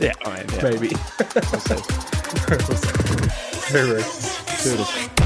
[0.00, 0.62] yeah, I mean, yeah.
[0.62, 0.88] maybe.
[1.34, 1.76] We'll see.
[3.70, 4.04] Very rude.
[4.62, 5.25] Toodles.